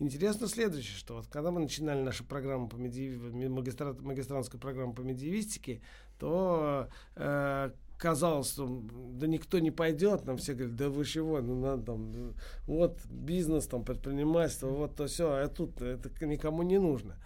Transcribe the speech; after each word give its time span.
Интересно 0.00 0.48
следующее, 0.48 0.96
что 0.96 1.14
вот 1.14 1.28
когда 1.28 1.50
мы 1.52 1.60
начинали 1.60 2.00
нашу 2.00 2.24
программу 2.24 2.68
по 2.68 2.76
медиев... 2.76 3.20
магистра... 3.48 3.94
магистранскую 3.94 4.60
программу 4.60 4.92
по 4.92 5.02
медиевистике, 5.02 5.82
то 6.18 6.88
э, 7.14 7.70
казалось, 7.96 8.50
что 8.52 8.82
да 9.12 9.26
никто 9.28 9.60
не 9.60 9.70
пойдет, 9.70 10.24
нам 10.26 10.36
все 10.36 10.54
говорят, 10.54 10.76
да 10.76 10.88
вы 10.90 11.04
чего, 11.04 11.40
ну 11.40 11.60
надо 11.60 11.84
там, 11.84 12.34
вот 12.66 12.98
бизнес, 13.06 13.66
там, 13.66 13.84
предпринимательство, 13.84 14.68
вот 14.68 14.96
то 14.96 15.06
все, 15.06 15.30
а 15.30 15.48
тут 15.48 15.80
это 15.80 16.26
никому 16.26 16.62
не 16.64 16.78
нужно. 16.78 17.16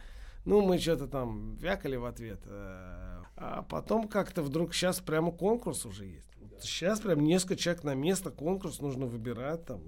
Ну, 0.44 0.62
мы 0.62 0.78
что-то 0.78 1.06
там 1.08 1.56
вякали 1.56 1.96
в 1.96 2.04
ответ. 2.04 2.40
Э, 2.46 3.22
а 3.36 3.62
потом 3.62 4.08
как-то 4.08 4.42
вдруг 4.42 4.74
сейчас 4.74 5.00
прямо 5.00 5.32
конкурс 5.32 5.86
уже 5.86 6.04
есть. 6.04 6.28
Сейчас 6.60 7.00
прям 7.00 7.24
несколько 7.24 7.56
человек 7.56 7.84
на 7.84 7.94
место, 7.94 8.30
конкурс 8.30 8.80
нужно 8.80 9.06
выбирать 9.06 9.64
там. 9.64 9.80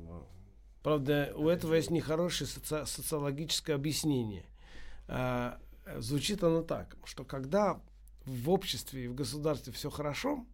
Правда, 0.83 1.33
у 1.37 1.49
этого 1.49 1.75
есть 1.75 1.91
нехорошее 1.91 2.49
соци- 2.49 2.87
социологическое 2.87 3.77
объяснение. 3.77 4.45
А, 5.09 5.59
звучит 5.99 6.43
оно 6.43 6.63
так, 6.63 6.97
что 7.05 7.25
когда 7.25 7.81
в 8.25 8.51
обществе 8.51 9.05
и 9.05 9.09
в 9.09 9.15
государстве 9.15 9.73
все 9.73 9.91
хорошо, 9.91 10.47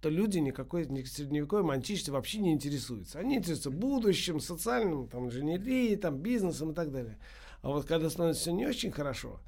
то 0.00 0.08
люди 0.08 0.38
никакой 0.38 0.86
ни 0.86 1.02
средневековой 1.02 1.74
античности 1.74 2.10
вообще 2.10 2.38
не 2.38 2.52
интересуются. 2.52 3.18
Они 3.18 3.36
интересуются 3.36 3.70
будущим, 3.70 4.40
социальным, 4.40 5.06
там, 5.06 5.26
инженерией, 5.26 5.96
там, 5.96 6.16
бизнесом 6.18 6.70
и 6.70 6.74
так 6.74 6.90
далее. 6.90 7.18
А 7.62 7.68
вот 7.68 7.84
когда 7.86 8.08
становится 8.08 8.42
все 8.42 8.52
не 8.52 8.66
очень 8.66 8.90
хорошо, 8.90 9.40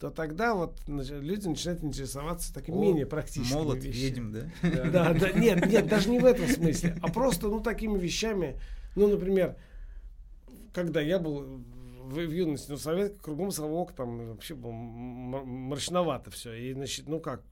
то 0.00 0.10
тогда 0.10 0.54
вот 0.54 0.80
люди 0.86 1.48
начинают 1.48 1.84
интересоваться 1.84 2.54
таким 2.54 2.76
О, 2.76 2.80
менее 2.80 3.04
практическими 3.04 3.58
молот 3.58 3.84
вещами. 3.84 3.92
ведьм, 3.92 4.32
да? 4.32 4.90
Да, 4.90 5.12
да, 5.12 5.32
нет, 5.32 5.66
нет, 5.66 5.86
даже 5.86 6.08
не 6.08 6.18
в 6.18 6.24
этом 6.24 6.48
смысле, 6.48 6.96
а 7.02 7.08
просто, 7.08 7.48
ну, 7.48 7.60
такими 7.60 7.98
вещами, 7.98 8.58
ну, 8.96 9.08
например, 9.08 9.56
когда 10.72 11.00
я 11.00 11.18
был 11.18 11.62
в, 12.04 12.14
в 12.14 12.30
юности, 12.30 12.70
ну, 12.70 12.76
совет 12.78 13.18
кругом 13.20 13.50
совок, 13.50 13.92
там 13.92 14.28
вообще 14.30 14.54
было 14.54 14.72
мрачновато 14.72 16.30
все, 16.30 16.52
и, 16.54 16.72
значит, 16.72 17.08
ну, 17.08 17.20
как, 17.20 17.42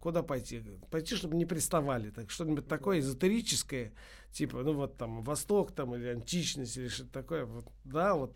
куда 0.00 0.22
пойти? 0.22 0.62
Пойти, 0.90 1.16
чтобы 1.16 1.36
не 1.36 1.44
приставали, 1.46 2.10
так 2.10 2.30
что-нибудь 2.30 2.66
такое 2.66 3.00
эзотерическое, 3.00 3.92
типа, 4.32 4.62
ну, 4.62 4.72
вот 4.72 4.96
там, 4.96 5.22
Восток, 5.22 5.72
там, 5.72 5.94
или 5.94 6.08
античность, 6.08 6.76
или 6.76 6.88
что-то 6.88 7.12
такое, 7.12 7.44
вот, 7.44 7.66
да, 7.84 8.14
вот, 8.14 8.34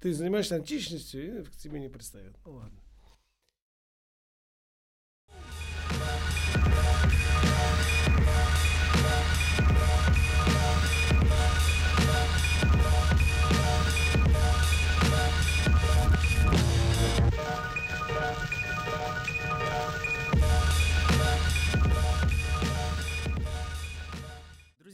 ты 0.00 0.12
занимаешься 0.12 0.56
античностью, 0.56 1.40
и 1.40 1.44
к 1.44 1.50
тебе 1.56 1.80
не 1.80 1.88
пристает. 1.88 2.36
Ну 2.44 2.52
ладно. 2.52 2.77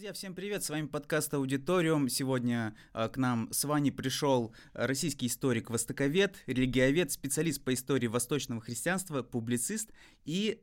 Друзья, 0.04 0.12
всем 0.12 0.34
привет! 0.34 0.62
С 0.62 0.68
вами 0.68 0.86
подкаст 0.86 1.32
Аудиториум. 1.32 2.10
Сегодня 2.10 2.76
э, 2.92 3.08
к 3.08 3.16
нам 3.16 3.50
с 3.50 3.64
вами 3.64 3.88
пришел 3.88 4.54
российский 4.74 5.28
историк-востоковед, 5.28 6.36
религиовед, 6.46 7.10
специалист 7.10 7.64
по 7.64 7.72
истории 7.72 8.06
восточного 8.06 8.60
христианства, 8.60 9.22
публицист 9.22 9.88
и 10.26 10.60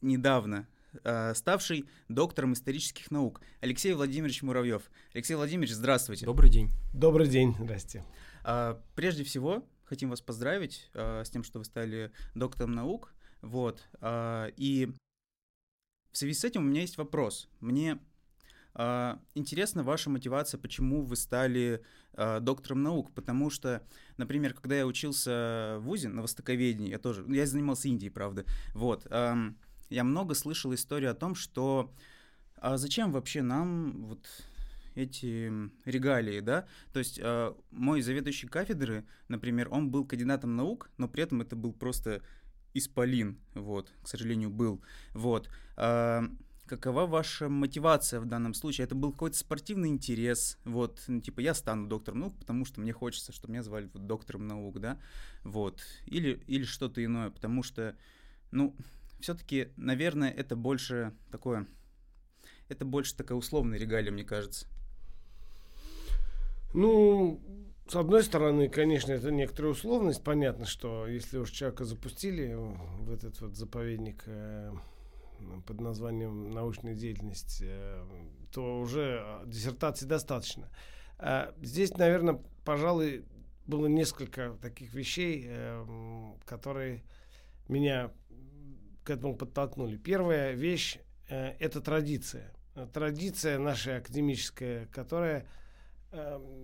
недавно 0.00 0.66
э, 1.04 1.32
ставший 1.36 1.88
доктором 2.08 2.54
исторических 2.54 3.12
наук 3.12 3.40
Алексей 3.60 3.92
Владимирович 3.92 4.42
Муравьев. 4.42 4.90
Алексей 5.14 5.36
Владимирович, 5.36 5.74
здравствуйте. 5.74 6.26
Добрый 6.26 6.50
день. 6.50 6.72
Добрый 6.92 7.28
день, 7.28 7.54
здрасте. 7.56 8.04
Э, 8.44 8.74
прежде 8.96 9.22
всего, 9.22 9.64
хотим 9.84 10.10
вас 10.10 10.20
поздравить 10.20 10.90
э, 10.94 11.22
с 11.24 11.30
тем, 11.30 11.44
что 11.44 11.60
вы 11.60 11.66
стали 11.66 12.10
доктором 12.34 12.72
наук. 12.72 13.14
Вот. 13.42 13.80
Э, 14.00 14.50
и 14.56 14.92
в 16.10 16.18
связи 16.18 16.34
с 16.34 16.42
этим 16.42 16.62
у 16.62 16.68
меня 16.68 16.80
есть 16.80 16.98
вопрос. 16.98 17.48
Мне 17.60 18.00
интересна 19.34 19.82
ваша 19.82 20.08
мотивация, 20.08 20.58
почему 20.58 21.02
вы 21.02 21.16
стали 21.16 21.82
а, 22.14 22.40
доктором 22.40 22.82
наук, 22.82 23.12
потому 23.12 23.50
что, 23.50 23.82
например, 24.16 24.54
когда 24.54 24.76
я 24.76 24.86
учился 24.86 25.76
в 25.78 25.82
ВУЗе 25.84 26.08
на 26.08 26.22
востоковедении, 26.22 26.88
я 26.88 26.98
тоже, 26.98 27.24
я 27.28 27.46
занимался 27.46 27.88
Индией, 27.88 28.10
правда, 28.10 28.46
вот, 28.74 29.06
я 29.10 30.04
много 30.04 30.34
слышал 30.34 30.72
историю 30.72 31.10
о 31.10 31.14
том, 31.14 31.34
что 31.34 31.92
а 32.56 32.76
зачем 32.76 33.10
вообще 33.12 33.42
нам 33.42 34.04
вот 34.06 34.26
эти 34.94 35.52
регалии, 35.84 36.40
да? 36.40 36.66
То 36.92 37.00
есть 37.00 37.18
э, 37.20 37.52
мой 37.70 38.02
заведующий 38.02 38.46
кафедры, 38.46 39.04
например, 39.28 39.68
он 39.70 39.90
был 39.90 40.04
кандидатом 40.04 40.54
наук, 40.54 40.90
но 40.96 41.08
при 41.08 41.24
этом 41.24 41.40
это 41.40 41.56
был 41.56 41.72
просто 41.72 42.22
исполин, 42.72 43.38
вот, 43.54 43.92
к 44.02 44.08
сожалению, 44.08 44.50
был, 44.50 44.82
вот. 45.12 45.50
Э, 45.76 46.22
какова 46.66 47.06
ваша 47.06 47.48
мотивация 47.48 48.20
в 48.20 48.26
данном 48.26 48.54
случае? 48.54 48.84
Это 48.84 48.94
был 48.94 49.12
какой-то 49.12 49.36
спортивный 49.36 49.88
интерес, 49.88 50.58
вот, 50.64 51.02
ну, 51.08 51.20
типа, 51.20 51.40
я 51.40 51.54
стану 51.54 51.88
доктором 51.88 52.20
наук, 52.20 52.38
потому 52.38 52.64
что 52.64 52.80
мне 52.80 52.92
хочется, 52.92 53.32
чтобы 53.32 53.52
меня 53.52 53.62
звали 53.62 53.90
вот, 53.92 54.06
доктором 54.06 54.46
наук, 54.46 54.80
да, 54.80 54.98
вот, 55.44 55.80
или, 56.06 56.42
или 56.46 56.64
что-то 56.64 57.04
иное, 57.04 57.30
потому 57.30 57.62
что, 57.62 57.96
ну, 58.50 58.76
все-таки, 59.20 59.68
наверное, 59.76 60.30
это 60.30 60.56
больше 60.56 61.12
такое, 61.30 61.66
это 62.68 62.84
больше 62.84 63.16
такая 63.16 63.36
условная 63.36 63.78
регалия, 63.78 64.12
мне 64.12 64.24
кажется. 64.24 64.66
Ну, 66.74 67.40
с 67.86 67.96
одной 67.96 68.22
стороны, 68.22 68.68
конечно, 68.68 69.12
это 69.12 69.30
некоторая 69.30 69.72
условность. 69.72 70.24
Понятно, 70.24 70.64
что 70.64 71.06
если 71.06 71.38
уж 71.38 71.50
человека 71.50 71.84
запустили 71.84 72.54
в 72.54 73.12
этот 73.12 73.38
вот 73.40 73.54
заповедник 73.54 74.22
э, 74.26 74.72
под 75.66 75.80
названием 75.80 76.50
научная 76.50 76.94
деятельность, 76.94 77.60
э, 77.62 78.04
то 78.52 78.80
уже 78.80 79.42
диссертации 79.46 80.06
достаточно. 80.06 80.68
А 81.18 81.54
здесь, 81.62 81.96
наверное, 81.96 82.40
пожалуй, 82.64 83.24
было 83.66 83.86
несколько 83.86 84.56
таких 84.60 84.94
вещей, 84.94 85.44
э, 85.46 86.32
которые 86.44 87.04
меня 87.68 88.10
к 89.04 89.10
этому 89.10 89.36
подтолкнули. 89.36 89.96
Первая 89.96 90.52
вещь 90.52 90.98
э, 91.28 91.54
это 91.58 91.80
традиция. 91.80 92.52
Традиция 92.92 93.58
наша 93.58 93.96
академическая, 93.96 94.86
которая 94.86 95.46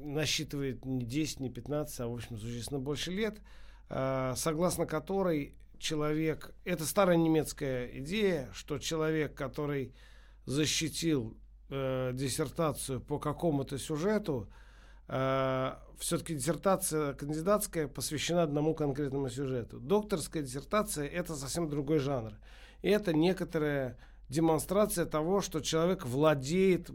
насчитывает 0.05 0.85
не 0.85 1.05
10, 1.05 1.41
не 1.41 1.51
15, 1.51 2.01
а, 2.01 2.09
в 2.09 2.15
общем, 2.15 2.39
существенно 2.39 2.81
больше 2.81 3.11
лет, 3.11 3.41
согласно 3.89 4.87
которой 4.87 5.55
человек, 5.79 6.55
это 6.65 6.85
старая 6.85 7.17
немецкая 7.17 7.87
идея, 7.99 8.49
что 8.53 8.79
человек, 8.79 9.35
который 9.35 9.95
защитил 10.45 11.37
э, 11.71 12.13
диссертацию 12.15 13.01
по 13.01 13.19
какому-то 13.19 13.79
сюжету, 13.79 14.49
э, 15.09 15.73
все-таки 15.99 16.35
диссертация 16.35 17.15
кандидатская 17.15 17.89
посвящена 17.89 18.43
одному 18.43 18.75
конкретному 18.75 19.29
сюжету. 19.29 19.81
Докторская 19.81 20.43
диссертация 20.43 21.07
это 21.07 21.35
совсем 21.35 21.69
другой 21.69 21.99
жанр. 21.99 22.35
И 22.83 22.89
это 22.89 23.13
некоторая 23.13 23.99
демонстрация 24.29 25.07
того, 25.07 25.41
что 25.41 25.61
человек 25.61 26.07
владеет 26.07 26.91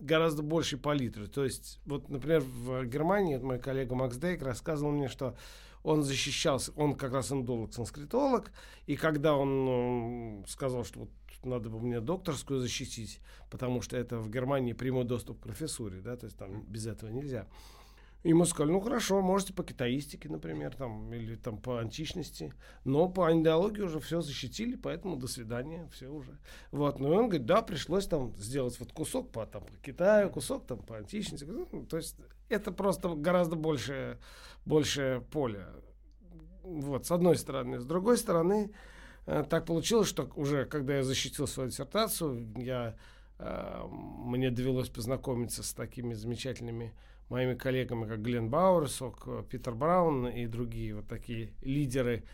гораздо 0.00 0.42
большей 0.42 0.78
палитрой. 0.78 1.28
То 1.28 1.44
есть, 1.44 1.80
вот, 1.84 2.08
например, 2.08 2.40
в 2.40 2.84
Германии 2.86 3.36
мой 3.36 3.58
коллега 3.58 3.94
Макс 3.94 4.16
Дейк 4.16 4.42
рассказывал 4.42 4.92
мне, 4.92 5.08
что 5.08 5.36
он 5.82 6.02
защищался, 6.02 6.72
он 6.76 6.94
как 6.94 7.12
раз 7.12 7.32
индолог, 7.32 7.72
санскритолог, 7.72 8.52
и 8.86 8.96
когда 8.96 9.34
он 9.34 10.44
сказал, 10.46 10.84
что 10.84 11.00
вот 11.00 11.10
надо 11.44 11.70
бы 11.70 11.80
мне 11.80 12.00
докторскую 12.00 12.60
защитить, 12.60 13.20
потому 13.50 13.80
что 13.80 13.96
это 13.96 14.18
в 14.18 14.30
Германии 14.30 14.72
прямой 14.72 15.04
доступ 15.04 15.38
к 15.40 15.42
профессуре, 15.42 16.00
да, 16.00 16.16
то 16.16 16.26
есть 16.26 16.36
там 16.36 16.62
без 16.64 16.86
этого 16.86 17.10
нельзя. 17.10 17.46
Ему 18.22 18.44
сказали, 18.44 18.72
ну 18.72 18.80
хорошо, 18.80 19.22
можете 19.22 19.54
по 19.54 19.64
китаистике, 19.64 20.28
например, 20.28 20.74
там, 20.76 21.12
или 21.14 21.36
там 21.36 21.56
по 21.56 21.78
античности, 21.80 22.52
но 22.84 23.08
по 23.08 23.32
индеологии 23.32 23.80
уже 23.80 23.98
все 23.98 24.20
защитили, 24.20 24.76
поэтому 24.76 25.16
до 25.16 25.26
свидания, 25.26 25.88
все 25.90 26.08
уже. 26.08 26.36
Вот, 26.70 27.00
ну 27.00 27.14
и 27.14 27.16
он 27.16 27.28
говорит, 27.28 27.46
да, 27.46 27.62
пришлось 27.62 28.06
там 28.06 28.34
сделать 28.36 28.78
вот 28.78 28.92
кусок 28.92 29.32
по, 29.32 29.46
там, 29.46 29.64
по 29.64 29.72
Китаю, 29.78 30.28
кусок 30.28 30.66
там 30.66 30.80
по 30.80 30.98
античности, 30.98 31.44
ну, 31.44 31.86
то 31.86 31.96
есть 31.96 32.16
это 32.50 32.72
просто 32.72 33.08
гораздо 33.14 33.56
больше, 33.56 34.18
больше 34.66 35.24
поля. 35.30 35.70
Вот, 36.62 37.06
с 37.06 37.10
одной 37.10 37.36
стороны. 37.36 37.80
С 37.80 37.86
другой 37.86 38.18
стороны, 38.18 38.70
э, 39.24 39.44
так 39.48 39.64
получилось, 39.64 40.08
что 40.08 40.30
уже 40.36 40.66
когда 40.66 40.96
я 40.96 41.04
защитил 41.04 41.46
свою 41.46 41.70
диссертацию, 41.70 42.52
я, 42.58 42.96
э, 43.38 43.82
мне 43.88 44.50
довелось 44.50 44.90
познакомиться 44.90 45.62
с 45.62 45.72
такими 45.72 46.12
замечательными 46.12 46.92
моими 47.30 47.54
коллегами, 47.54 48.06
как 48.06 48.22
Глен 48.22 48.50
Бауэрсок, 48.50 49.48
Питер 49.48 49.74
Браун 49.74 50.26
и 50.26 50.46
другие 50.46 50.96
вот 50.96 51.08
такие 51.08 51.52
лидеры 51.62 52.24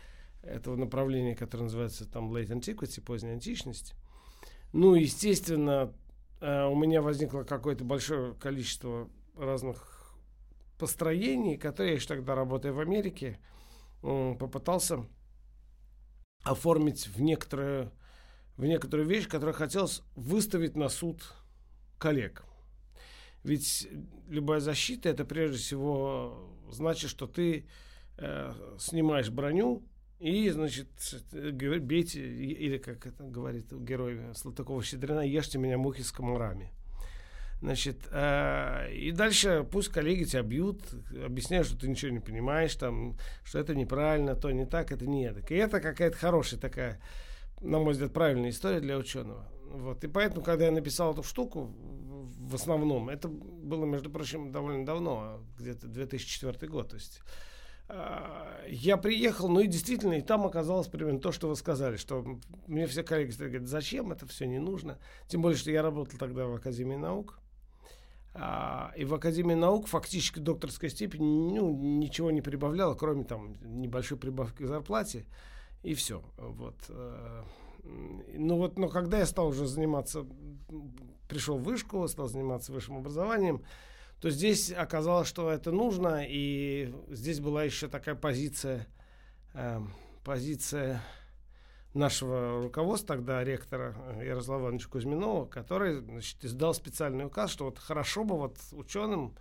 этого 0.41 0.75
направления, 0.75 1.35
которое 1.35 1.63
называется 1.63 2.09
там 2.09 2.33
Late 2.35 2.49
Antiquity, 2.49 3.01
поздняя 3.01 3.33
античность. 3.33 3.93
Ну, 4.73 4.95
естественно, 4.95 5.93
э, 6.41 6.65
у 6.65 6.75
меня 6.75 7.01
возникло 7.01 7.43
какое-то 7.43 7.83
большое 7.83 8.33
количество 8.35 9.09
разных 9.37 10.15
построений, 10.77 11.57
которые 11.57 11.91
я 11.91 11.95
еще 11.97 12.07
тогда 12.07 12.35
работая 12.35 12.71
в 12.71 12.79
Америке, 12.79 13.39
попытался 14.01 15.05
оформить 16.43 17.07
в 17.07 17.21
некоторую, 17.21 17.91
в 18.57 18.65
некоторую 18.65 19.07
вещь, 19.07 19.27
которую 19.27 19.55
хотелось 19.55 20.01
выставить 20.15 20.75
на 20.75 20.89
суд 20.89 21.33
коллег. 21.97 22.43
Ведь 23.47 23.87
любая 24.27 24.59
защита 24.59 25.07
это 25.07 25.23
прежде 25.23 25.57
всего 25.57 26.49
значит, 26.69 27.09
что 27.09 27.27
ты 27.27 27.65
э, 28.17 28.53
снимаешь 28.77 29.29
броню 29.29 29.83
и, 30.19 30.49
значит, 30.49 30.89
бейте, 31.31 32.21
или 32.21 32.77
как 32.77 33.07
это 33.07 33.23
говорит 33.23 33.71
герой 33.71 34.33
Салтыкова-Щедрина, 34.33 35.21
ешьте 35.21 35.59
меня 35.59 35.77
мухи 35.77 36.01
с 36.01 36.11
комарами. 36.11 36.73
Значит, 37.61 38.01
э, 38.11 38.93
и 38.93 39.11
дальше 39.11 39.65
пусть 39.71 39.89
коллеги 39.89 40.25
тебя 40.25 40.43
бьют, 40.43 40.83
объясняют, 41.25 41.67
что 41.67 41.79
ты 41.79 41.87
ничего 41.87 42.11
не 42.11 42.19
понимаешь, 42.19 42.75
там, 42.75 43.15
что 43.45 43.59
это 43.59 43.73
неправильно, 43.75 44.35
то 44.35 44.51
не 44.51 44.65
так, 44.65 44.91
это 44.91 45.07
не 45.07 45.31
так. 45.31 45.49
И 45.51 45.55
это 45.55 45.79
какая-то 45.79 46.17
хорошая 46.17 46.59
такая, 46.59 46.99
на 47.61 47.79
мой 47.79 47.93
взгляд, 47.93 48.11
правильная 48.11 48.49
история 48.49 48.81
для 48.81 48.97
ученого. 48.97 49.47
Вот. 49.69 50.03
И 50.03 50.07
поэтому, 50.07 50.43
когда 50.43 50.65
я 50.65 50.71
написал 50.71 51.13
эту 51.13 51.23
штуку, 51.23 51.73
в 52.47 52.55
основном, 52.55 53.09
это 53.09 53.27
было, 53.27 53.85
между 53.85 54.09
прочим, 54.09 54.51
довольно 54.51 54.85
давно, 54.85 55.41
где-то 55.57 55.87
2004 55.87 56.67
год, 56.67 56.89
то 56.89 56.95
есть 56.95 57.21
а, 57.89 58.65
я 58.67 58.97
приехал, 58.97 59.47
ну 59.47 59.61
и 59.61 59.67
действительно, 59.67 60.13
и 60.13 60.21
там 60.21 60.45
оказалось 60.45 60.87
примерно 60.87 61.19
то, 61.19 61.31
что 61.31 61.47
вы 61.47 61.55
сказали, 61.55 61.95
что 61.95 62.39
мне 62.67 62.85
все 62.87 63.03
коллеги 63.03 63.33
говорят, 63.37 63.67
зачем 63.67 64.11
это 64.11 64.25
все 64.25 64.45
не 64.45 64.59
нужно. 64.59 64.97
Тем 65.27 65.41
более, 65.41 65.57
что 65.57 65.71
я 65.71 65.81
работал 65.81 66.17
тогда 66.19 66.45
в 66.47 66.55
Академии 66.55 66.97
наук. 66.97 67.39
А, 68.33 68.91
и 68.95 69.05
в 69.05 69.13
Академии 69.13 69.55
наук 69.55 69.87
фактически 69.87 70.39
докторская 70.39 70.89
степень 70.89 71.23
ну, 71.23 71.73
ничего 71.73 72.29
не 72.29 72.41
прибавляла, 72.41 72.93
кроме 72.93 73.23
там 73.23 73.55
небольшой 73.61 74.17
прибавки 74.17 74.63
к 74.63 74.67
зарплате. 74.67 75.25
И 75.83 75.93
все. 75.93 76.21
Вот. 76.37 76.75
Э, 76.89 77.43
ну 78.33 78.57
вот, 78.57 78.77
но 78.77 78.89
когда 78.89 79.19
я 79.19 79.25
стал 79.25 79.47
уже 79.47 79.65
заниматься, 79.65 80.25
пришел 81.27 81.57
в 81.57 81.63
вышку, 81.63 82.07
стал 82.07 82.27
заниматься 82.27 82.71
высшим 82.71 82.97
образованием, 82.97 83.63
то 84.21 84.29
здесь 84.29 84.71
оказалось, 84.71 85.27
что 85.27 85.51
это 85.51 85.71
нужно, 85.71 86.25
и 86.27 86.93
здесь 87.09 87.39
была 87.39 87.63
еще 87.63 87.87
такая 87.87 88.15
позиция, 88.15 88.87
э, 89.53 89.79
позиция 90.23 91.01
нашего 91.93 92.63
руководства, 92.63 93.15
тогда 93.15 93.43
ректора 93.43 93.95
э, 94.17 94.25
Ярослава 94.25 94.63
Ивановича 94.63 94.89
Кузьминова, 94.89 95.45
который 95.45 95.99
значит, 95.99 96.43
издал 96.43 96.73
специальный 96.73 97.25
указ, 97.25 97.51
что 97.51 97.65
вот 97.65 97.79
хорошо 97.79 98.23
бы 98.23 98.37
вот 98.37 98.57
ученым 98.71 99.35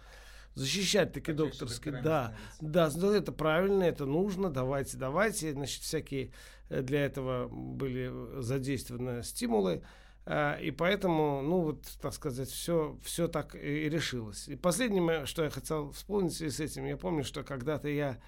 защищать 0.54 1.12
таки 1.12 1.32
докторские. 1.32 2.00
Да, 2.02 2.34
да, 2.60 2.90
ну, 2.94 3.12
это 3.12 3.30
правильно, 3.30 3.84
это 3.84 4.06
нужно, 4.06 4.50
давайте, 4.50 4.96
давайте. 4.96 5.52
Значит, 5.52 5.82
всякие 5.82 6.32
э, 6.68 6.82
для 6.82 7.04
этого 7.04 7.48
были 7.48 8.40
задействованы 8.40 9.22
стимулы. 9.22 9.82
А, 10.28 10.56
и 10.56 10.73
поэтому, 10.73 11.40
ну 11.40 11.61
вот, 11.61 11.87
так 12.00 12.12
сказать, 12.12 12.49
все, 12.49 12.99
все 13.05 13.28
так 13.28 13.55
и 13.55 13.88
решилось. 13.88 14.49
И 14.49 14.56
последнее, 14.56 15.25
что 15.25 15.44
я 15.44 15.50
хотел 15.50 15.93
вспомнить 15.93 16.40
в 16.40 16.50
с 16.50 16.58
этим, 16.58 16.84
я 16.84 16.96
помню, 16.96 17.23
что 17.23 17.44
когда-то 17.44 17.88
я 17.88 18.19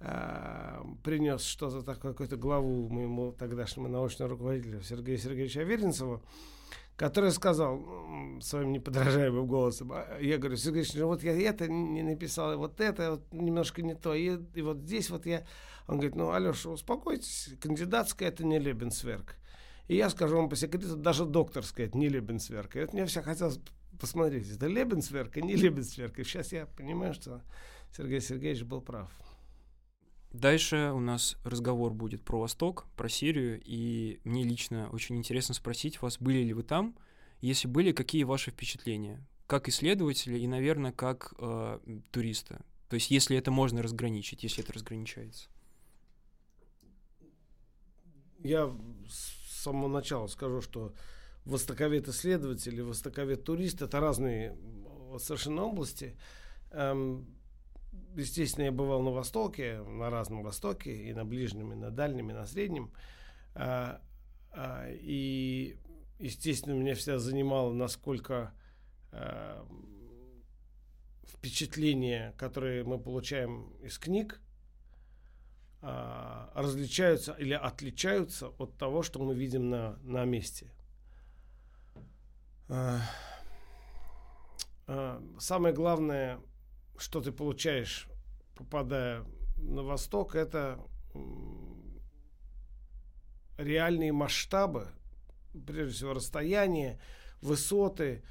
э, 0.00 0.82
принес 1.02 1.42
что-то 1.42 1.80
такое, 1.80 2.12
какую-то 2.12 2.36
главу 2.36 2.90
моему 2.90 3.32
тогдашнему 3.32 3.88
научному 3.88 4.32
руководителю 4.32 4.82
Сергею 4.82 5.16
Сергеевичу 5.16 5.60
Аверинцеву, 5.60 6.22
который 6.96 7.30
сказал 7.30 7.82
своим 8.42 8.72
неподражаемым 8.72 9.46
голосом, 9.46 9.92
а, 9.92 10.18
я 10.20 10.36
говорю, 10.36 10.56
Сергей 10.56 10.82
Ильич, 10.82 10.94
ну 10.96 11.06
вот 11.06 11.22
я 11.22 11.32
это 11.32 11.66
не 11.66 12.02
написал, 12.02 12.58
вот 12.58 12.78
это 12.78 13.12
вот 13.12 13.32
немножко 13.32 13.80
не 13.80 13.94
то, 13.94 14.12
и, 14.12 14.38
и 14.54 14.60
вот 14.60 14.80
здесь 14.80 15.08
вот 15.08 15.24
я... 15.24 15.46
Он 15.86 15.94
говорит, 15.94 16.16
ну, 16.16 16.30
Алеша, 16.30 16.68
успокойтесь, 16.68 17.54
кандидатская 17.62 18.28
это 18.28 18.44
не 18.44 18.58
Лебенсверк. 18.58 19.36
И 19.88 19.96
я 19.96 20.10
скажу 20.10 20.36
вам 20.36 20.50
по 20.50 20.56
секрету, 20.56 20.96
даже 20.96 21.24
докторская, 21.24 21.86
это 21.86 21.96
не 21.96 22.08
Лебенсверк. 22.08 22.76
И 22.76 22.80
вот 22.80 22.92
мне 22.92 23.06
все 23.06 23.22
хотелось 23.22 23.58
посмотреть, 23.98 24.50
это 24.50 24.66
Лебенсверк 24.66 25.36
и 25.38 25.42
не 25.42 25.56
Лебенсверк. 25.56 26.18
И 26.18 26.24
сейчас 26.24 26.52
я 26.52 26.66
понимаю, 26.66 27.14
что 27.14 27.42
Сергей 27.96 28.20
Сергеевич 28.20 28.64
был 28.64 28.82
прав. 28.82 29.10
Дальше 30.30 30.92
у 30.94 31.00
нас 31.00 31.38
разговор 31.42 31.94
будет 31.94 32.22
про 32.22 32.40
Восток, 32.40 32.86
про 32.96 33.08
Сирию, 33.08 33.60
и 33.64 34.20
мне 34.24 34.44
лично 34.44 34.90
очень 34.90 35.16
интересно 35.16 35.54
спросить 35.54 36.02
вас, 36.02 36.18
были 36.18 36.42
ли 36.42 36.52
вы 36.52 36.62
там, 36.62 36.94
если 37.40 37.66
были, 37.66 37.92
какие 37.92 38.24
ваши 38.24 38.50
впечатления, 38.50 39.26
как 39.46 39.70
исследователя 39.70 40.36
и, 40.36 40.46
наверное, 40.46 40.92
как 40.92 41.32
э, 41.38 41.78
туриста, 42.10 42.60
то 42.90 42.94
есть 42.94 43.10
если 43.10 43.38
это 43.38 43.50
можно 43.50 43.82
разграничить, 43.82 44.42
если 44.42 44.62
это 44.62 44.74
разграничается. 44.74 45.48
Я 48.40 48.70
с 49.08 49.37
самого 49.58 49.88
начала 49.88 50.26
скажу, 50.26 50.60
что 50.60 50.94
востоковед-исследователь 51.44 52.78
и 52.78 52.82
востоковед-турист— 52.82 53.82
это 53.82 54.00
разные 54.00 54.56
совершенно 55.18 55.64
области. 55.64 56.16
Эм, 56.70 57.26
естественно, 58.14 58.66
я 58.66 58.72
бывал 58.72 59.02
на 59.02 59.10
Востоке, 59.10 59.80
на 59.80 60.10
разном 60.10 60.42
Востоке, 60.42 60.94
и 60.94 61.12
на 61.12 61.24
Ближнем, 61.24 61.72
и 61.72 61.76
на 61.76 61.90
Дальнем, 61.90 62.30
и 62.30 62.34
на 62.34 62.46
Среднем. 62.46 62.90
А, 63.54 64.00
а, 64.50 64.86
и, 64.90 65.78
естественно, 66.18 66.74
меня 66.74 66.94
всегда 66.94 67.18
занимало, 67.18 67.72
насколько 67.72 68.52
а, 69.10 69.66
впечатления, 71.26 72.34
которые 72.36 72.84
мы 72.84 72.98
получаем 72.98 73.72
из 73.82 73.98
книг, 73.98 74.40
а, 75.80 76.50
различаются 76.54 77.32
или 77.34 77.52
отличаются 77.52 78.48
от 78.58 78.76
того, 78.76 79.04
что 79.04 79.20
мы 79.20 79.34
видим 79.34 79.70
на, 79.70 79.96
на 80.02 80.24
месте. 80.24 80.72
А, 82.68 82.98
а, 84.88 85.22
самое 85.38 85.72
главное, 85.72 86.40
что 86.96 87.20
ты 87.20 87.30
получаешь, 87.30 88.08
попадая 88.56 89.24
на 89.56 89.84
восток, 89.84 90.34
это 90.34 90.80
реальные 93.56 94.10
масштабы, 94.10 94.88
прежде 95.64 95.94
всего 95.94 96.14
расстояние, 96.14 97.00
высоты, 97.40 98.24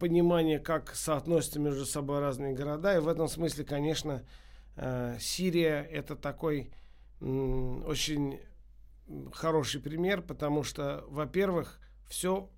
понимание, 0.00 0.58
как 0.58 0.94
соотносятся 0.94 1.60
между 1.60 1.86
собой 1.86 2.18
разные 2.18 2.52
города. 2.52 2.96
И 2.96 3.00
в 3.00 3.08
этом 3.08 3.28
смысле, 3.28 3.64
конечно, 3.64 4.24
Сирия 4.76 5.82
это 5.82 6.16
такой 6.16 6.72
очень 7.20 8.40
хороший 9.32 9.80
пример, 9.80 10.22
потому 10.22 10.62
что, 10.62 11.04
во-первых, 11.08 11.80
все 12.08 12.50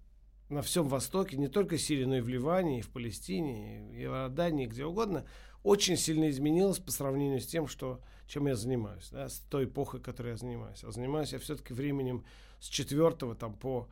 на 0.49 0.63
всем 0.63 0.89
Востоке, 0.89 1.37
не 1.37 1.49
только 1.49 1.77
Сирии, 1.77 2.05
но 2.05 2.19
и 2.19 2.21
в 2.21 2.29
Ливане, 2.29 2.79
и 2.79 2.83
в 2.83 2.91
Палестине, 2.91 3.93
и 4.01 4.07
в 4.07 4.11
Иордании, 4.11 4.67
где 4.67 4.85
угодно, 4.85 5.27
очень 5.63 5.97
сильно 5.97 6.31
изменилось 6.31 6.79
по 6.79 6.93
сравнению 6.93 7.41
с 7.41 7.47
тем, 7.47 7.67
что, 7.67 8.01
чем 8.29 8.47
я 8.47 8.55
занимаюсь, 8.55 9.09
да, 9.11 9.29
с 9.29 9.41
той 9.51 9.65
эпохой, 9.65 10.01
которой 10.01 10.31
я 10.31 10.37
занимаюсь. 10.37 10.85
А 10.85 10.93
занимаюсь 10.93 11.33
я 11.33 11.41
все-таки 11.41 11.75
временем 11.75 12.25
с 12.61 12.69
4 12.69 13.35
там, 13.35 13.55
по 13.55 13.89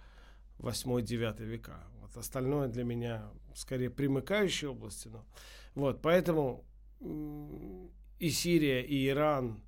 8-9 0.61 1.43
века. 1.43 1.83
Вот 2.01 2.17
остальное 2.17 2.69
для 2.69 2.85
меня 2.85 3.29
скорее 3.55 3.91
примыкающие 3.91 4.71
области. 4.71 5.09
Но, 5.09 5.25
вот, 5.75 6.01
поэтому 6.01 6.65
и 8.19 8.31
Сирия, 8.31 8.83
и 8.83 9.09
Иран. 9.09 9.63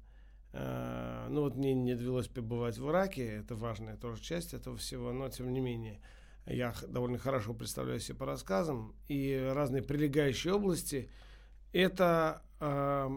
Э, 0.52 1.26
ну 1.28 1.42
вот 1.42 1.56
мне 1.56 1.74
не 1.74 1.94
довелось 1.94 2.28
побывать 2.28 2.78
в 2.78 2.88
Ираке, 2.88 3.26
это 3.26 3.54
важная 3.54 3.96
тоже 3.96 4.22
часть 4.22 4.54
этого 4.54 4.76
всего, 4.76 5.12
но 5.12 5.28
тем 5.28 5.52
не 5.52 5.60
менее 5.60 6.00
я 6.46 6.74
довольно 6.88 7.18
хорошо 7.18 7.54
представляю 7.54 8.00
себе 8.00 8.18
по 8.18 8.26
рассказам. 8.26 8.94
И 9.08 9.50
разные 9.52 9.82
прилегающие 9.82 10.54
области– 10.54 11.10
это 11.72 12.42
э, 12.60 13.10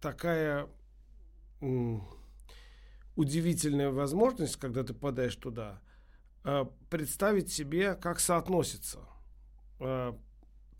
такая 0.00 0.68
э, 1.60 1.96
удивительная 3.16 3.90
возможность, 3.90 4.56
когда 4.56 4.84
ты 4.84 4.92
попадаешь 4.92 5.36
туда, 5.36 5.80
э, 6.44 6.66
представить 6.90 7.50
себе, 7.50 7.94
как 7.94 8.20
соотносится 8.20 9.00
э, 9.80 10.12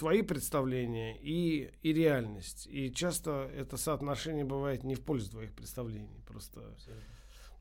твои 0.02 0.22
представления 0.22 1.16
и, 1.16 1.70
и 1.82 1.92
реальность. 1.92 2.66
И 2.68 2.92
часто 2.92 3.48
это 3.56 3.76
соотношение 3.76 4.44
бывает 4.44 4.82
не 4.82 4.96
в 4.96 5.00
пользу 5.00 5.30
твоих 5.30 5.52
представлений. 5.52 6.20
Просто. 6.26 6.60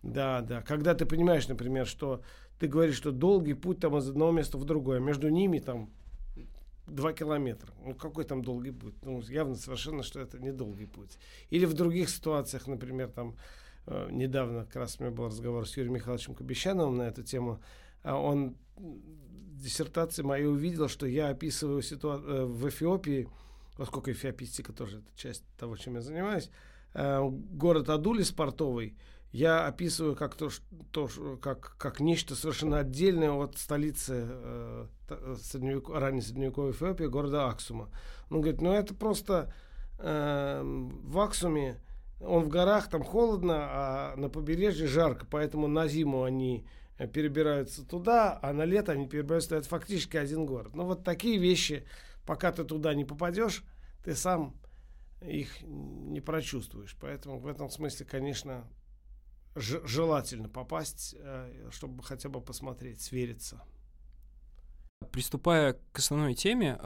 Да, 0.01 0.41
да. 0.41 0.63
Когда 0.63 0.95
ты 0.95 1.05
понимаешь, 1.05 1.47
например, 1.47 1.85
что 1.85 2.23
ты 2.57 2.67
говоришь, 2.67 2.95
что 2.95 3.11
долгий 3.11 3.53
путь 3.53 3.79
там 3.79 3.95
из 3.95 4.09
одного 4.09 4.31
места 4.31 4.57
в 4.57 4.65
другое, 4.65 4.99
между 4.99 5.29
ними 5.29 5.59
там 5.59 5.91
два 6.87 7.13
километра. 7.13 7.71
Ну, 7.85 7.93
какой 7.93 8.23
там 8.23 8.43
долгий 8.43 8.71
путь? 8.71 8.95
Ну, 9.03 9.21
явно 9.21 9.53
совершенно, 9.53 10.01
что 10.01 10.19
это 10.19 10.39
не 10.39 10.51
долгий 10.51 10.87
путь. 10.87 11.19
Или 11.51 11.65
в 11.65 11.75
других 11.75 12.09
ситуациях, 12.09 12.65
например, 12.65 13.09
там, 13.09 13.35
э, 13.85 14.09
недавно 14.09 14.65
как 14.65 14.77
раз 14.77 14.95
у 14.97 15.03
меня 15.03 15.13
был 15.15 15.27
разговор 15.27 15.67
с 15.67 15.77
Юрием 15.77 15.93
Михайловичем 15.93 16.33
Кобещановым 16.33 16.97
на 16.97 17.03
эту 17.03 17.21
тему. 17.21 17.61
А 18.03 18.17
он 18.17 18.57
диссертации 18.77 20.23
моей 20.23 20.45
увидел, 20.45 20.87
что 20.87 21.05
я 21.05 21.29
описываю 21.29 21.81
ситуацию 21.81 22.29
э, 22.29 22.45
в 22.45 22.67
Эфиопии 22.67 23.29
поскольку 23.81 24.11
эфиопистика 24.11 24.73
тоже 24.73 24.99
это 24.99 25.07
часть 25.15 25.43
того, 25.57 25.75
чем 25.75 25.95
я 25.95 26.01
занимаюсь, 26.01 26.51
э, 26.93 27.19
город 27.23 27.89
Адулис 27.89 28.31
портовый 28.31 28.95
я 29.31 29.65
описываю 29.65 30.15
как 30.15 30.35
то, 30.35 30.49
то 30.91 31.09
как, 31.41 31.75
как 31.77 31.99
нечто 31.99 32.35
совершенно 32.35 32.77
отдельное 32.77 33.31
от 33.31 33.57
столицы 33.57 34.27
э, 34.27 34.85
средневек... 35.41 35.89
ранней 35.89 36.21
средневековой 36.21 36.71
Эфиопии, 36.71 37.05
города 37.05 37.47
Аксума. 37.47 37.89
Он 38.29 38.41
говорит, 38.41 38.61
ну 38.61 38.71
это 38.71 38.93
просто 38.93 39.53
э, 39.99 40.61
в 40.63 41.19
Аксуме, 41.19 41.81
он 42.19 42.43
в 42.43 42.49
горах, 42.49 42.87
там 42.87 43.03
холодно, 43.03 43.55
а 43.55 44.15
на 44.15 44.29
побережье 44.29 44.85
жарко, 44.85 45.25
поэтому 45.25 45.67
на 45.67 45.87
зиму 45.87 46.23
они 46.23 46.67
перебираются 46.97 47.85
туда, 47.85 48.39
а 48.41 48.53
на 48.53 48.63
лето 48.63 48.91
они 48.91 49.07
перебираются. 49.07 49.55
Это 49.55 49.67
фактически 49.67 50.17
один 50.17 50.45
город. 50.45 50.75
Ну 50.75 50.85
вот 50.85 51.03
такие 51.03 51.37
вещи, 51.37 51.85
пока 52.25 52.51
ты 52.51 52.63
туда 52.63 52.93
не 52.93 53.05
попадешь, 53.05 53.63
ты 54.03 54.15
сам 54.15 54.55
их 55.21 55.61
не 55.63 56.21
прочувствуешь. 56.21 56.95
Поэтому 56.99 57.39
в 57.39 57.47
этом 57.47 57.69
смысле, 57.69 58.05
конечно, 58.05 58.67
желательно 59.55 60.49
попасть, 60.49 61.15
э, 61.17 61.69
чтобы 61.71 62.03
хотя 62.03 62.29
бы 62.29 62.41
посмотреть, 62.41 63.01
свериться. 63.01 63.61
Приступая 65.11 65.79
к 65.91 65.99
основной 65.99 66.35
теме, 66.35 66.79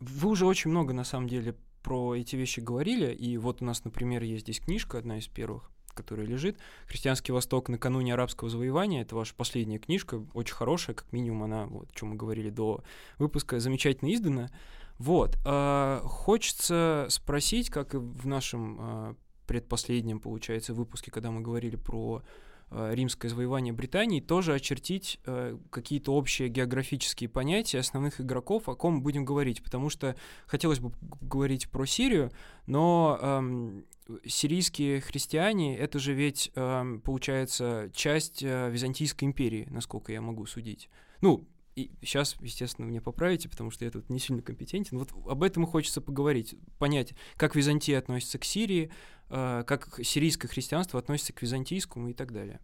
вы 0.00 0.28
уже 0.28 0.46
очень 0.46 0.70
много 0.70 0.94
на 0.94 1.04
самом 1.04 1.28
деле 1.28 1.54
про 1.82 2.14
эти 2.14 2.36
вещи 2.36 2.60
говорили, 2.60 3.12
и 3.12 3.36
вот 3.36 3.60
у 3.60 3.64
нас, 3.66 3.84
например, 3.84 4.22
есть 4.22 4.44
здесь 4.44 4.60
книжка, 4.60 4.98
одна 4.98 5.18
из 5.18 5.28
первых, 5.28 5.70
которая 5.94 6.26
лежит. 6.26 6.58
«Христианский 6.86 7.32
Восток 7.32 7.68
накануне 7.68 8.14
арабского 8.14 8.50
завоевания». 8.50 9.02
Это 9.02 9.16
ваша 9.16 9.34
последняя 9.34 9.78
книжка, 9.78 10.24
очень 10.34 10.54
хорошая, 10.54 10.96
как 10.96 11.12
минимум 11.12 11.44
она, 11.44 11.66
вот, 11.66 11.90
о 11.90 11.94
чем 11.94 12.10
мы 12.10 12.16
говорили 12.16 12.50
до 12.50 12.82
выпуска, 13.18 13.60
замечательно 13.60 14.12
издана. 14.12 14.50
Вот. 14.98 15.38
Э, 15.44 16.00
хочется 16.04 17.06
спросить, 17.08 17.70
как 17.70 17.94
и 17.94 17.98
в 17.98 18.26
нашем 18.26 18.78
э, 18.80 19.14
предпоследнем, 19.46 20.20
получается, 20.20 20.74
выпуске, 20.74 21.10
когда 21.10 21.30
мы 21.30 21.40
говорили 21.40 21.76
про 21.76 22.22
римское 22.70 23.30
завоевание 23.30 23.72
Британии, 23.72 24.20
тоже 24.20 24.54
очертить 24.54 25.20
э, 25.26 25.56
какие-то 25.70 26.12
общие 26.14 26.48
географические 26.48 27.28
понятия 27.28 27.78
основных 27.78 28.20
игроков, 28.20 28.68
о 28.68 28.74
ком 28.74 29.02
будем 29.02 29.24
говорить, 29.24 29.62
потому 29.62 29.90
что 29.90 30.16
хотелось 30.46 30.80
бы 30.80 30.92
говорить 31.20 31.68
про 31.70 31.86
Сирию, 31.86 32.32
но 32.66 33.18
эм, 33.20 33.84
сирийские 34.26 35.00
христиане 35.00 35.76
это 35.78 35.98
же 35.98 36.14
ведь 36.14 36.50
эм, 36.54 37.00
получается 37.00 37.90
часть 37.94 38.42
э, 38.42 38.70
Византийской 38.70 39.28
империи, 39.28 39.66
насколько 39.70 40.12
я 40.12 40.20
могу 40.20 40.46
судить. 40.46 40.88
Ну, 41.20 41.46
и 41.76 41.90
сейчас, 42.02 42.36
естественно, 42.40 42.86
мне 42.86 43.00
поправите, 43.00 43.48
потому 43.48 43.70
что 43.70 43.84
я 43.84 43.90
тут 43.90 44.08
не 44.08 44.20
сильно 44.20 44.42
компетентен. 44.42 44.98
Вот 44.98 45.10
об 45.28 45.42
этом 45.42 45.64
и 45.64 45.66
хочется 45.66 46.00
поговорить, 46.00 46.54
понять, 46.78 47.14
как 47.36 47.56
Византия 47.56 47.98
относится 47.98 48.38
к 48.38 48.44
Сирии, 48.44 48.84
э, 48.86 48.90
как 49.28 50.00
сирийское 50.02 50.50
христианство 50.50 50.98
относится 50.98 51.32
к 51.32 51.42
византийскому 51.42 52.08
и 52.08 52.14
так 52.14 52.32
далее. 52.32 52.60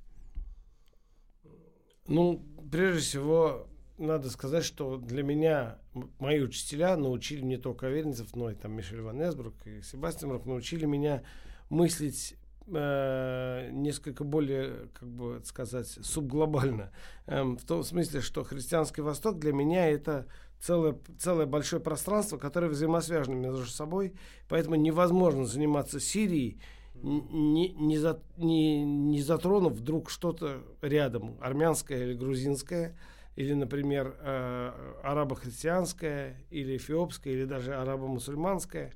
Ну, 2.07 2.45
прежде 2.71 3.00
всего, 3.00 3.67
надо 3.99 4.31
сказать, 4.31 4.64
что 4.64 4.97
для 4.97 5.23
меня 5.23 5.79
мои 6.19 6.40
учителя 6.40 6.97
научили 6.97 7.43
не 7.43 7.57
только 7.57 7.87
Аверинцев, 7.87 8.35
но 8.35 8.50
и 8.50 8.55
там 8.55 8.73
Мишель 8.73 9.02
Ван 9.02 9.23
Эсбрук 9.23 9.55
и 9.67 9.83
Себастьян 9.83 10.31
Рок 10.31 10.47
научили 10.47 10.87
меня 10.87 11.23
мыслить 11.69 12.35
э, 12.67 13.69
несколько 13.73 14.25
более, 14.25 14.88
как 14.95 15.09
бы 15.09 15.43
сказать, 15.45 15.87
субглобально. 15.87 16.90
Э, 17.26 17.43
в 17.43 17.64
том 17.67 17.85
смысле, 17.85 18.23
что 18.23 18.43
христианский 18.43 19.02
Восток 19.02 19.38
для 19.38 19.52
меня 19.52 19.88
это 19.88 20.26
целое, 20.61 20.99
целое 21.19 21.47
большое 21.47 21.83
пространство, 21.83 22.37
которое 22.37 22.69
взаимосвязано 22.69 23.35
между 23.35 23.67
собой, 23.67 24.14
поэтому 24.49 24.76
невозможно 24.76 25.45
заниматься 25.45 26.00
Сирией, 26.00 26.61
не, 27.02 27.71
не, 27.71 27.97
за, 27.97 28.23
не, 28.37 28.85
не 28.85 29.23
затронув 29.23 29.73
вдруг 29.73 30.11
что-то 30.11 30.62
рядом, 30.83 31.38
армянское 31.40 32.05
или 32.05 32.14
грузинское, 32.14 32.97
или, 33.37 33.55
например, 33.55 34.17
э, 34.21 34.95
арабо-христианское, 35.02 36.45
или 36.50 36.76
эфиопское, 36.76 37.33
или 37.33 37.45
даже 37.47 37.75
арабо-мусульманское, 37.75 38.93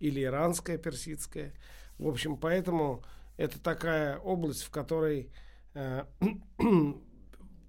или 0.00 0.22
иранское, 0.22 0.78
персидское. 0.78 1.52
В 1.98 2.08
общем, 2.08 2.36
поэтому 2.36 3.04
это 3.36 3.60
такая 3.62 4.18
область, 4.18 4.62
в 4.62 4.70
которой 4.70 5.30
э, 5.74 6.04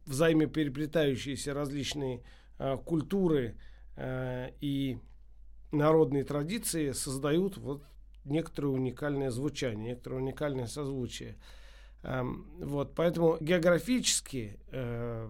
взаимопереплетающиеся 0.05 1.53
различные 1.53 2.23
культуры 2.57 3.57
э, 3.95 4.51
и 4.61 4.99
народные 5.71 6.23
традиции 6.23 6.91
создают 6.91 7.57
вот 7.57 7.83
некоторое 8.23 8.69
уникальное 8.69 9.29
звучание, 9.29 9.91
некоторое 9.91 10.17
уникальное 10.17 10.67
созвучие. 10.67 11.37
Эм, 12.03 12.45
вот, 12.59 12.95
поэтому 12.95 13.37
географически 13.39 14.59
э, 14.71 15.29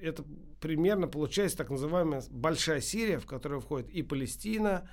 это 0.00 0.24
примерно 0.60 1.08
получается 1.08 1.58
так 1.58 1.70
называемая 1.70 2.22
большая 2.30 2.80
Сирия, 2.80 3.18
в 3.18 3.26
которую 3.26 3.60
входит 3.60 3.90
и 3.90 4.02
Палестина, 4.02 4.88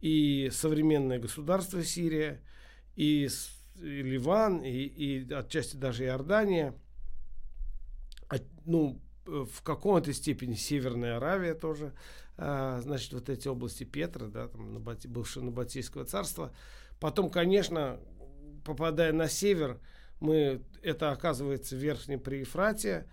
и 0.00 0.50
современное 0.52 1.18
государство 1.18 1.82
Сирия, 1.82 2.42
и, 2.94 3.28
Ливан, 3.76 4.60
и, 4.62 4.70
и 4.70 5.32
отчасти 5.32 5.76
даже 5.76 6.04
Иордания, 6.04 6.74
ну, 8.64 9.00
в 9.26 9.62
каком-то 9.62 10.12
степени 10.12 10.54
Северная 10.54 11.16
Аравия 11.16 11.54
тоже, 11.54 11.92
а, 12.36 12.80
значит, 12.80 13.12
вот 13.12 13.28
эти 13.28 13.48
области 13.48 13.84
Петра, 13.84 14.26
да, 14.26 14.48
там, 14.48 14.74
Набати, 14.74 15.08
бывшего 15.08 15.44
Набатийского 15.44 16.04
царства. 16.04 16.52
Потом, 17.00 17.30
конечно, 17.30 18.00
попадая 18.64 19.12
на 19.12 19.28
север, 19.28 19.80
мы, 20.20 20.62
это 20.82 21.10
оказывается 21.10 21.76
Верхнее 21.76 22.18
Приефратия, 22.18 23.06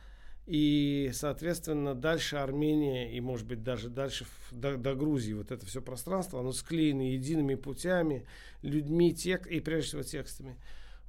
и, 0.46 1.10
соответственно, 1.14 1.96
дальше 1.96 2.36
Армения 2.36 3.16
и, 3.16 3.22
может 3.22 3.48
быть, 3.48 3.64
даже 3.64 3.90
дальше 3.90 4.26
до, 4.52 4.78
до 4.78 4.94
Грузии 4.94 5.34
вот 5.34 5.52
это 5.52 5.66
все 5.66 5.82
пространство, 5.82 6.42
оно 6.42 6.52
склеено 6.52 7.02
едиными 7.02 7.56
путями, 7.56 8.26
людьми, 8.62 9.14
тек, 9.14 9.48
и 9.48 9.62
прежде 9.62 9.88
всего 9.88 10.04
текстами. 10.04 10.58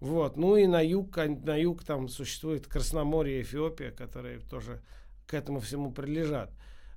Вот. 0.00 0.36
Ну 0.36 0.56
и 0.56 0.66
на 0.66 0.80
юг, 0.80 1.16
на 1.16 1.56
юг 1.56 1.84
там 1.84 2.08
существует 2.08 2.66
Красноморье, 2.66 3.42
Эфиопия, 3.42 3.90
которые 3.90 4.40
тоже 4.40 4.82
к 5.26 5.34
этому 5.34 5.60
всему 5.60 5.92
прилежат. 5.92 6.50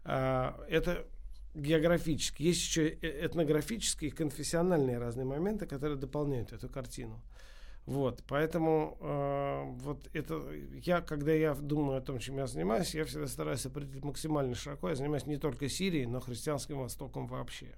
А, 0.04 0.60
это 0.70 1.06
географически. 1.54 2.44
Есть 2.44 2.62
еще 2.62 2.90
э, 2.90 3.26
этнографические 3.26 4.12
и 4.12 4.14
конфессиональные 4.14 4.98
разные 4.98 5.26
моменты, 5.26 5.66
которые 5.66 5.98
дополняют 5.98 6.54
эту 6.54 6.70
картину. 6.70 7.22
Вот, 7.86 8.22
поэтому 8.28 8.98
э, 9.00 9.64
вот 9.80 10.10
это 10.14 10.44
я, 10.84 11.00
когда 11.00 11.32
я 11.32 11.54
думаю 11.56 12.00
о 12.00 12.02
том, 12.02 12.20
чем 12.20 12.38
я 12.38 12.46
занимаюсь, 12.46 12.94
я 12.94 13.06
всегда 13.06 13.28
стараюсь 13.28 13.66
определить 13.66 14.04
максимально 14.04 14.56
широко. 14.56 14.90
Я 14.90 14.96
занимаюсь 14.96 15.26
не 15.26 15.38
только 15.38 15.70
Сирией, 15.70 16.06
но 16.06 16.20
христианским 16.20 16.80
Востоком 16.80 17.28
вообще. 17.28 17.76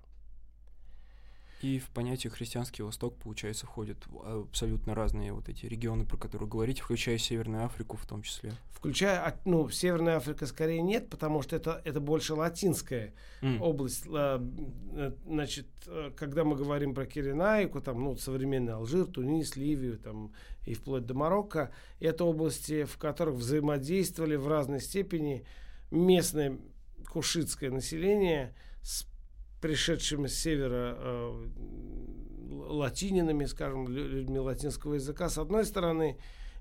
И 1.62 1.78
в 1.80 1.90
понятие 1.90 2.32
христианский 2.32 2.84
Восток, 2.84 3.18
получается, 3.18 3.66
входят 3.66 3.98
абсолютно 4.24 4.96
разные 4.96 5.34
вот 5.34 5.50
эти 5.50 5.66
регионы, 5.66 6.06
про 6.06 6.16
которые 6.16 6.48
говорите, 6.48 6.82
включая 6.82 7.18
Северную 7.18 7.66
Африку 7.66 7.98
в 7.98 8.06
том 8.06 8.22
числе. 8.22 8.54
Включая, 8.72 9.38
ну, 9.44 9.70
Северная 9.70 10.16
Африка 10.16 10.46
скорее 10.46 10.82
нет, 10.82 11.10
потому 11.10 11.42
что 11.42 11.58
это, 11.58 11.82
это 11.84 12.00
больше 12.00 12.34
латинская 12.34 13.14
mm. 13.42 13.60
область. 13.60 14.06
Э, 14.08 14.40
значит, 15.26 15.68
э, 15.86 16.12
когда 16.16 16.46
мы 16.46 16.56
говорим 16.56 16.94
про 16.94 17.06
Киренайку, 17.06 17.82
там, 17.82 18.02
ну, 18.06 18.16
современный 18.16 18.74
Алжир, 18.74 19.06
Тунис, 19.06 19.58
Ливию, 19.58 19.98
там, 19.98 20.32
и 20.66 20.74
вплоть 20.74 21.06
до 21.06 21.14
Марокко, 21.14 21.72
это 22.00 22.24
области, 22.24 22.86
в 22.86 22.98
которых 22.98 23.36
взаимодействовали 23.36 24.38
в 24.38 24.48
разной 24.48 24.80
степени 24.80 25.46
местное 25.92 26.58
кушитское 27.12 27.72
население 27.72 28.56
с 28.82 29.06
пришедшими 29.62 30.28
с 30.28 30.38
севера 30.40 30.96
э, 30.98 31.48
латининами, 32.50 33.46
скажем, 33.46 33.88
людьми 33.88 34.40
латинского 34.40 34.96
языка, 34.96 35.30
с 35.30 35.38
одной 35.38 35.66
стороны, 35.66 36.18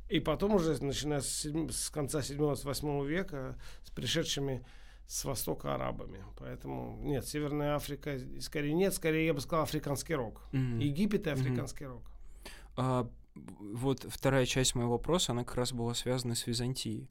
и 0.09 0.21
потом 0.21 0.55
уже, 0.55 0.83
начиная 0.83 1.21
с, 1.21 1.45
с 1.45 1.90
конца 1.90 2.21
7-8 2.21 3.07
века, 3.07 3.59
с 3.85 3.90
пришедшими 3.90 4.64
с 5.07 5.25
востока 5.25 5.75
арабами. 5.75 6.23
Поэтому 6.38 6.99
нет, 7.02 7.26
Северная 7.26 7.75
Африка 7.75 8.19
скорее 8.40 8.75
нет, 8.75 8.95
скорее 8.95 9.26
я 9.26 9.35
бы 9.35 9.40
сказал 9.40 9.64
африканский 9.64 10.14
рок. 10.14 10.43
Mm-hmm. 10.52 10.83
Египет 10.83 11.26
и 11.26 11.31
африканский 11.31 11.85
mm-hmm. 11.85 11.88
рок. 11.88 12.02
А, 12.76 13.11
вот 13.35 14.07
вторая 14.09 14.45
часть 14.45 14.75
моего 14.75 14.93
вопроса, 14.93 15.33
она 15.33 15.45
как 15.45 15.57
раз 15.57 15.73
была 15.73 15.95
связана 15.95 16.35
с 16.35 16.47
Византией 16.47 17.09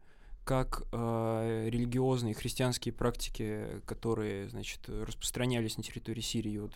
как 0.47 0.83
э, 0.93 1.67
религиозные 1.69 2.33
христианские 2.33 2.93
практики, 2.93 3.81
которые, 3.85 4.47
значит, 4.47 4.79
распространялись 4.87 5.75
на 5.75 5.83
территории 5.83 6.21
Сирии, 6.21 6.57
вот, 6.57 6.71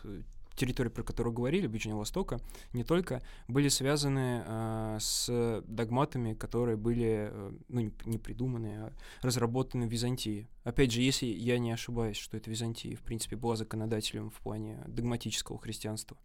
территории, 0.56 0.90
про 0.90 1.04
которые 1.04 1.34
говорили, 1.34 1.68
Ближнего 1.68 2.00
Востока, 2.00 2.42
не 2.74 2.84
только, 2.84 3.24
были 3.48 3.70
связаны 3.70 4.44
э, 4.46 4.98
с 5.00 5.64
догматами, 5.66 6.34
которые 6.34 6.76
были, 6.76 7.30
э, 7.32 7.52
ну, 7.70 7.80
не, 7.80 7.94
не 8.04 8.18
придуманы, 8.18 8.68
а 8.68 8.94
разработаны 9.22 9.88
в 9.88 9.90
Византии. 9.90 10.50
Опять 10.66 10.92
же, 10.92 11.02
если 11.02 11.28
я 11.28 11.58
не 11.58 11.72
ошибаюсь, 11.72 12.18
что 12.18 12.36
это 12.36 12.50
Византия, 12.50 12.98
в 12.98 13.04
принципе, 13.04 13.38
была 13.38 13.56
законодателем 13.56 14.32
в 14.32 14.42
плане 14.42 14.84
догматического 14.86 15.58
христианства. 15.58 16.18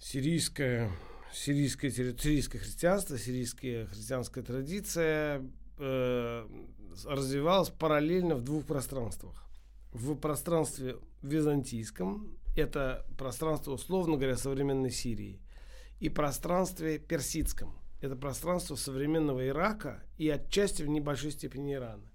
Сирийское, 0.00 0.90
сирийское, 1.34 1.90
сирийское 1.90 2.60
христианство, 2.60 3.18
сирийская 3.18 3.86
христианская 3.86 4.42
традиция 4.42 5.42
э, 5.78 6.46
развивалась 7.04 7.70
параллельно 7.70 8.36
в 8.36 8.42
двух 8.42 8.64
пространствах 8.64 9.44
в 9.94 10.16
пространстве 10.16 10.96
византийском, 11.22 12.36
это 12.56 13.06
пространство, 13.16 13.72
условно 13.72 14.16
говоря, 14.16 14.36
современной 14.36 14.90
Сирии, 14.90 15.40
и 16.00 16.08
пространстве 16.08 16.98
персидском, 16.98 17.78
это 18.00 18.16
пространство 18.16 18.74
современного 18.74 19.46
Ирака 19.46 20.02
и 20.18 20.28
отчасти 20.28 20.82
в 20.82 20.88
небольшой 20.88 21.30
степени 21.30 21.74
Ирана. 21.74 22.10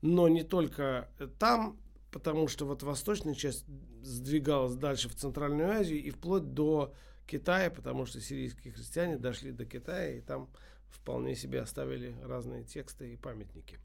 Но 0.00 0.28
не 0.28 0.44
только 0.44 1.10
там, 1.38 1.76
потому 2.12 2.46
что 2.46 2.66
вот 2.66 2.84
восточная 2.84 3.34
часть 3.34 3.66
сдвигалась 4.02 4.76
дальше 4.76 5.08
в 5.08 5.16
Центральную 5.16 5.70
Азию 5.70 6.02
и 6.02 6.10
вплоть 6.10 6.54
до 6.54 6.94
Китая, 7.26 7.70
потому 7.70 8.06
что 8.06 8.20
сирийские 8.20 8.72
христиане 8.72 9.16
дошли 9.16 9.52
до 9.52 9.64
Китая 9.64 10.16
и 10.16 10.20
там 10.20 10.48
вполне 10.90 11.34
себе 11.34 11.60
оставили 11.60 12.14
разные 12.22 12.64
тексты 12.64 13.12
и 13.12 13.16
памятники. 13.16 13.78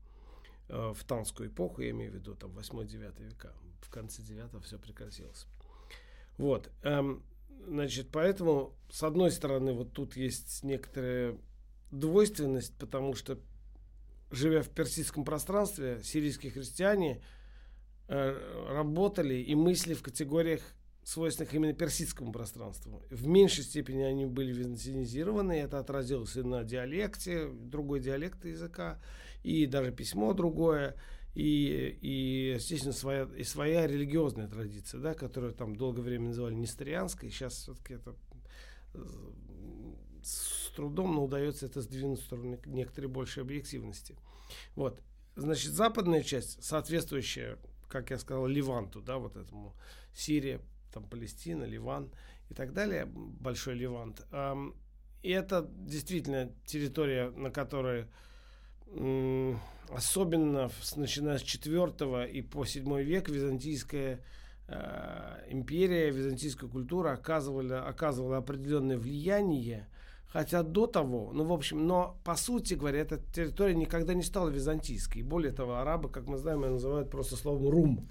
Э, 0.70 0.94
в 0.94 1.04
танскую 1.04 1.50
эпоху, 1.50 1.82
я 1.82 1.90
имею 1.90 2.12
в 2.12 2.16
виду 2.16 2.36
там 2.36 2.52
8-9 2.52 3.24
века. 3.24 3.54
В 3.82 3.90
конце 3.90 4.22
9 4.22 4.64
все 4.64 4.78
прекратилось. 4.78 5.48
Вот. 6.38 6.70
Эм, 6.84 7.24
значит, 7.68 8.10
поэтому, 8.12 8.74
с 8.90 9.02
одной 9.04 9.32
стороны, 9.32 9.74
вот 9.74 9.94
тут 9.94 10.16
есть 10.16 10.64
некоторая 10.64 11.36
двойственность, 11.92 12.76
потому 12.78 13.16
что, 13.16 13.40
живя 14.30 14.62
в 14.62 14.70
персидском 14.70 15.26
пространстве, 15.26 16.02
сирийские 16.04 16.52
христиане 16.52 17.22
э, 18.08 18.68
работали 18.70 19.36
и 19.36 19.56
мысли 19.56 19.96
в 19.96 20.04
категориях 20.04 20.62
свойственных 21.04 21.54
именно 21.54 21.74
персидскому 21.74 22.32
пространству. 22.32 23.04
В 23.10 23.28
меньшей 23.28 23.64
степени 23.64 24.04
они 24.04 24.26
были 24.26 24.52
византинизированы, 24.54 25.54
это 25.54 25.80
отразилось 25.80 26.36
и 26.36 26.42
на 26.42 26.64
диалекте, 26.64 27.50
другой 27.50 28.00
диалект 28.00 28.46
языка, 28.46 29.00
и 29.44 29.66
даже 29.66 29.92
письмо 29.92 30.34
другое, 30.34 30.96
и, 31.34 31.98
и 32.02 32.54
естественно, 32.56 32.94
своя, 32.94 33.30
и 33.38 33.44
своя 33.44 33.88
религиозная 33.88 34.48
традиция, 34.48 35.00
да, 35.00 35.14
которую 35.14 35.54
там 35.54 35.76
долгое 35.76 36.02
время 36.02 36.28
называли 36.28 36.56
несторианской, 36.56 37.30
сейчас 37.30 37.54
все-таки 37.54 37.94
это 37.96 38.16
э, 38.94 39.04
с 40.22 40.72
трудом, 40.76 41.16
но 41.16 41.26
удается 41.26 41.66
это 41.66 41.82
сдвинуть 41.82 42.20
в 42.20 42.26
сторону 42.26 42.60
некоторой 42.66 43.10
большей 43.10 43.44
объективности. 43.44 44.16
Вот. 44.76 45.02
Значит, 45.36 45.72
западная 45.72 46.24
часть, 46.24 46.64
соответствующая, 46.64 47.58
как 47.88 48.10
я 48.10 48.18
сказал, 48.18 48.46
Ливанту, 48.46 49.02
да, 49.02 49.18
вот 49.18 49.38
этому 49.38 49.76
Сирия, 50.14 50.62
там 50.92 51.04
Палестина, 51.04 51.64
Ливан 51.64 52.12
и 52.50 52.54
так 52.54 52.74
далее, 52.74 53.06
Большой 53.06 53.76
Ливант. 53.76 54.26
И 55.22 55.30
это 55.32 55.70
действительно 55.70 56.52
территория, 56.66 57.30
на 57.32 57.52
которой 57.52 58.08
особенно 59.92 60.70
начиная 60.96 61.38
с 61.38 61.42
4 61.42 62.32
и 62.32 62.42
по 62.42 62.66
7 62.66 63.02
век 63.02 63.30
византийская 63.30 64.22
э, 64.68 65.46
империя, 65.50 66.10
византийская 66.12 66.70
культура 66.70 67.12
оказывала, 67.12 67.88
оказывала 67.88 68.38
определенное 68.38 68.98
влияние, 68.98 69.88
хотя 70.28 70.64
до 70.64 70.88
того, 70.88 71.32
ну, 71.34 71.44
в 71.44 71.54
общем, 71.54 71.88
но, 71.88 72.20
по 72.24 72.36
сути 72.36 72.76
говоря, 72.76 73.00
эта 73.00 73.18
территория 73.18 73.76
никогда 73.76 74.14
не 74.14 74.24
стала 74.24 74.50
византийской. 74.50 75.24
Более 75.24 75.52
того, 75.52 75.78
арабы, 75.78 76.10
как 76.10 76.28
мы 76.28 76.38
знаем, 76.38 76.64
ее 76.64 76.72
называют 76.72 77.10
просто 77.10 77.36
словом 77.36 77.70
«рум». 77.70 78.10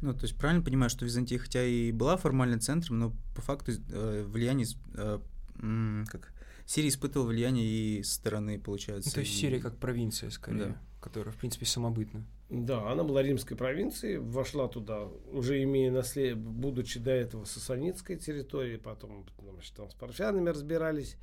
Ну, 0.00 0.12
то 0.12 0.22
есть 0.22 0.36
правильно 0.36 0.62
понимаю, 0.62 0.90
что 0.90 1.04
Византия, 1.04 1.38
хотя 1.38 1.64
и 1.64 1.90
была 1.90 2.16
формально 2.16 2.60
центром, 2.60 2.98
но 2.98 3.12
по 3.34 3.42
факту 3.42 3.72
э, 3.90 4.24
влияние, 4.26 4.66
э, 4.94 5.18
как 6.08 6.32
Сирия 6.66 6.88
испытывала 6.88 7.28
влияние 7.28 7.64
и 7.64 8.02
со 8.02 8.14
стороны, 8.14 8.58
получается. 8.58 9.10
Ну, 9.10 9.14
то 9.14 9.20
есть 9.20 9.32
и... 9.32 9.36
Сирия 9.36 9.60
как 9.60 9.78
провинция, 9.78 10.30
скорее, 10.30 10.58
да. 10.58 10.76
которая, 11.00 11.32
в 11.32 11.36
принципе, 11.36 11.64
самобытна. 11.64 12.24
Да, 12.50 12.90
она 12.90 13.04
была 13.04 13.22
римской 13.22 13.56
провинцией, 13.56 14.18
вошла 14.18 14.68
туда, 14.68 15.04
уже 15.32 15.62
имея 15.62 15.90
наслед... 15.90 16.36
будучи 16.36 17.00
до 17.00 17.10
этого 17.10 17.44
сасанитской 17.44 18.16
территории, 18.16 18.76
потом 18.76 19.26
значит, 19.52 19.74
там 19.74 19.90
с 19.90 19.94
парфянами 19.94 20.50
разбирались. 20.50 21.16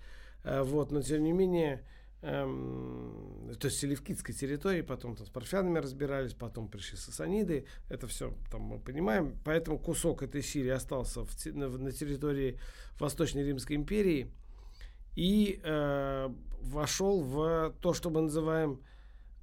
Э, 0.44 0.64
вот, 0.64 0.92
но 0.92 1.02
тем 1.02 1.24
не 1.24 1.32
менее, 1.32 1.84
эм, 2.24 3.54
то 3.60 3.68
есть 3.68 3.80
селевкидской 3.80 4.34
территории, 4.34 4.82
потом 4.82 5.16
там 5.16 5.26
с 5.26 5.30
парфянами 5.30 5.80
разбирались, 5.80 6.34
потом 6.34 6.70
пришли 6.70 6.98
сасаниды, 6.98 7.66
это 7.90 8.08
все 8.08 8.34
там 8.50 8.62
мы 8.62 8.80
понимаем, 8.80 9.38
поэтому 9.44 9.78
кусок 9.78 10.24
этой 10.24 10.42
Сирии 10.42 10.70
остался 10.70 11.26
в, 11.26 11.46
на, 11.46 11.68
на 11.70 11.92
территории 11.92 12.60
Восточной 13.00 13.44
Римской 13.44 13.76
империи 13.76 14.32
и 15.16 15.60
э, 15.64 16.30
вошел 16.62 17.22
в 17.22 17.76
то, 17.82 17.94
что 17.94 18.10
мы 18.10 18.22
называем 18.22 18.82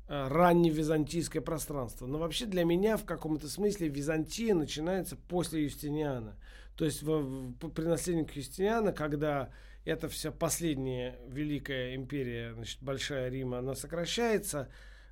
э, 0.08 0.28
раннее 0.28 0.72
византийское 0.72 1.42
пространство. 1.42 2.06
Но 2.06 2.18
вообще 2.18 2.46
для 2.46 2.64
меня 2.64 2.96
в 2.96 3.04
каком-то 3.04 3.48
смысле 3.48 3.88
Византия 3.88 4.54
начинается 4.54 5.16
после 5.16 5.64
Юстиниана. 5.64 6.36
То 6.76 6.86
есть 6.86 7.02
в, 7.02 7.20
в, 7.20 7.68
при 7.70 7.84
наследнике 7.84 8.40
Юстиниана, 8.40 8.92
когда 8.92 9.50
эта 9.84 10.08
вся 10.08 10.30
последняя 10.30 11.18
великая 11.28 11.94
империя, 11.94 12.52
значит, 12.54 12.82
Большая 12.82 13.30
Рима, 13.30 13.58
она 13.58 13.74
сокращается 13.74 14.68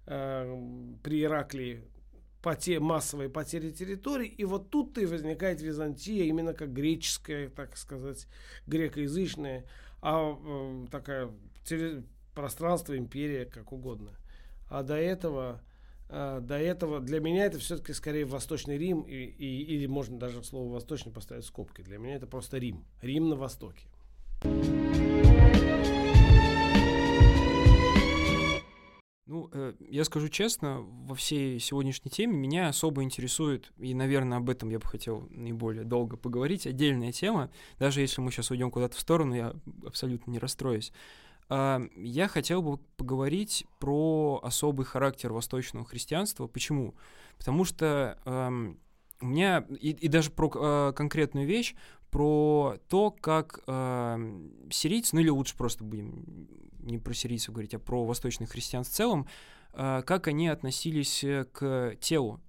э, 0.06 0.96
при 1.02 1.22
Ираклии 1.22 1.84
поте, 2.42 2.78
массовые 2.78 3.28
потери 3.28 3.70
территорий, 3.70 4.28
и 4.28 4.44
вот 4.44 4.70
тут-то 4.70 5.00
и 5.00 5.06
возникает 5.06 5.60
Византия, 5.60 6.24
именно 6.24 6.54
как 6.54 6.72
греческая, 6.72 7.48
так 7.48 7.76
сказать, 7.76 8.26
грекоязычная, 8.66 9.64
а 10.00 10.38
э, 10.38 10.86
такая 10.90 11.30
терри, 11.64 12.04
пространство, 12.34 12.96
империя, 12.96 13.44
как 13.44 13.72
угодно. 13.72 14.12
А 14.70 14.82
до 14.82 14.94
этого, 14.94 15.62
э, 16.08 16.40
до 16.42 16.58
этого 16.58 17.00
для 17.00 17.20
меня 17.20 17.46
это 17.46 17.58
все-таки 17.58 17.92
скорее 17.92 18.24
Восточный 18.24 18.78
Рим, 18.78 19.02
и, 19.02 19.14
и, 19.14 19.62
или 19.74 19.86
можно 19.86 20.18
даже 20.18 20.44
слово 20.44 20.72
«восточный» 20.72 21.12
поставить 21.12 21.44
скобки. 21.44 21.82
Для 21.82 21.98
меня 21.98 22.14
это 22.16 22.26
просто 22.26 22.58
Рим. 22.58 22.84
Рим 23.02 23.30
на 23.30 23.36
Востоке. 23.36 23.86
Ну, 29.28 29.50
э, 29.52 29.74
я 29.90 30.04
скажу 30.04 30.28
честно, 30.28 30.80
во 30.80 31.14
всей 31.14 31.60
сегодняшней 31.60 32.10
теме 32.10 32.34
меня 32.34 32.68
особо 32.68 33.02
интересует, 33.02 33.72
и, 33.78 33.92
наверное, 33.94 34.38
об 34.38 34.48
этом 34.48 34.70
я 34.70 34.78
бы 34.78 34.86
хотел 34.86 35.28
наиболее 35.30 35.84
долго 35.84 36.16
поговорить, 36.16 36.66
отдельная 36.66 37.12
тема, 37.12 37.50
даже 37.78 38.00
если 38.00 38.20
мы 38.20 38.30
сейчас 38.30 38.50
уйдем 38.50 38.70
куда-то 38.70 38.96
в 38.96 39.00
сторону, 39.00 39.34
я 39.34 39.54
абсолютно 39.84 40.30
не 40.30 40.38
расстроюсь. 40.38 40.92
Э, 41.50 41.80
я 41.96 42.28
хотел 42.28 42.62
бы 42.62 42.78
поговорить 42.96 43.66
про 43.80 44.40
особый 44.42 44.86
характер 44.86 45.32
восточного 45.32 45.84
христианства. 45.84 46.46
Почему? 46.46 46.94
Потому 47.36 47.64
что 47.64 48.18
э, 48.24 48.74
у 49.20 49.26
меня, 49.26 49.64
и, 49.80 49.90
и 49.90 50.08
даже 50.08 50.30
про 50.30 50.50
э, 50.54 50.92
конкретную 50.94 51.46
вещь, 51.46 51.74
про 52.10 52.76
то, 52.88 53.10
как 53.10 53.60
э, 53.66 54.48
сирийцы, 54.70 55.14
ну 55.14 55.20
или 55.20 55.28
лучше 55.28 55.56
просто 55.56 55.84
будем 55.84 56.48
не 56.80 56.98
про 56.98 57.12
сирийцев 57.12 57.52
говорить, 57.52 57.74
а 57.74 57.78
про 57.78 58.04
восточных 58.04 58.50
христиан 58.50 58.84
в 58.84 58.88
целом, 58.88 59.26
э, 59.74 60.02
как 60.06 60.28
они 60.28 60.48
относились 60.48 61.22
э, 61.24 61.44
к 61.52 61.96
телу. 62.00 62.40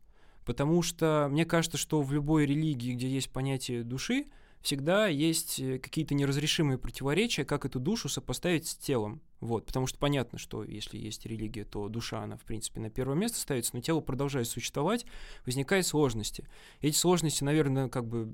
Потому 0.46 0.82
что 0.82 1.28
мне 1.30 1.46
кажется, 1.46 1.78
что 1.78 2.02
в 2.02 2.12
любой 2.14 2.46
религии, 2.46 2.94
где 2.94 3.08
есть 3.08 3.32
понятие 3.32 3.84
души, 3.84 4.26
всегда 4.62 5.08
есть 5.08 5.60
э, 5.60 5.80
какие-то 5.80 6.14
неразрешимые 6.16 6.78
противоречия, 6.78 7.46
как 7.46 7.66
эту 7.66 7.80
душу 7.80 8.10
сопоставить 8.10 8.68
с 8.68 8.76
телом. 8.76 9.22
Вот, 9.40 9.66
потому 9.66 9.88
что 9.88 9.98
понятно, 9.98 10.38
что 10.38 10.64
если 10.64 10.98
есть 10.98 11.26
религия, 11.26 11.64
то 11.64 11.88
душа, 11.88 12.22
она, 12.22 12.36
в 12.36 12.42
принципе, 12.42 12.82
на 12.82 12.90
первое 12.90 13.16
место 13.16 13.40
ставится, 13.40 13.72
но 13.74 13.82
тело 13.82 14.02
продолжает 14.02 14.48
существовать, 14.48 15.06
возникают 15.46 15.86
сложности. 15.86 16.46
Эти 16.82 16.96
сложности, 16.96 17.44
наверное, 17.44 17.88
как 17.88 18.06
бы 18.06 18.34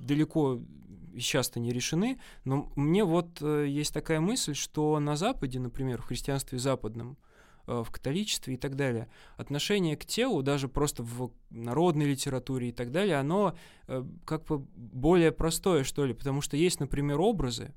далеко 0.00 0.60
и 1.12 1.20
часто 1.20 1.60
не 1.60 1.72
решены, 1.72 2.18
но 2.44 2.72
мне 2.76 3.04
вот 3.04 3.42
э, 3.42 3.66
есть 3.68 3.92
такая 3.92 4.20
мысль, 4.20 4.54
что 4.54 4.98
на 5.00 5.16
Западе, 5.16 5.58
например, 5.58 6.00
в 6.00 6.06
христианстве 6.06 6.58
западном, 6.58 7.18
в 7.68 7.90
католичестве 7.90 8.54
и 8.54 8.56
так 8.56 8.76
далее, 8.76 9.08
отношение 9.36 9.96
к 9.96 10.04
телу, 10.04 10.42
даже 10.42 10.68
просто 10.68 11.02
в 11.02 11.32
народной 11.50 12.06
литературе 12.06 12.70
и 12.70 12.72
так 12.72 12.90
далее, 12.90 13.16
оно 13.16 13.56
э, 13.86 14.04
как 14.24 14.44
бы 14.46 14.58
более 14.74 15.32
простое, 15.32 15.84
что 15.84 16.06
ли, 16.06 16.14
потому 16.14 16.40
что 16.40 16.56
есть, 16.56 16.80
например, 16.80 17.20
образы, 17.20 17.74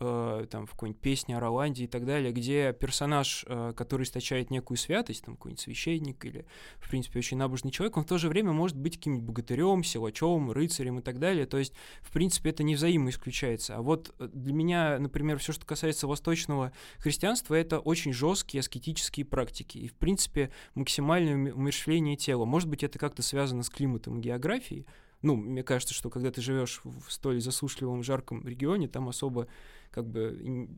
э, 0.00 0.46
там 0.50 0.66
в 0.66 0.72
какой-нибудь 0.72 1.00
песне 1.00 1.36
о 1.36 1.40
Роланде 1.40 1.84
и 1.84 1.86
так 1.86 2.04
далее, 2.04 2.32
где 2.32 2.72
персонаж, 2.72 3.44
э, 3.46 3.72
который 3.76 4.02
источает 4.02 4.50
некую 4.50 4.76
святость, 4.76 5.24
там 5.24 5.36
какой-нибудь 5.36 5.60
священник 5.60 6.24
или, 6.24 6.46
в 6.78 6.88
принципе, 6.88 7.18
очень 7.18 7.36
набожный 7.36 7.70
человек, 7.70 7.96
он 7.96 8.04
в 8.04 8.06
то 8.06 8.18
же 8.18 8.28
время 8.28 8.52
может 8.52 8.76
быть 8.76 8.96
каким-нибудь 8.96 9.26
богатырем, 9.26 9.84
силачом, 9.84 10.50
рыцарем 10.50 10.98
и 10.98 11.02
так 11.02 11.18
далее. 11.18 11.46
То 11.46 11.58
есть, 11.58 11.72
в 12.02 12.12
принципе, 12.12 12.50
это 12.50 12.62
не 12.62 12.74
взаимоисключается. 12.74 13.76
А 13.76 13.82
вот 13.82 14.14
э, 14.18 14.28
для 14.32 14.52
меня, 14.52 14.98
например, 14.98 15.38
все, 15.38 15.52
что 15.52 15.66
касается 15.66 16.06
восточного 16.06 16.72
христианства, 16.98 17.54
это 17.54 17.78
очень 17.78 18.12
жесткие 18.12 18.60
аскетические 18.60 19.26
практики. 19.26 19.78
И, 19.78 19.88
в 19.88 19.94
принципе, 19.94 20.50
максимальное 20.74 21.52
умерщвление 21.52 22.16
тела. 22.16 22.44
Может 22.44 22.68
быть, 22.68 22.82
это 22.82 22.98
как-то 22.98 23.22
связано 23.22 23.62
с 23.62 23.70
климатом 23.70 24.20
географией, 24.20 24.86
ну, 25.22 25.36
мне 25.36 25.62
кажется, 25.62 25.94
что 25.94 26.10
когда 26.10 26.30
ты 26.30 26.40
живешь 26.40 26.80
в 26.84 27.12
столь 27.12 27.40
засушливом, 27.40 28.02
жарком 28.02 28.46
регионе, 28.46 28.88
там 28.88 29.08
особо 29.08 29.48
как 29.90 30.06
бы 30.08 30.68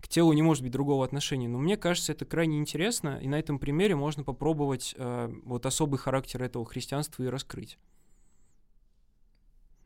к 0.00 0.08
телу 0.08 0.32
не 0.32 0.42
может 0.42 0.62
быть 0.62 0.72
другого 0.72 1.04
отношения. 1.04 1.48
Но 1.48 1.58
мне 1.58 1.76
кажется, 1.76 2.12
это 2.12 2.24
крайне 2.24 2.58
интересно, 2.58 3.18
и 3.20 3.28
на 3.28 3.38
этом 3.38 3.58
примере 3.58 3.96
можно 3.96 4.24
попробовать 4.24 4.94
э, 4.96 5.32
вот 5.44 5.66
особый 5.66 5.98
характер 5.98 6.42
этого 6.42 6.64
христианства 6.64 7.22
и 7.22 7.26
раскрыть. 7.26 7.78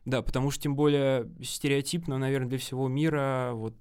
Да, 0.04 0.20
потому 0.20 0.50
что 0.50 0.64
тем 0.64 0.74
более 0.74 1.30
стереотипно, 1.44 2.18
наверное, 2.18 2.48
для 2.48 2.58
всего 2.58 2.88
мира 2.88 3.52
вот 3.54 3.76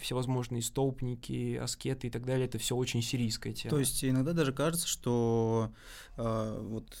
всевозможные 0.00 0.62
столпники, 0.62 1.56
аскеты 1.56 2.06
и 2.06 2.10
так 2.10 2.24
далее, 2.24 2.46
это 2.46 2.58
все 2.58 2.76
очень 2.76 3.02
сирийская 3.02 3.52
тема. 3.52 3.70
То 3.70 3.80
есть 3.80 4.04
иногда 4.04 4.32
даже 4.32 4.52
кажется, 4.52 4.86
что 4.86 5.72
э, 6.16 6.58
вот 6.62 6.96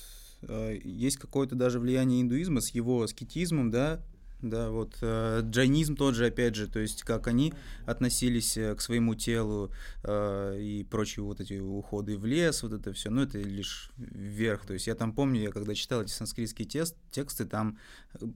есть 0.82 1.16
какое-то 1.16 1.54
даже 1.54 1.80
влияние 1.80 2.22
индуизма 2.22 2.60
с 2.60 2.70
его 2.70 3.02
аскетизмом, 3.02 3.70
да, 3.70 4.02
да, 4.42 4.70
вот 4.70 4.98
э, 5.00 5.40
джайнизм 5.44 5.96
тот 5.96 6.14
же, 6.14 6.26
опять 6.26 6.54
же, 6.54 6.66
то 6.66 6.78
есть 6.78 7.02
как 7.04 7.26
они 7.26 7.54
относились 7.86 8.56
э, 8.58 8.74
к 8.74 8.82
своему 8.82 9.14
телу 9.14 9.72
э, 10.04 10.58
и 10.60 10.84
прочие 10.84 11.24
вот 11.24 11.40
эти 11.40 11.54
уходы 11.54 12.18
в 12.18 12.26
лес, 12.26 12.62
вот 12.62 12.72
это 12.72 12.92
все, 12.92 13.08
ну 13.10 13.22
это 13.22 13.38
лишь 13.38 13.90
вверх, 13.96 14.66
то 14.66 14.74
есть 14.74 14.86
я 14.86 14.94
там 14.94 15.12
помню, 15.12 15.40
я 15.40 15.50
когда 15.50 15.74
читал 15.74 16.02
эти 16.02 16.10
санскритские 16.10 16.68
тест, 16.68 16.96
тексты, 17.10 17.46
там 17.46 17.78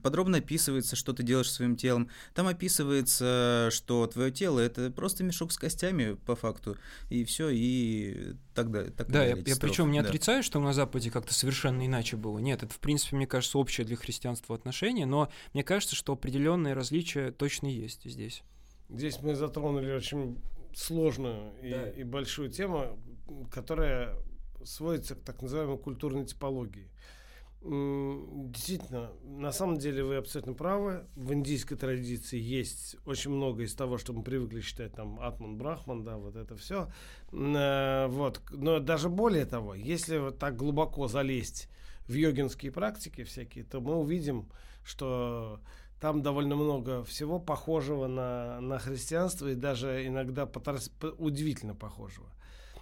подробно 0.01 0.39
описывается, 0.39 0.95
что 0.95 1.13
ты 1.13 1.21
делаешь 1.21 1.51
своим 1.51 1.75
телом, 1.75 2.09
там 2.33 2.47
описывается, 2.47 3.69
что 3.71 4.07
твое 4.07 4.31
тело 4.31 4.59
это 4.59 4.89
просто 4.89 5.23
мешок 5.23 5.51
с 5.51 5.57
костями 5.57 6.13
по 6.25 6.35
факту, 6.35 6.77
и 7.09 7.23
все, 7.25 7.49
и 7.49 8.35
так 8.55 8.71
далее. 8.71 8.91
Так 8.91 9.07
да, 9.07 9.19
далее, 9.19 9.43
я, 9.45 9.53
я 9.53 9.55
причем 9.59 9.91
не 9.91 10.01
да. 10.01 10.07
отрицаю, 10.07 10.41
что 10.41 10.59
на 10.59 10.73
Западе 10.73 11.11
как-то 11.11 11.33
совершенно 11.33 11.85
иначе 11.85 12.17
было, 12.17 12.39
нет, 12.39 12.63
это 12.63 12.73
в 12.73 12.79
принципе, 12.79 13.15
мне 13.15 13.27
кажется, 13.27 13.59
общее 13.59 13.85
для 13.85 13.95
христианства 13.95 14.55
отношение, 14.55 15.05
но 15.05 15.31
мне 15.53 15.63
кажется, 15.63 15.90
кажется, 15.91 15.95
что 15.95 16.13
определенные 16.13 16.73
различия 16.73 17.31
точно 17.31 17.67
есть 17.67 18.03
здесь. 18.05 18.43
Здесь 18.89 19.21
мы 19.21 19.35
затронули 19.35 19.91
очень 19.91 20.37
сложную 20.73 21.51
да. 21.61 21.89
и, 21.89 22.01
и 22.01 22.03
большую 22.03 22.49
тему, 22.49 22.97
которая 23.51 24.15
сводится 24.63 25.15
к 25.15 25.21
так 25.21 25.41
называемой 25.41 25.77
культурной 25.77 26.25
типологии. 26.25 26.89
Действительно, 27.63 29.11
на 29.23 29.51
самом 29.51 29.77
деле 29.77 30.03
вы 30.03 30.15
абсолютно 30.15 30.53
правы. 30.53 31.05
В 31.15 31.31
индийской 31.33 31.77
традиции 31.77 32.39
есть 32.39 32.95
очень 33.05 33.31
много 33.31 33.63
из 33.63 33.75
того, 33.75 33.97
что 33.97 34.13
мы 34.13 34.23
привыкли 34.23 34.61
считать 34.61 34.93
там 34.93 35.19
Атман, 35.19 35.57
Брахман, 35.57 36.03
да, 36.03 36.17
вот 36.17 36.35
это 36.35 36.55
все. 36.55 36.87
Э, 37.31 38.07
вот. 38.07 38.41
Но 38.51 38.79
даже 38.79 39.09
более 39.09 39.45
того, 39.45 39.75
если 39.75 40.17
вот 40.17 40.39
так 40.39 40.55
глубоко 40.55 41.07
залезть 41.07 41.69
в 42.07 42.13
йогинские 42.13 42.71
практики 42.71 43.23
всякие, 43.23 43.63
то 43.63 43.79
мы 43.79 43.95
увидим, 43.95 44.49
что 44.83 45.59
там 46.01 46.23
довольно 46.23 46.55
много 46.55 47.03
всего 47.03 47.39
похожего 47.39 48.07
на, 48.07 48.59
на 48.59 48.79
христианство 48.79 49.47
и 49.47 49.55
даже 49.55 50.07
иногда 50.07 50.47
потряс, 50.47 50.91
удивительно 51.19 51.75
похожего. 51.75 52.27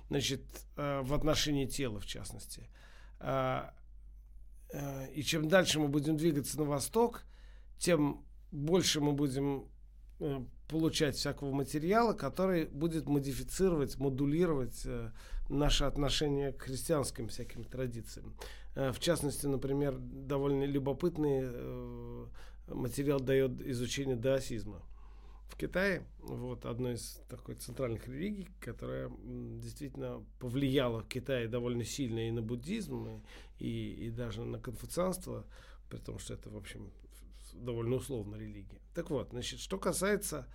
Значит, 0.07 0.41
э, 0.77 1.01
в 1.03 1.13
отношении 1.13 1.65
тела, 1.65 1.99
в 1.99 2.05
частности. 2.05 2.69
Э, 3.19 3.71
э, 4.71 5.11
и 5.11 5.21
чем 5.21 5.49
дальше 5.49 5.81
мы 5.81 5.89
будем 5.89 6.15
двигаться 6.15 6.57
на 6.57 6.63
восток, 6.63 7.23
тем 7.77 8.23
больше 8.53 9.01
мы 9.01 9.11
будем 9.11 9.65
э, 10.21 10.39
получать 10.69 11.17
всякого 11.17 11.51
материала, 11.51 12.13
который 12.13 12.67
будет 12.67 13.09
модифицировать, 13.09 13.97
модулировать 13.97 14.83
э, 14.85 15.11
наше 15.49 15.83
отношение 15.83 16.53
к 16.53 16.61
христианским 16.61 17.27
всяким 17.27 17.65
традициям. 17.65 18.33
В 18.75 18.99
частности, 18.99 19.45
например, 19.47 19.97
довольно 19.99 20.63
любопытный 20.63 21.41
э, 21.41 22.27
материал 22.69 23.19
дает 23.19 23.61
изучение 23.61 24.15
даосизма. 24.15 24.81
В 25.49 25.57
Китае 25.57 26.05
вот 26.19 26.65
одной 26.65 26.93
из 26.93 27.21
такой 27.27 27.55
центральных 27.55 28.07
религий, 28.07 28.49
которая 28.59 29.11
действительно 29.61 30.23
повлияла 30.39 31.01
в 31.01 31.07
Китае 31.07 31.47
довольно 31.47 31.83
сильно 31.83 32.27
и 32.27 32.31
на 32.31 32.41
буддизм, 32.41 33.21
и, 33.57 34.07
и 34.07 34.09
даже 34.11 34.45
на 34.45 34.59
конфуцианство, 34.59 35.45
при 35.89 35.97
том, 35.97 36.19
что 36.19 36.35
это, 36.35 36.49
в 36.49 36.57
общем, 36.57 36.91
довольно 37.53 37.95
условно 37.95 38.35
религия. 38.35 38.79
Так 38.93 39.09
вот, 39.09 39.29
значит, 39.31 39.59
что 39.59 39.77
касается 39.77 40.47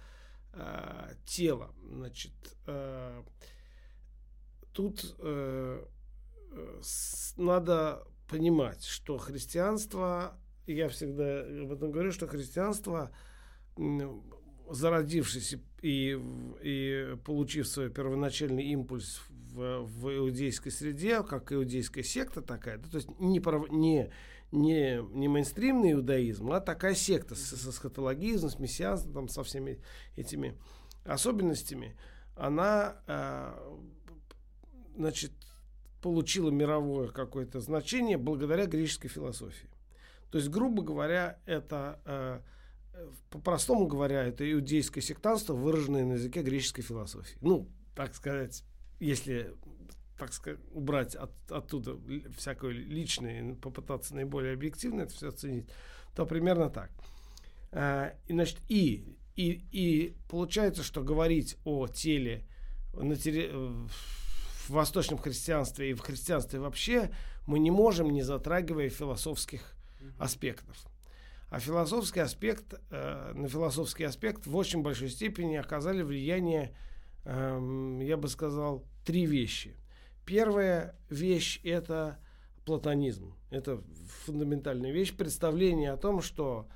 э, 0.53 1.14
тела, 1.27 1.74
значит, 1.90 2.33
э, 2.66 3.22
тут 4.72 5.16
э, 5.18 5.85
с, 6.83 7.37
надо 7.37 8.07
понимать, 8.29 8.85
что 8.85 9.18
христианство 9.18 10.38
я 10.66 10.88
всегда 10.88 11.40
об 11.40 11.72
этом 11.72 11.90
говорю, 11.90 12.12
что 12.12 12.27
христианство, 12.27 13.11
зародившись 14.70 15.57
и, 15.83 16.18
и 16.62 17.16
получив 17.24 17.68
свой 17.68 17.90
первоначальный 17.90 18.64
импульс 18.64 19.20
в, 19.29 19.81
в 19.83 20.16
иудейской 20.16 20.72
среде, 20.72 21.22
как 21.22 21.53
иудейская 21.53 22.03
секта 22.03 22.42
такая, 22.42 22.79
да, 22.79 22.88
то 22.88 22.96
есть 22.96 23.09
не, 23.20 23.40
не, 23.70 24.11
не, 24.53 25.03
не 25.16 25.29
мейнстримный 25.29 25.92
иудаизм, 25.92 26.50
а 26.53 26.61
такая 26.61 26.94
секта 26.94 27.35
с, 27.35 27.40
с 27.40 27.68
эсхатологизмом, 27.68 28.50
с 28.50 28.59
мессианством, 28.59 29.12
там, 29.12 29.29
со 29.29 29.42
всеми 29.42 29.81
этими 30.16 30.59
особенностями, 31.05 31.96
она, 32.37 32.96
э, 33.07 33.79
значит, 34.96 35.33
получила 36.00 36.50
мировое 36.50 37.09
какое-то 37.09 37.61
значение 37.61 38.18
благодаря 38.18 38.66
греческой 38.66 39.09
философии. 39.09 39.68
То 40.35 40.38
есть, 40.38 40.51
грубо 40.51 40.83
говоря, 40.83 41.38
это, 41.47 42.01
э, 42.07 42.40
по-простому 43.31 43.87
говоря, 43.87 44.25
это 44.25 44.51
иудейское 44.53 45.01
сектантство, 45.01 45.55
выраженное 45.55 46.05
на 46.05 46.14
языке 46.14 46.42
греческой 46.42 46.83
философии. 46.83 47.37
Ну, 47.40 47.68
так 47.94 48.16
сказать, 48.16 48.64
если 48.99 49.55
так 50.18 50.33
сказать, 50.33 50.59
убрать 50.73 51.14
от, 51.14 51.31
оттуда 51.53 51.97
всякое 52.37 52.73
личное, 52.73 53.55
попытаться 53.55 54.16
наиболее 54.16 54.55
объективно 54.55 55.03
это 55.03 55.14
все 55.14 55.29
оценить, 55.29 55.70
то 56.16 56.27
примерно 56.27 56.68
так. 56.68 56.90
Э, 57.70 58.14
и, 58.27 58.33
значит, 58.33 58.59
и, 58.68 59.16
и, 59.37 59.64
и 59.70 60.16
получается, 60.29 60.83
что 60.83 61.05
говорить 61.05 61.59
о 61.62 61.87
теле 61.87 62.44
на 62.92 63.14
теле, 63.14 63.53
в 63.53 63.88
восточном 64.70 65.20
христианстве 65.20 65.90
и 65.90 65.94
в 65.94 66.01
христианстве 66.01 66.59
вообще 66.59 67.12
мы 67.47 67.61
не 67.61 67.70
можем, 67.70 68.11
не 68.11 68.23
затрагивая 68.23 68.88
философских 68.88 69.75
аспектов. 70.19 70.77
А 71.55 71.61
философский 71.61 72.19
аспект, 72.19 72.75
э, 72.90 73.33
на 73.33 73.49
философский 73.49 74.03
аспект 74.03 74.45
в 74.45 74.57
очень 74.57 74.83
большой 74.83 75.09
степени 75.09 75.55
оказали 75.55 76.03
влияние, 76.03 76.75
э, 77.25 78.01
я 78.03 78.17
бы 78.17 78.27
сказал, 78.27 78.85
три 79.05 79.25
вещи. 79.25 79.77
Первая 80.27 80.99
вещь– 81.11 81.61
это 81.64 82.19
платонизм. 82.64 83.37
Это 83.51 83.81
фундаментальная 84.25 84.90
вещь, 84.90 85.14
представление 85.14 85.93
о 85.93 85.97
том, 85.97 86.23
что 86.23 86.67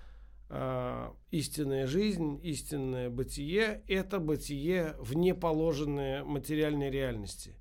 э, 0.48 1.10
истинная 1.32 1.88
жизнь, 1.88 2.38
истинное 2.44 3.10
бытие– 3.10 3.82
это 3.88 4.20
бытие 4.20 4.94
вне 5.00 5.34
положенной 5.34 6.22
материальной 6.22 6.88
реальности. 6.88 7.56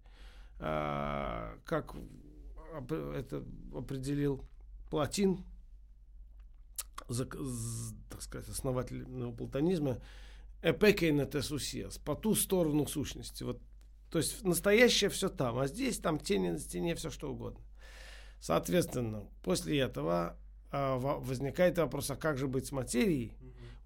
Э, 0.60 1.56
как 1.66 1.96
это 3.16 3.44
определил 3.74 4.44
Платин– 4.92 5.44
так 7.08 8.22
сказать, 8.22 8.50
основатель 8.50 9.06
платонизма, 9.34 10.02
эпекейна 10.62 11.26
тесусиас, 11.26 11.98
по 11.98 12.16
ту 12.16 12.36
сторону 12.36 12.88
сущности. 12.88 13.44
Вот, 13.44 13.62
то 14.10 14.18
есть 14.18 14.44
настоящее 14.44 15.10
все 15.10 15.30
там, 15.30 15.60
а 15.60 15.68
здесь 15.68 16.00
там 16.00 16.20
тени 16.20 16.50
на 16.50 16.60
стене, 16.60 16.96
все 16.96 17.10
что 17.10 17.32
угодно. 17.32 17.62
Соответственно, 18.40 19.28
после 19.44 19.80
этого 19.80 20.38
а, 20.72 20.98
возникает 20.98 21.78
вопрос, 21.78 22.12
а 22.12 22.16
как 22.16 22.38
же 22.38 22.48
быть 22.48 22.68
с 22.68 22.72
материей, 22.72 23.34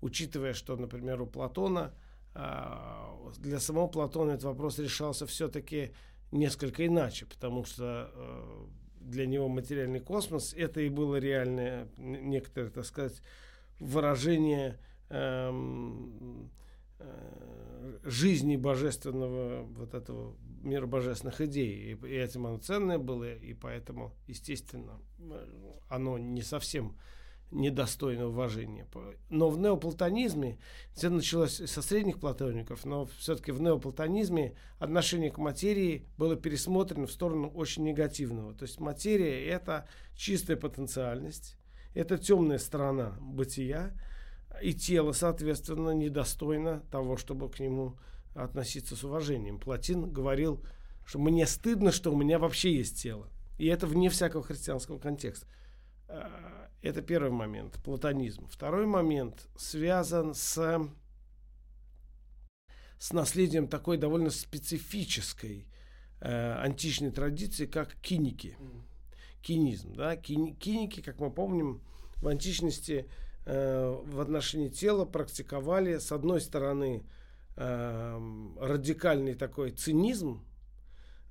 учитывая, 0.01 0.53
что, 0.53 0.75
например, 0.75 1.21
у 1.21 1.27
Платона, 1.27 1.93
а, 2.33 3.31
для 3.37 3.59
самого 3.59 3.87
Платона 3.87 4.31
этот 4.31 4.45
вопрос 4.45 4.79
решался 4.79 5.25
все-таки 5.25 5.93
несколько 6.31 6.85
иначе, 6.85 7.25
потому 7.25 7.65
что 7.65 8.11
а, 8.13 8.67
для 9.01 9.25
него 9.25 9.47
материальный 9.47 9.99
космос, 9.99 10.53
это 10.53 10.81
и 10.81 10.89
было 10.89 11.17
реальное, 11.17 11.87
некоторое, 11.97 12.69
так 12.69 12.85
сказать, 12.85 13.21
выражение 13.79 14.79
эм, 15.09 16.49
э, 16.99 17.99
жизни 18.03 18.55
божественного 18.55 19.63
вот 19.63 19.93
этого 19.93 20.35
мира 20.63 20.85
божественных 20.85 21.41
идей. 21.41 21.93
И, 21.93 22.07
и 22.07 22.15
этим 22.15 22.45
оно 22.45 22.57
ценное 22.59 22.97
было, 22.97 23.33
и 23.33 23.53
поэтому, 23.53 24.13
естественно, 24.27 24.99
оно 25.89 26.17
не 26.17 26.41
совсем 26.41 26.97
недостойно 27.51 28.27
уважения. 28.27 28.87
Но 29.29 29.49
в 29.49 29.59
неоплатонизме, 29.59 30.57
это 30.95 31.09
началось 31.09 31.57
со 31.57 31.81
средних 31.81 32.19
платоников, 32.19 32.85
но 32.85 33.05
все-таки 33.17 33.51
в 33.51 33.61
неоплатонизме 33.61 34.55
отношение 34.79 35.31
к 35.31 35.37
материи 35.37 36.07
было 36.17 36.35
пересмотрено 36.35 37.07
в 37.07 37.11
сторону 37.11 37.49
очень 37.49 37.83
негативного. 37.83 38.53
То 38.53 38.63
есть 38.63 38.79
материя– 38.79 39.45
это 39.47 39.87
чистая 40.15 40.57
потенциальность, 40.57 41.57
это 41.93 42.17
темная 42.17 42.57
сторона 42.57 43.17
бытия, 43.19 43.93
и 44.61 44.73
тело, 44.73 45.11
соответственно, 45.11 45.91
недостойно 45.91 46.83
того, 46.91 47.17
чтобы 47.17 47.49
к 47.49 47.59
нему 47.59 47.97
относиться 48.35 48.95
с 48.95 49.03
уважением. 49.03 49.59
Платин 49.59 50.11
говорил, 50.11 50.63
что 51.05 51.19
мне 51.19 51.45
стыдно, 51.47 51.91
что 51.91 52.11
у 52.13 52.17
меня 52.17 52.39
вообще 52.39 52.75
есть 52.75 53.01
тело. 53.01 53.29
И 53.57 53.67
это 53.67 53.87
вне 53.87 54.09
всякого 54.09 54.43
христианского 54.43 54.99
контекста. 54.99 55.47
Это 56.81 57.03
первый 57.03 57.29
момент, 57.29 57.79
платонизм. 57.83 58.47
Второй 58.47 58.87
момент 58.87 59.47
связан 59.55 60.33
с, 60.33 60.89
с 62.97 63.13
наследием 63.13 63.67
такой 63.67 63.97
довольно 63.97 64.31
специфической 64.31 65.67
э, 66.21 66.53
античной 66.53 67.11
традиции, 67.11 67.67
как 67.67 67.93
киники. 68.01 68.57
Кинизм. 69.43 69.93
Да? 69.93 70.15
Кини, 70.15 70.53
киники, 70.53 71.01
как 71.01 71.19
мы 71.19 71.29
помним, 71.29 71.81
в 72.15 72.27
античности 72.27 73.07
э, 73.45 74.01
в 74.03 74.19
отношении 74.19 74.69
тела 74.69 75.05
практиковали, 75.05 75.99
с 75.99 76.11
одной 76.11 76.41
стороны, 76.41 77.03
э, 77.57 78.53
радикальный 78.59 79.35
такой 79.35 79.69
цинизм, 79.69 80.43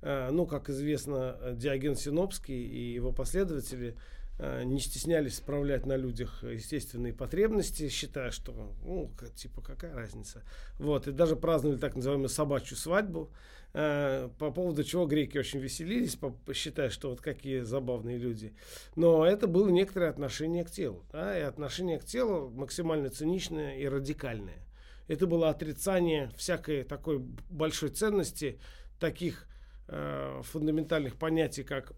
э, 0.01 0.29
ну, 0.31 0.45
как 0.45 0.69
известно, 0.69 1.37
Диоген 1.55 1.97
Синопский 1.97 2.63
и 2.63 2.93
его 2.93 3.11
последователи– 3.11 3.97
не 4.41 4.79
стеснялись 4.79 5.35
справлять 5.35 5.85
на 5.85 5.95
людях 5.95 6.43
естественные 6.43 7.13
потребности, 7.13 7.89
считая, 7.89 8.31
что, 8.31 8.73
ну, 8.83 9.11
типа, 9.35 9.61
какая 9.61 9.93
разница. 9.93 10.43
Вот, 10.79 11.07
и 11.07 11.11
даже 11.11 11.35
праздновали 11.35 11.77
так 11.77 11.95
называемую 11.95 12.29
собачью 12.29 12.75
свадьбу, 12.75 13.31
э, 13.73 14.29
по 14.39 14.51
поводу 14.51 14.83
чего 14.83 15.05
греки 15.05 15.37
очень 15.37 15.59
веселились, 15.59 16.17
считая, 16.53 16.89
что 16.89 17.11
вот 17.11 17.21
какие 17.21 17.59
забавные 17.59 18.17
люди. 18.17 18.55
Но 18.95 19.25
это 19.25 19.45
было 19.45 19.69
некоторое 19.69 20.09
отношение 20.09 20.63
к 20.63 20.71
телу, 20.71 21.05
да, 21.11 21.37
и 21.37 21.41
отношение 21.41 21.99
к 21.99 22.05
телу 22.05 22.49
максимально 22.49 23.11
циничное 23.11 23.77
и 23.77 23.87
радикальное. 23.87 24.65
Это 25.07 25.27
было 25.27 25.49
отрицание 25.49 26.31
всякой 26.35 26.83
такой 26.83 27.19
большой 27.19 27.89
ценности, 27.89 28.59
таких 28.99 29.47
э, 29.87 30.41
фундаментальных 30.43 31.17
понятий, 31.17 31.63
как 31.63 31.93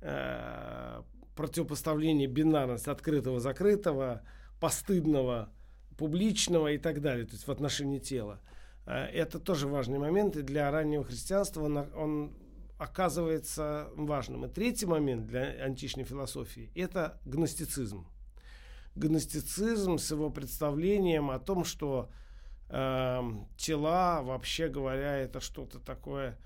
э, 0.00 1.02
противопоставление 1.34 2.26
бинарности 2.26 2.88
открытого-закрытого, 2.90 4.22
постыдного, 4.60 5.50
публичного 5.96 6.72
и 6.72 6.78
так 6.78 7.00
далее, 7.00 7.26
то 7.26 7.32
есть 7.32 7.46
в 7.46 7.50
отношении 7.50 7.98
тела. 7.98 8.40
Э, 8.86 9.04
это 9.06 9.38
тоже 9.38 9.68
важный 9.68 9.98
момент, 9.98 10.36
и 10.36 10.42
для 10.42 10.70
раннего 10.70 11.04
христианства 11.04 11.62
он, 11.62 11.76
он 11.76 12.32
оказывается 12.78 13.90
важным. 13.94 14.46
И 14.46 14.48
третий 14.48 14.86
момент 14.86 15.26
для 15.26 15.42
античной 15.62 16.04
философии– 16.04 16.70
это 16.74 17.20
гностицизм. 17.24 18.06
Гностицизм 18.96 19.98
с 19.98 20.10
его 20.10 20.30
представлением 20.30 21.30
о 21.30 21.38
том, 21.38 21.64
что 21.64 22.10
э, 22.68 23.20
тела, 23.56 24.22
вообще 24.22 24.68
говоря, 24.68 25.16
это 25.18 25.40
что-то 25.40 25.78
такое 25.78 26.38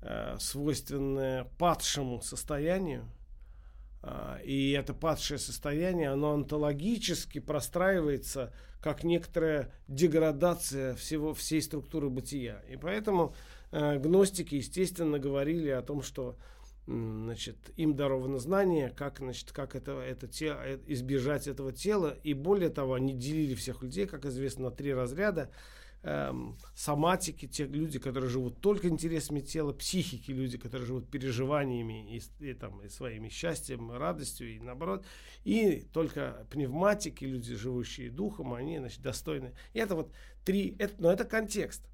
э, 0.00 0.36
свойственное 0.38 1.44
падшему 1.58 2.22
состоянию, 2.22 3.04
и 4.44 4.72
это 4.72 4.94
падшее 4.94 5.38
состояние, 5.38 6.10
оно 6.10 6.32
онтологически 6.32 7.38
простраивается 7.38 8.52
как 8.80 9.04
некоторая 9.04 9.72
деградация 9.88 10.94
всего, 10.94 11.34
всей 11.34 11.60
структуры 11.60 12.08
бытия. 12.08 12.62
И 12.70 12.76
поэтому 12.76 13.34
э, 13.72 13.98
гностики, 13.98 14.54
естественно, 14.54 15.18
говорили 15.18 15.68
о 15.68 15.82
том, 15.82 16.02
что 16.02 16.38
значит, 16.86 17.56
им 17.76 17.94
даровано 17.94 18.38
знание, 18.38 18.90
как, 18.90 19.18
значит, 19.18 19.52
как 19.52 19.76
это, 19.76 20.00
это 20.00 20.26
тело, 20.26 20.58
э, 20.64 20.78
избежать 20.86 21.46
этого 21.46 21.72
тела. 21.72 22.16
И 22.22 22.32
более 22.32 22.70
того, 22.70 22.94
они 22.94 23.12
делили 23.12 23.54
всех 23.54 23.82
людей, 23.82 24.06
как 24.06 24.24
известно, 24.24 24.64
на 24.64 24.70
три 24.70 24.94
разряда 24.94 25.50
эм, 26.02 26.56
соматики, 26.74 27.46
те 27.46 27.66
люди, 27.66 27.98
которые 27.98 28.30
живут 28.30 28.60
только 28.60 28.88
интересами 28.88 29.40
тела, 29.40 29.72
психики, 29.72 30.30
люди, 30.30 30.58
которые 30.58 30.86
живут 30.86 31.10
переживаниями 31.10 32.16
и, 32.16 32.22
и, 32.40 32.54
там, 32.54 32.82
и 32.82 32.88
своими 32.88 33.28
счастьем, 33.28 33.90
радостью, 33.92 34.54
и 34.54 34.60
наоборот, 34.60 35.04
и 35.44 35.82
только 35.92 36.46
пневматики, 36.50 37.24
люди, 37.24 37.54
живущие 37.54 38.10
духом, 38.10 38.54
они 38.54 38.78
значит, 38.78 39.02
достойны. 39.02 39.52
И 39.72 39.78
это 39.78 39.94
вот 39.94 40.12
три, 40.44 40.76
это, 40.78 40.94
но 40.98 41.12
это 41.12 41.24
контекст. 41.24 41.86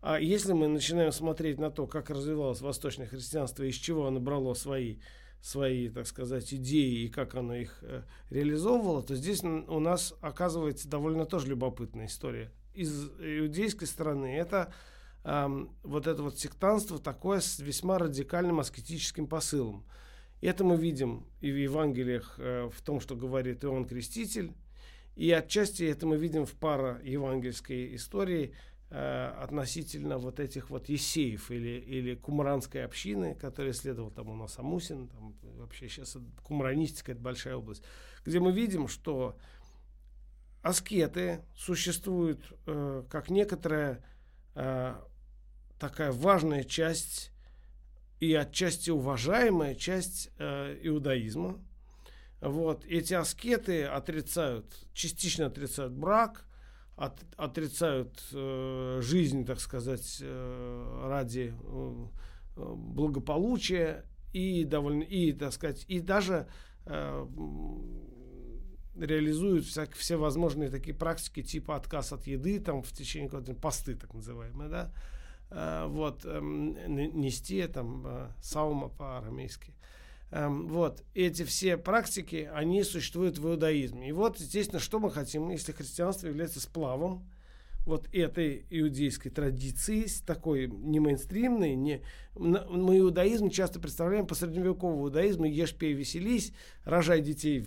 А 0.00 0.18
если 0.18 0.52
мы 0.52 0.66
начинаем 0.66 1.12
смотреть 1.12 1.58
на 1.58 1.70
то, 1.70 1.86
как 1.86 2.10
развивалось 2.10 2.60
восточное 2.60 3.06
христианство, 3.06 3.62
из 3.62 3.76
чего 3.76 4.06
оно 4.06 4.20
брало 4.20 4.54
свои 4.54 4.98
свои, 5.40 5.88
так 5.88 6.06
сказать, 6.06 6.54
идеи 6.54 7.02
и 7.02 7.08
как 7.08 7.34
оно 7.34 7.56
их 7.56 7.80
э, 7.82 8.04
реализовывало, 8.30 9.02
то 9.02 9.16
здесь 9.16 9.42
у 9.42 9.80
нас 9.80 10.14
оказывается 10.20 10.88
довольно 10.88 11.26
тоже 11.26 11.48
любопытная 11.48 12.06
история 12.06 12.52
из 12.74 13.10
иудейской 13.18 13.86
стороны, 13.86 14.36
это 14.36 14.72
э, 15.24 15.66
вот 15.82 16.06
это 16.06 16.22
вот 16.22 16.38
сектанство 16.38 16.98
такое 16.98 17.40
с 17.40 17.58
весьма 17.58 17.98
радикальным 17.98 18.60
аскетическим 18.60 19.26
посылом. 19.26 19.84
Это 20.40 20.64
мы 20.64 20.76
видим 20.76 21.26
и 21.40 21.50
в 21.52 21.56
Евангелиях, 21.56 22.34
э, 22.38 22.68
в 22.72 22.82
том, 22.82 23.00
что 23.00 23.14
говорит 23.14 23.64
Иоанн 23.64 23.84
Креститель, 23.84 24.52
и 25.14 25.30
отчасти 25.30 25.84
это 25.84 26.06
мы 26.06 26.16
видим 26.16 26.46
в 26.46 26.52
пара 26.54 27.00
евангельской 27.04 27.94
истории 27.94 28.54
э, 28.90 29.34
относительно 29.38 30.18
вот 30.18 30.40
этих 30.40 30.70
вот 30.70 30.88
есеев 30.88 31.50
или, 31.50 31.78
или 31.78 32.14
кумранской 32.14 32.84
общины, 32.84 33.34
которая 33.34 33.74
следовал 33.74 34.10
там 34.10 34.30
у 34.30 34.36
нас 34.36 34.58
Амусин, 34.58 35.08
там 35.08 35.34
вообще 35.58 35.88
сейчас 35.88 36.16
кумранистика, 36.42 37.12
это 37.12 37.20
большая 37.20 37.56
область, 37.56 37.82
где 38.24 38.40
мы 38.40 38.52
видим, 38.52 38.88
что 38.88 39.36
аскеты 40.62 41.44
существуют 41.56 42.52
э, 42.66 43.04
как 43.10 43.30
некоторая 43.30 44.02
э, 44.54 44.94
такая 45.78 46.12
важная 46.12 46.64
часть 46.64 47.32
и 48.20 48.34
отчасти 48.34 48.90
уважаемая 48.90 49.74
часть 49.74 50.30
э, 50.38 50.78
иудаизма. 50.82 51.60
Вот. 52.40 52.84
Эти 52.86 53.14
аскеты 53.14 53.84
отрицают, 53.84 54.66
частично 54.92 55.46
отрицают 55.46 55.92
брак, 55.92 56.46
от, 56.96 57.18
отрицают 57.36 58.22
э, 58.32 59.00
жизнь, 59.02 59.44
так 59.44 59.58
сказать, 59.60 60.18
э, 60.20 61.00
ради 61.08 61.52
э, 61.56 62.06
благополучия 62.56 64.04
и 64.32 64.64
довольно 64.64 65.02
и, 65.02 65.32
так 65.32 65.52
сказать, 65.52 65.84
и 65.88 66.00
даже 66.00 66.46
э, 66.86 67.26
реализуют 68.96 69.64
всяк, 69.66 69.94
все 69.94 70.16
возможные 70.16 70.70
такие 70.70 70.94
практики, 70.94 71.42
типа 71.42 71.76
отказ 71.76 72.12
от 72.12 72.26
еды, 72.26 72.60
там, 72.60 72.82
в 72.82 72.92
течение 72.92 73.28
какого-то 73.28 73.54
посты, 73.54 73.94
так 73.94 74.12
называемые, 74.14 74.68
да, 74.68 74.92
а, 75.50 75.86
вот, 75.88 76.24
эм, 76.24 76.76
нести, 77.20 77.66
там, 77.66 78.04
э, 78.06 78.28
саума 78.42 78.88
по-арамейски. 78.88 79.74
Эм, 80.30 80.66
вот, 80.68 81.02
эти 81.14 81.44
все 81.44 81.76
практики, 81.76 82.50
они 82.54 82.84
существуют 82.84 83.38
в 83.38 83.46
иудаизме. 83.46 84.08
И 84.08 84.12
вот, 84.12 84.38
естественно, 84.40 84.80
что 84.80 84.98
мы 84.98 85.10
хотим, 85.10 85.50
если 85.50 85.72
христианство 85.72 86.26
является 86.26 86.60
сплавом 86.60 87.28
вот 87.84 88.08
этой 88.12 88.64
иудейской 88.70 89.30
традиции, 89.30 90.06
такой 90.24 90.68
не 90.68 91.00
мейнстримной, 91.00 91.74
не... 91.74 92.02
мы 92.34 92.98
иудаизм 92.98 93.50
часто 93.50 93.80
представляем 93.80 94.26
по 94.26 94.36
средневековому 94.36 95.06
иудаизму 95.06 95.46
ешь, 95.46 95.74
пей, 95.74 95.92
веселись, 95.92 96.52
рожай 96.84 97.20
детей, 97.20 97.64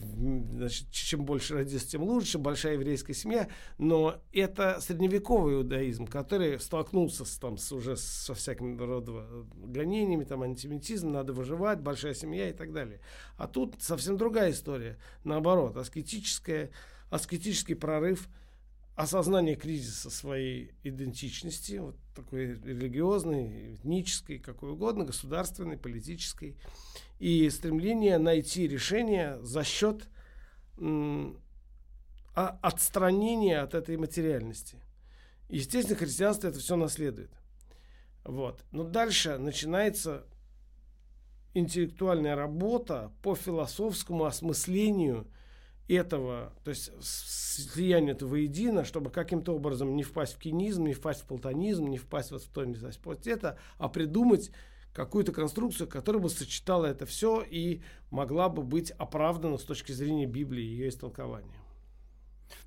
значит, 0.52 0.90
чем 0.92 1.26
больше 1.26 1.56
родится, 1.56 1.90
тем 1.90 2.04
лучше, 2.04 2.38
большая 2.38 2.74
еврейская 2.74 3.14
семья, 3.14 3.50
но 3.78 4.22
это 4.32 4.80
средневековый 4.80 5.56
иудаизм, 5.56 6.08
который 6.08 6.60
столкнулся 6.62 7.26
с, 7.26 7.38
там, 7.38 7.58
с, 7.58 7.72
уже 7.74 7.98
со 7.98 8.34
всякими 8.34 8.78
рода 8.82 9.46
гонениями, 9.58 10.24
там, 10.24 10.44
антисемитизм, 10.44 11.12
надо 11.12 11.34
выживать, 11.34 11.82
большая 11.82 12.14
семья 12.14 12.50
и 12.50 12.54
так 12.54 12.72
далее. 12.72 13.02
А 13.38 13.48
тут 13.48 13.76
совсем 13.80 14.16
другая 14.16 14.52
история, 14.52 14.98
наоборот, 15.26 15.76
аскетическая, 15.76 16.70
аскетический 17.10 17.76
прорыв– 17.76 18.30
осознание 18.96 19.56
кризиса 19.56 20.10
своей 20.10 20.72
идентичности, 20.84 21.78
вот 21.78 21.98
такой 22.16 22.54
религиозной, 22.54 23.76
этнической, 23.76 24.40
какой 24.40 24.72
угодно, 24.72 25.04
государственной, 25.04 25.78
политической, 25.78 26.58
и 27.20 27.50
стремление 27.50 28.18
найти 28.18 28.68
решение 28.68 29.38
за 29.42 29.64
счет 29.64 30.08
м, 30.78 31.42
отстранения 32.34 33.62
от 33.62 33.74
этой 33.74 33.98
материальности. 33.98 34.82
Естественно, 35.50 35.98
христианство 35.98 36.48
это 36.48 36.60
все 36.60 36.76
наследует. 36.76 37.32
Вот. 38.24 38.64
Но 38.72 38.84
дальше 38.84 39.38
начинается 39.38 40.26
интеллектуальная 41.54 42.36
работа 42.36 43.12
по 43.22 43.36
философскому 43.36 44.26
осмыслению 44.26 45.28
этого, 45.88 46.54
то 46.64 46.70
есть 46.70 46.92
слияние 47.02 48.14
этого 48.14 48.30
воедино, 48.30 48.86
чтобы 48.86 49.10
каким-то 49.12 49.56
образом 49.56 49.96
не 49.96 50.04
впасть 50.04 50.34
в 50.34 50.40
кинизм, 50.40 50.86
не 50.86 50.94
впасть 50.94 51.22
в 51.22 51.26
платонизм, 51.26 51.88
не 51.88 51.98
впасть 51.98 52.32
вот 52.32 52.42
в 52.42 52.50
то, 52.50 52.66
не 52.66 52.76
вот 53.04 53.28
это, 53.28 53.58
а 53.78 53.90
придумать 53.90 54.52
какую-то 54.94 55.32
конструкцию, 55.32 55.88
которая 55.88 56.22
бы 56.22 56.30
сочетала 56.30 56.86
это 56.86 57.06
все 57.06 57.42
и 57.42 57.82
могла 58.12 58.50
бы 58.50 58.64
быть 58.64 58.92
оправдана 58.92 59.58
с 59.58 59.64
точки 59.64 59.92
зрения 59.92 60.26
Библии 60.26 60.64
и 60.64 60.70
ее 60.70 60.90
истолкования. 60.90 61.60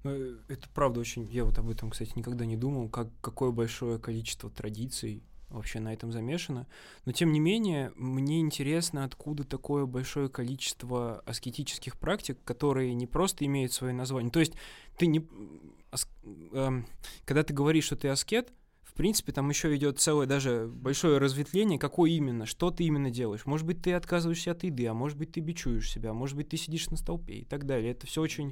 Ну, 0.04 0.10
э, 0.10 0.36
это 0.48 0.68
правда 0.74 1.00
очень... 1.00 1.24
Я 1.32 1.44
вот 1.44 1.58
об 1.58 1.70
этом, 1.70 1.90
кстати, 1.90 2.12
никогда 2.16 2.44
не 2.44 2.56
думал, 2.56 2.88
как, 2.88 3.08
какое 3.20 3.50
большое 3.50 3.98
количество 3.98 4.50
традиций 4.50 5.22
вообще 5.50 5.80
на 5.80 5.92
этом 5.92 6.12
замешано. 6.12 6.66
Но 7.04 7.12
тем 7.12 7.32
не 7.32 7.40
менее, 7.40 7.92
мне 7.96 8.40
интересно, 8.40 9.04
откуда 9.04 9.44
такое 9.44 9.86
большое 9.86 10.28
количество 10.28 11.20
аскетических 11.20 11.98
практик, 11.98 12.38
которые 12.44 12.94
не 12.94 13.06
просто 13.06 13.44
имеют 13.46 13.72
свое 13.72 13.94
название. 13.94 14.30
То 14.30 14.40
есть 14.40 14.54
ты 14.96 15.06
не... 15.06 15.26
Э, 16.52 16.82
когда 17.24 17.42
ты 17.42 17.54
говоришь, 17.54 17.84
что 17.84 17.96
ты 17.96 18.08
аскет, 18.08 18.52
в 18.82 18.94
принципе, 18.94 19.32
там 19.32 19.48
еще 19.48 19.74
идет 19.76 20.00
целое 20.00 20.26
даже 20.26 20.66
большое 20.66 21.18
разветвление, 21.18 21.78
какое 21.78 22.10
именно, 22.10 22.46
что 22.46 22.70
ты 22.70 22.84
именно 22.84 23.10
делаешь. 23.10 23.46
Может 23.46 23.66
быть, 23.66 23.80
ты 23.80 23.92
отказываешься 23.92 24.50
от 24.50 24.64
еды, 24.64 24.86
а 24.86 24.94
может 24.94 25.16
быть, 25.16 25.32
ты 25.32 25.40
бичуешь 25.40 25.90
себя, 25.90 26.12
может 26.12 26.36
быть, 26.36 26.48
ты 26.48 26.56
сидишь 26.56 26.90
на 26.90 26.96
столпе 26.96 27.34
и 27.34 27.44
так 27.44 27.64
далее. 27.64 27.92
Это 27.92 28.06
все 28.06 28.20
очень... 28.20 28.50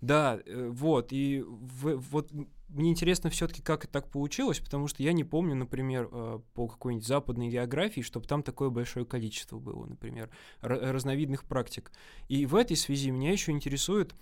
Да, 0.00 0.38
э, 0.44 0.68
вот, 0.70 1.12
и 1.12 1.42
в, 1.46 1.96
вот 2.10 2.30
мне 2.74 2.90
интересно 2.90 3.30
все-таки, 3.30 3.62
как 3.62 3.84
это 3.84 3.92
так 3.92 4.10
получилось, 4.10 4.58
потому 4.58 4.88
что 4.88 5.02
я 5.02 5.12
не 5.12 5.22
помню, 5.22 5.54
например, 5.54 6.08
э, 6.10 6.40
по 6.54 6.66
какой-нибудь 6.66 7.06
западной 7.06 7.48
географии, 7.48 8.00
чтобы 8.00 8.26
там 8.26 8.42
такое 8.42 8.68
большое 8.68 9.06
количество 9.06 9.58
было, 9.58 9.86
например, 9.86 10.28
разновидных 10.60 11.44
практик. 11.44 11.92
И 12.28 12.46
в 12.46 12.56
этой 12.56 12.76
связи 12.76 13.10
меня 13.10 13.30
еще 13.30 13.52
интересует, 13.52 14.14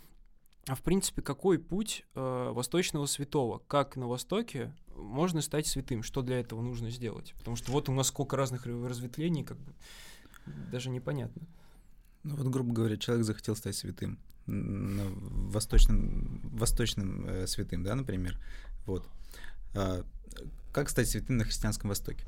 а 0.66 0.74
в 0.74 0.82
принципе, 0.82 1.22
какой 1.22 1.58
путь 1.58 2.04
э, 2.14 2.50
восточного 2.52 3.06
святого? 3.06 3.62
Как 3.66 3.96
на 3.96 4.06
Востоке 4.06 4.72
можно 4.94 5.40
стать 5.40 5.66
святым? 5.66 6.02
Что 6.02 6.22
для 6.22 6.38
этого 6.38 6.60
нужно 6.60 6.90
сделать? 6.90 7.34
Потому 7.38 7.56
что 7.56 7.72
вот 7.72 7.88
у 7.88 7.92
нас 7.92 8.08
сколько 8.08 8.36
разных 8.36 8.66
разветвлений, 8.66 9.44
как 9.44 9.58
бы 9.58 9.72
даже 10.70 10.90
непонятно. 10.90 11.42
Ну 12.22 12.36
вот, 12.36 12.46
грубо 12.46 12.72
говоря, 12.72 12.96
человек 12.96 13.24
захотел 13.24 13.56
стать 13.56 13.76
святым 13.76 14.18
восточным, 14.46 16.40
восточным 16.52 17.26
э, 17.26 17.46
святым, 17.46 17.82
да, 17.82 17.94
например. 17.94 18.38
Вот. 18.86 19.06
А, 19.74 20.04
как 20.72 20.90
стать 20.90 21.08
святым 21.08 21.36
на 21.36 21.44
христианском 21.44 21.88
Востоке? 21.90 22.24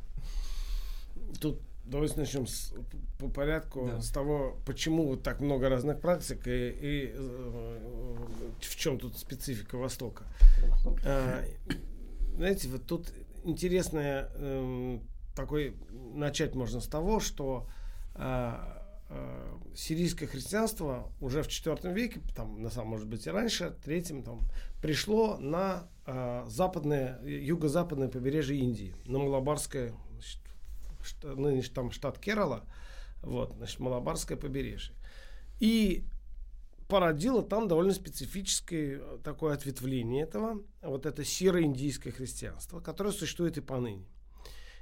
Тут 1.40 1.60
давайте 1.84 2.16
начнем 2.16 2.46
с, 2.46 2.72
по 3.18 3.28
порядку 3.28 3.86
да. 3.86 4.00
с 4.00 4.10
того, 4.10 4.56
почему 4.66 5.06
вот 5.06 5.22
так 5.22 5.40
много 5.40 5.68
разных 5.68 6.00
практик 6.00 6.46
и, 6.46 6.68
и 6.68 7.12
э, 7.14 8.16
в 8.60 8.76
чем 8.76 8.98
тут 8.98 9.18
специфика 9.18 9.76
Востока. 9.76 10.24
А, 11.04 11.44
знаете, 12.36 12.68
вот 12.68 12.86
тут 12.86 13.12
интересное 13.44 14.30
э, 14.34 14.98
такой 15.34 15.76
начать 16.14 16.54
можно 16.54 16.80
с 16.80 16.86
того, 16.86 17.20
что 17.20 17.68
э, 18.14 18.54
сирийское 19.74 20.28
христианство 20.28 21.12
уже 21.20 21.42
в 21.42 21.48
IV 21.48 21.92
веке, 21.92 22.20
там, 22.34 22.62
на 22.62 22.70
самом, 22.70 22.90
может 22.90 23.06
быть, 23.06 23.26
и 23.26 23.30
раньше, 23.30 23.76
третьем, 23.84 24.22
там, 24.22 24.40
пришло 24.80 25.36
на 25.38 25.88
э, 26.06 26.44
западное, 26.48 27.20
юго-западное 27.22 28.08
побережье 28.08 28.56
Индии, 28.56 28.94
на 29.04 29.18
Малабарское, 29.18 29.92
значит, 30.12 30.40
нынешний 31.22 31.74
там 31.74 31.90
штат 31.90 32.18
Керала, 32.18 32.64
вот, 33.22 33.54
значит, 33.56 33.78
Малабарское 33.80 34.38
побережье. 34.38 34.94
И 35.60 36.04
породило 36.88 37.42
там 37.42 37.68
довольно 37.68 37.92
специфическое 37.92 39.00
такое 39.24 39.54
ответвление 39.54 40.24
этого, 40.24 40.62
вот 40.82 41.06
это 41.06 41.24
серо-индийское 41.24 42.12
христианство, 42.12 42.80
которое 42.80 43.12
существует 43.12 43.58
и 43.58 43.60
поныне. 43.60 44.06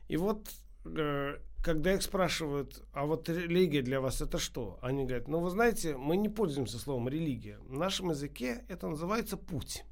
И 0.09 0.17
вот 0.17 0.51
э, 0.85 1.39
когда 1.63 1.95
их 1.95 2.03
спрашивают, 2.03 2.83
а 2.93 3.07
вот 3.07 3.29
религия 3.29 3.83
для 3.83 4.01
вас 4.01 4.21
это 4.21 4.39
что? 4.39 4.79
Они 4.83 5.05
говорят, 5.05 5.29
ну 5.29 5.39
вы 5.39 5.51
знаете, 5.51 5.97
мы 5.97 6.17
не 6.17 6.29
пользуемся 6.29 6.79
словом 6.79 7.09
религия. 7.09 7.59
В 7.61 7.75
нашем 7.75 8.11
языке 8.11 8.65
это 8.69 8.89
называется 8.89 9.37
путь. 9.37 9.85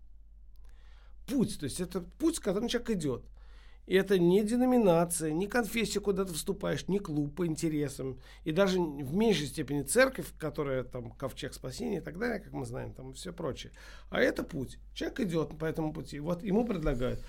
Путь, 1.29 1.59
то 1.61 1.65
есть 1.65 1.81
это 1.81 2.01
путь, 2.01 2.41
которым 2.41 2.69
человек 2.69 2.91
идет. 2.91 3.25
И 3.87 3.95
это 3.95 4.19
не 4.19 4.45
деноминация, 4.45 5.33
не 5.33 5.47
конфессия, 5.47 6.01
куда 6.01 6.25
ты 6.25 6.35
вступаешь, 6.35 6.89
не 6.89 6.99
клуб 6.99 7.35
по 7.37 7.47
интересам. 7.47 8.21
И 8.45 8.53
даже 8.53 8.81
в 8.81 9.15
меньшей 9.15 9.47
степени 9.47 9.83
церковь, 9.83 10.27
которая 10.39 10.83
там 10.85 11.13
ковчег 11.13 11.55
спасения 11.55 11.99
и 11.99 12.01
так 12.01 12.19
далее, 12.19 12.41
как 12.41 12.53
мы 12.53 12.67
знаем, 12.67 12.93
там 12.93 13.13
все 13.15 13.33
прочее. 13.33 13.73
А 14.11 14.21
это 14.21 14.43
путь. 14.43 14.79
Человек 14.95 15.21
идет 15.21 15.59
по 15.59 15.65
этому 15.65 15.93
пути. 15.93 16.19
Вот 16.21 16.43
ему 16.43 16.65
предлагают. 16.65 17.25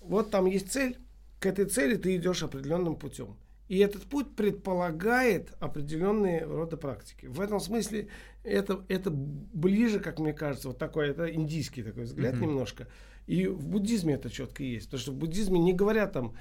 Вот 0.00 0.30
там 0.30 0.46
есть 0.46 0.70
цель, 0.70 0.98
к 1.40 1.46
этой 1.46 1.64
цели 1.66 1.96
ты 1.96 2.16
идешь 2.16 2.42
определенным 2.42 2.96
путем. 2.96 3.36
И 3.68 3.78
этот 3.78 4.04
путь 4.04 4.34
предполагает 4.34 5.52
определенные 5.60 6.44
роды 6.44 6.76
практики. 6.76 7.26
В 7.26 7.40
этом 7.40 7.60
смысле 7.60 8.08
это, 8.42 8.84
это 8.88 9.10
ближе, 9.10 10.00
как 10.00 10.18
мне 10.18 10.32
кажется, 10.32 10.68
вот 10.68 10.78
такой, 10.78 11.08
это 11.08 11.32
индийский 11.32 11.82
такой 11.82 12.04
взгляд 12.04 12.34
mm-hmm. 12.34 12.40
немножко. 12.40 12.88
И 13.26 13.46
в 13.46 13.66
буддизме 13.68 14.14
это 14.14 14.30
четко 14.30 14.62
есть. 14.62 14.86
Потому 14.86 15.00
что 15.00 15.12
в 15.12 15.16
буддизме 15.16 15.60
не 15.60 15.74
говорят 15.74 16.14
там, 16.14 16.34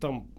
там 0.00 0.30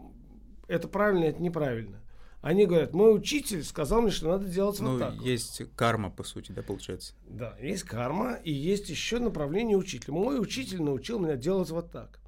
это 0.67 0.87
правильно, 0.87 1.25
это 1.25 1.41
неправильно. 1.41 2.01
Они 2.41 2.65
говорят, 2.65 2.93
мой 2.93 3.15
учитель 3.15 3.63
сказал 3.63 4.01
мне, 4.01 4.09
что 4.09 4.29
надо 4.29 4.45
делать 4.45 4.79
ну, 4.79 4.93
вот 4.93 4.99
так. 4.99 5.13
Есть 5.15 5.61
карма, 5.75 6.09
по 6.09 6.23
сути, 6.23 6.53
да, 6.53 6.63
получается? 6.63 7.13
Да, 7.27 7.55
есть 7.61 7.83
карма, 7.83 8.35
и 8.35 8.51
есть 8.51 8.89
еще 8.89 9.19
направление 9.19 9.77
учителя. 9.77 10.13
Мой 10.13 10.39
учитель 10.39 10.81
научил 10.81 11.19
меня 11.19 11.35
делать 11.35 11.69
вот 11.69 11.91
так. 11.91 12.20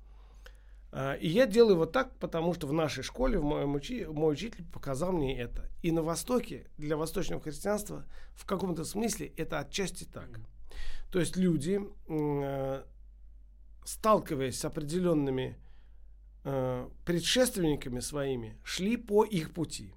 А, 0.95 1.15
и 1.15 1.27
я 1.27 1.47
делаю 1.47 1.77
вот 1.77 1.91
так, 1.91 2.15
потому 2.19 2.53
что 2.53 2.67
в 2.67 2.73
нашей 2.73 3.03
школе 3.03 3.39
в 3.39 3.43
моем 3.43 3.73
учи, 3.73 4.05
мой 4.05 4.33
учитель 4.33 4.63
показал 4.71 5.11
мне 5.11 5.35
это. 5.39 5.67
И 5.81 5.91
на 5.91 6.03
Востоке, 6.03 6.67
для 6.77 6.95
восточного 6.95 7.41
христианства, 7.41 8.05
в 8.35 8.45
каком-то 8.45 8.85
смысле 8.85 9.33
это 9.35 9.57
отчасти 9.57 10.03
так. 10.03 10.29
То 11.11 11.19
есть 11.19 11.35
люди, 11.35 11.81
э, 12.07 12.83
сталкиваясь 13.83 14.59
с 14.59 14.65
определенными 14.65 15.57
э, 16.43 16.87
предшественниками 17.05 17.99
своими, 17.99 18.55
шли 18.63 18.95
по 18.95 19.25
их 19.25 19.51
пути. 19.51 19.95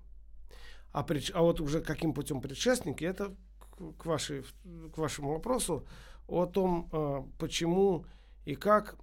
А, 0.92 1.02
пред, 1.02 1.30
а 1.34 1.42
вот 1.42 1.60
уже 1.60 1.82
каким 1.82 2.14
путем 2.14 2.40
предшественники, 2.40 3.04
это 3.04 3.36
к, 3.98 4.06
вашей, 4.06 4.44
к 4.94 4.96
вашему 4.96 5.34
вопросу 5.34 5.86
о 6.26 6.46
том, 6.46 6.88
э, 6.90 7.22
почему 7.38 8.06
и 8.46 8.54
как 8.54 8.96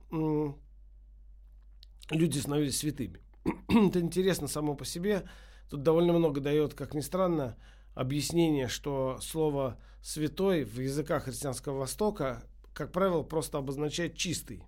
люди 2.09 2.39
становились 2.39 2.77
святыми. 2.77 3.19
Это 3.69 3.99
интересно 3.99 4.47
само 4.47 4.75
по 4.75 4.85
себе. 4.85 5.23
Тут 5.69 5.83
довольно 5.83 6.13
много 6.13 6.41
дает, 6.41 6.73
как 6.73 6.93
ни 6.93 7.01
странно, 7.01 7.57
объяснение, 7.95 8.67
что 8.67 9.17
слово 9.21 9.77
«святой» 10.01 10.63
в 10.63 10.79
языках 10.79 11.23
христианского 11.25 11.79
Востока, 11.79 12.43
как 12.73 12.91
правило, 12.91 13.23
просто 13.23 13.57
обозначает 13.57 14.15
«чистый». 14.15 14.63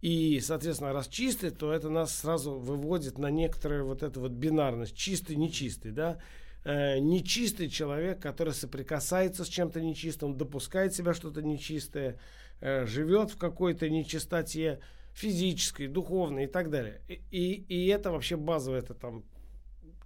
И, 0.00 0.38
соответственно, 0.40 0.92
раз 0.92 1.08
чистый, 1.08 1.50
то 1.50 1.72
это 1.72 1.90
нас 1.90 2.14
сразу 2.14 2.52
выводит 2.52 3.18
на 3.18 3.30
некоторую 3.30 3.84
вот 3.84 4.04
эту 4.04 4.20
вот 4.20 4.30
бинарность. 4.30 4.96
Чистый, 4.96 5.34
нечистый, 5.34 5.90
да? 5.90 6.18
Э, 6.64 6.98
нечистый 7.00 7.68
человек, 7.68 8.20
который 8.20 8.54
соприкасается 8.54 9.44
с 9.44 9.48
чем-то 9.48 9.80
нечистым, 9.80 10.36
допускает 10.36 10.94
себя 10.94 11.14
что-то 11.14 11.42
нечистое, 11.42 12.20
э, 12.60 12.86
живет 12.86 13.32
в 13.32 13.38
какой-то 13.38 13.90
нечистоте, 13.90 14.80
физической, 15.18 15.88
духовной 15.88 16.44
и 16.44 16.46
так 16.46 16.70
далее. 16.70 17.00
И, 17.08 17.64
и, 17.68 17.88
это 17.88 18.12
вообще 18.12 18.36
базовая, 18.36 18.80
это 18.80 18.94
там 18.94 19.24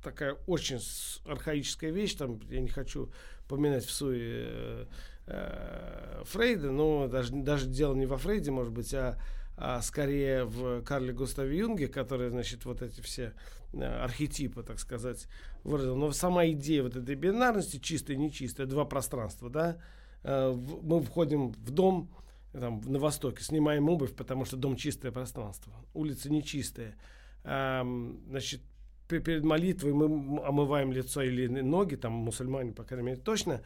такая 0.02 0.36
очень 0.46 0.80
архаическая 1.26 1.90
вещь, 1.90 2.14
там 2.14 2.40
я 2.48 2.60
не 2.60 2.68
хочу 2.68 3.12
поминать 3.46 3.84
в 3.84 3.90
суе 3.90 4.20
э, 4.22 4.86
э, 5.26 6.22
Фрейда, 6.24 6.70
но 6.70 7.08
даже, 7.08 7.34
даже 7.34 7.68
дело 7.68 7.94
не 7.94 8.06
во 8.06 8.16
Фрейде, 8.16 8.50
может 8.50 8.72
быть, 8.72 8.92
а, 8.94 9.18
а 9.56 9.82
скорее 9.82 10.44
в 10.44 10.82
Карле 10.82 11.12
Густаве 11.12 11.58
Юнге, 11.58 11.88
который, 11.88 12.30
значит, 12.30 12.64
вот 12.64 12.80
эти 12.80 13.02
все 13.02 13.34
э, 13.74 13.84
архетипы, 13.84 14.62
так 14.62 14.78
сказать, 14.78 15.28
выразил. 15.62 15.94
Но 15.94 16.10
сама 16.12 16.46
идея 16.46 16.84
вот 16.84 16.96
этой 16.96 17.14
бинарности, 17.16 17.78
чистая 17.78 18.16
и 18.16 18.20
нечистая, 18.20 18.66
два 18.66 18.86
пространства, 18.86 19.50
да, 19.50 19.76
э, 20.22 20.56
мы 20.82 21.02
входим 21.02 21.52
в 21.52 21.70
дом, 21.70 22.10
там, 22.52 22.80
на 22.80 22.98
востоке, 22.98 23.42
снимаем 23.42 23.88
обувь, 23.88 24.14
потому 24.14 24.44
что 24.44 24.56
дом 24.56 24.76
чистое 24.76 25.12
пространство, 25.12 25.72
улица 25.94 26.30
нечистая. 26.30 26.96
А, 27.44 27.84
значит, 28.28 28.60
перед 29.08 29.44
молитвой 29.44 29.92
мы 29.92 30.42
омываем 30.42 30.92
лицо 30.92 31.22
или 31.22 31.46
ноги, 31.46 31.96
там 31.96 32.12
мусульмане, 32.12 32.72
по 32.72 32.84
крайней 32.84 33.06
мере, 33.06 33.20
точно, 33.20 33.62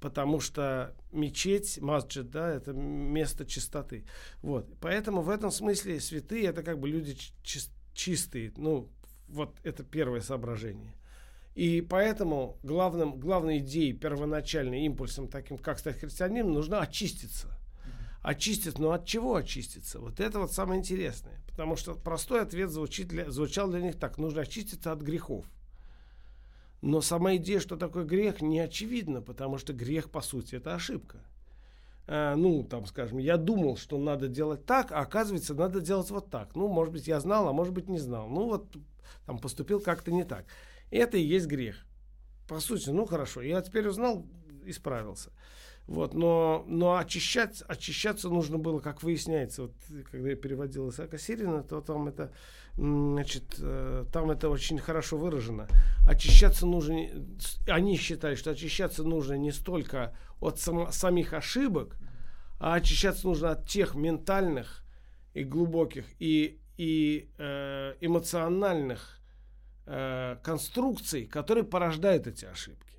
потому 0.00 0.40
что 0.40 0.94
мечеть, 1.12 1.80
масджид, 1.80 2.30
да, 2.30 2.50
это 2.54 2.72
место 2.72 3.46
чистоты. 3.46 4.04
Вот. 4.42 4.68
Поэтому 4.80 5.22
в 5.22 5.30
этом 5.30 5.50
смысле 5.50 6.00
святые 6.00 6.46
это 6.46 6.62
как 6.62 6.78
бы 6.78 6.88
люди 6.88 7.16
чи- 7.42 7.70
чистые. 7.94 8.52
Ну, 8.56 8.90
вот 9.28 9.56
это 9.62 9.82
первое 9.82 10.20
соображение. 10.20 10.94
И 11.54 11.80
поэтому 11.80 12.58
главным, 12.62 13.18
главной 13.18 13.58
идеей, 13.58 13.92
первоначальным 13.92 14.74
импульсом, 14.74 15.28
таким 15.28 15.56
как 15.56 15.78
стать 15.78 15.98
христианином, 15.98 16.52
нужно 16.52 16.80
очиститься. 16.80 17.53
Очиститься, 18.24 18.80
но 18.80 18.92
от 18.92 19.04
чего 19.04 19.34
очиститься? 19.34 20.00
Вот 20.00 20.18
это 20.18 20.40
вот 20.40 20.50
самое 20.50 20.80
интересное. 20.80 21.42
Потому 21.46 21.76
что 21.76 21.94
простой 21.94 22.40
ответ 22.40 22.70
звучит 22.70 23.08
для, 23.08 23.30
звучал 23.30 23.68
для 23.68 23.82
них 23.82 23.98
так. 23.98 24.16
Нужно 24.16 24.40
очиститься 24.40 24.92
от 24.92 25.02
грехов. 25.02 25.44
Но 26.80 27.02
сама 27.02 27.36
идея, 27.36 27.60
что 27.60 27.76
такое 27.76 28.04
грех, 28.04 28.40
не 28.40 28.60
очевидна, 28.60 29.20
потому 29.20 29.58
что 29.58 29.74
грех, 29.74 30.10
по 30.10 30.22
сути, 30.22 30.54
это 30.54 30.74
ошибка. 30.74 31.18
А, 32.06 32.34
ну, 32.34 32.64
там, 32.64 32.86
скажем, 32.86 33.18
я 33.18 33.36
думал, 33.36 33.76
что 33.76 33.98
надо 33.98 34.26
делать 34.26 34.64
так, 34.64 34.90
а 34.90 35.00
оказывается, 35.00 35.52
надо 35.52 35.82
делать 35.82 36.08
вот 36.08 36.30
так. 36.30 36.56
Ну, 36.56 36.66
может 36.68 36.94
быть, 36.94 37.06
я 37.06 37.20
знал, 37.20 37.46
а 37.48 37.52
может 37.52 37.74
быть, 37.74 37.90
не 37.90 37.98
знал. 37.98 38.26
Ну, 38.30 38.46
вот 38.46 38.74
там 39.26 39.38
поступил 39.38 39.80
как-то 39.80 40.10
не 40.10 40.24
так. 40.24 40.46
Это 40.90 41.18
и 41.18 41.22
есть 41.22 41.46
грех. 41.46 41.76
По 42.48 42.58
сути, 42.58 42.88
ну 42.88 43.04
хорошо, 43.04 43.42
я 43.42 43.60
теперь 43.60 43.86
узнал, 43.86 44.26
исправился. 44.66 45.30
Вот, 45.86 46.14
но, 46.14 46.64
но 46.66 46.96
очищать, 46.96 47.62
очищаться 47.68 48.30
нужно 48.30 48.56
было, 48.56 48.80
как 48.80 49.02
выясняется, 49.02 49.62
вот, 49.62 49.72
когда 50.10 50.30
я 50.30 50.36
переводил 50.36 50.88
Исаака 50.88 51.18
Сирина, 51.18 51.62
то 51.62 51.82
там 51.82 52.08
это, 52.08 52.32
значит, 52.74 53.56
э, 53.58 54.06
там 54.10 54.30
это 54.30 54.48
очень 54.48 54.78
хорошо 54.78 55.18
выражено. 55.18 55.68
Очищаться 56.08 56.64
нужно, 56.64 57.06
они 57.66 57.98
считают, 57.98 58.38
что 58.38 58.52
очищаться 58.52 59.04
нужно 59.04 59.34
не 59.34 59.52
столько 59.52 60.16
от 60.40 60.58
сам, 60.58 60.90
самих 60.90 61.34
ошибок, 61.34 61.98
а 62.58 62.74
очищаться 62.74 63.26
нужно 63.26 63.50
от 63.50 63.68
тех 63.68 63.94
ментальных 63.94 64.86
и 65.34 65.44
глубоких 65.44 66.06
и, 66.18 66.60
и 66.78 67.28
э, 67.36 67.94
эмоциональных 68.00 69.20
э, 69.84 70.36
конструкций, 70.42 71.26
которые 71.26 71.64
порождают 71.64 72.26
эти 72.26 72.46
ошибки. 72.46 72.93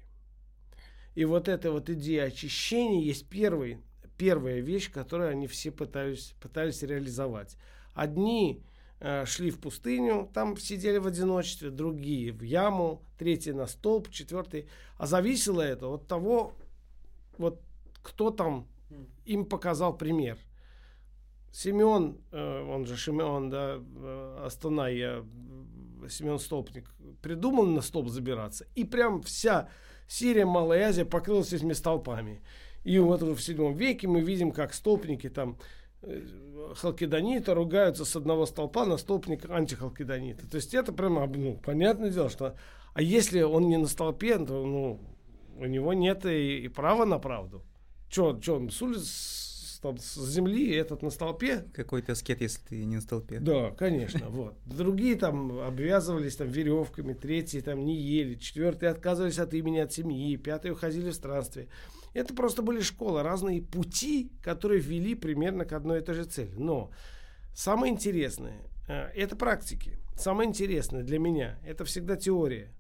И 1.16 1.26
вот 1.26 1.47
эта 1.47 1.72
вот 1.72 1.89
идея 1.89 2.26
очищения 2.26 3.01
есть 3.01 3.28
первый, 3.28 3.80
первая 4.18 4.59
вещь, 4.59 4.91
которую 4.91 5.30
они 5.30 5.47
все 5.47 5.72
пытались, 5.72 6.36
пытались 6.41 6.84
реализовать. 6.84 7.57
Одни 7.93 8.63
э, 8.99 9.26
шли 9.26 9.49
в 9.49 9.59
пустыню, 9.59 10.30
там 10.34 10.57
сидели 10.57 10.97
в 10.97 11.07
одиночестве, 11.07 11.70
другие 11.70 12.34
в 12.34 12.41
яму, 12.41 13.01
третий 13.18 13.53
на 13.53 13.66
столб, 13.66 14.09
четвертый. 14.09 14.68
А 14.97 15.07
зависело 15.07 15.61
это 15.61 15.88
от 15.88 16.07
того, 16.07 16.53
вот 17.38 17.61
кто 18.03 18.30
там 18.30 18.68
им 19.26 19.45
показал 19.45 19.97
пример. 19.97 20.38
Семен, 21.51 22.18
э, 22.32 22.61
он 22.70 22.86
же 22.86 22.97
Шимеон, 22.97 23.49
да, 23.49 23.78
э, 23.80 24.43
Астана, 24.45 24.89
я 24.89 25.24
Семен 26.09 26.38
Столпник, 26.38 26.93
придумал 27.22 27.66
на 27.66 27.82
столб 27.82 28.09
забираться. 28.09 28.68
И 28.76 28.84
прям 28.84 29.22
вся 29.22 29.70
Сирия, 30.08 30.45
Малая 30.45 30.89
Азия 30.89 31.06
покрылась 31.06 31.53
этими 31.53 31.74
столпами. 31.74 32.41
И 32.84 32.99
вот 32.99 33.22
в 33.22 33.39
седьмом 33.39 33.74
веке 33.76 34.08
мы 34.08 34.22
видим, 34.22 34.51
как 34.51 34.74
столпники 34.74 35.30
там 35.30 35.58
э, 36.01 36.22
халкидониты 36.76 37.53
ругаются 37.53 38.06
с 38.06 38.16
одного 38.16 38.45
столпа 38.45 38.86
на 38.86 38.97
столпник 38.97 39.49
антихалкидонита. 39.49 40.49
То 40.49 40.58
есть 40.58 40.74
это 40.74 40.93
прямо, 40.93 41.26
ну, 41.28 41.56
понятное 41.56 42.12
дело, 42.12 42.30
что... 42.30 42.56
А 42.93 43.01
если 43.01 43.41
он 43.41 43.68
не 43.68 43.78
на 43.78 43.88
столпе, 43.88 44.38
то, 44.38 44.66
ну, 44.66 44.99
у 45.58 45.66
него 45.66 45.93
нет 45.93 46.26
и, 46.26 46.60
и 46.60 46.68
права 46.68 47.06
на 47.06 47.20
правду. 47.20 47.64
Че, 48.10 48.39
че 48.41 48.53
он 48.53 48.70
с 48.70 48.82
улицы 48.82 49.45
там 49.86 49.97
с 49.99 50.15
земли, 50.27 50.73
этот 50.73 51.03
на 51.03 51.11
столпе. 51.11 51.65
Какой-то 51.73 52.13
аскет, 52.13 52.41
если 52.41 52.59
ты 52.61 52.86
не 52.86 52.95
на 52.95 53.01
столпе. 53.01 53.39
Да, 53.39 53.69
конечно, 53.71 54.29
вот. 54.29 54.55
Другие 54.65 55.15
там 55.15 55.59
обвязывались 55.59 56.36
там 56.36 56.47
веревками, 56.47 57.13
третьи 57.13 57.59
там 57.59 57.86
не 57.86 57.95
ели, 57.95 58.36
четвертые 58.36 58.89
отказывались 58.89 59.38
от 59.38 59.53
имени, 59.53 59.77
от 59.77 59.93
семьи, 59.93 60.36
пятые 60.38 60.71
уходили 60.71 61.11
в 61.11 61.13
странствие. 61.13 61.67
Это 62.13 62.33
просто 62.33 62.63
были 62.63 62.81
школы, 62.81 63.21
разные 63.21 63.61
пути, 63.61 64.31
которые 64.41 64.81
вели 64.81 65.13
примерно 65.13 65.65
к 65.65 65.73
одной 65.73 65.99
и 65.99 66.01
той 66.01 66.15
же 66.15 66.23
цели. 66.23 66.53
Но 66.57 66.89
самое 67.53 67.93
интересное 67.93 68.61
э, 68.88 69.09
это 69.13 69.36
практики. 69.36 69.99
Самое 70.15 70.49
интересное 70.49 71.03
для 71.03 71.19
меня 71.19 71.59
это 71.63 71.86
всегда 71.86 72.15
теория. 72.15 72.73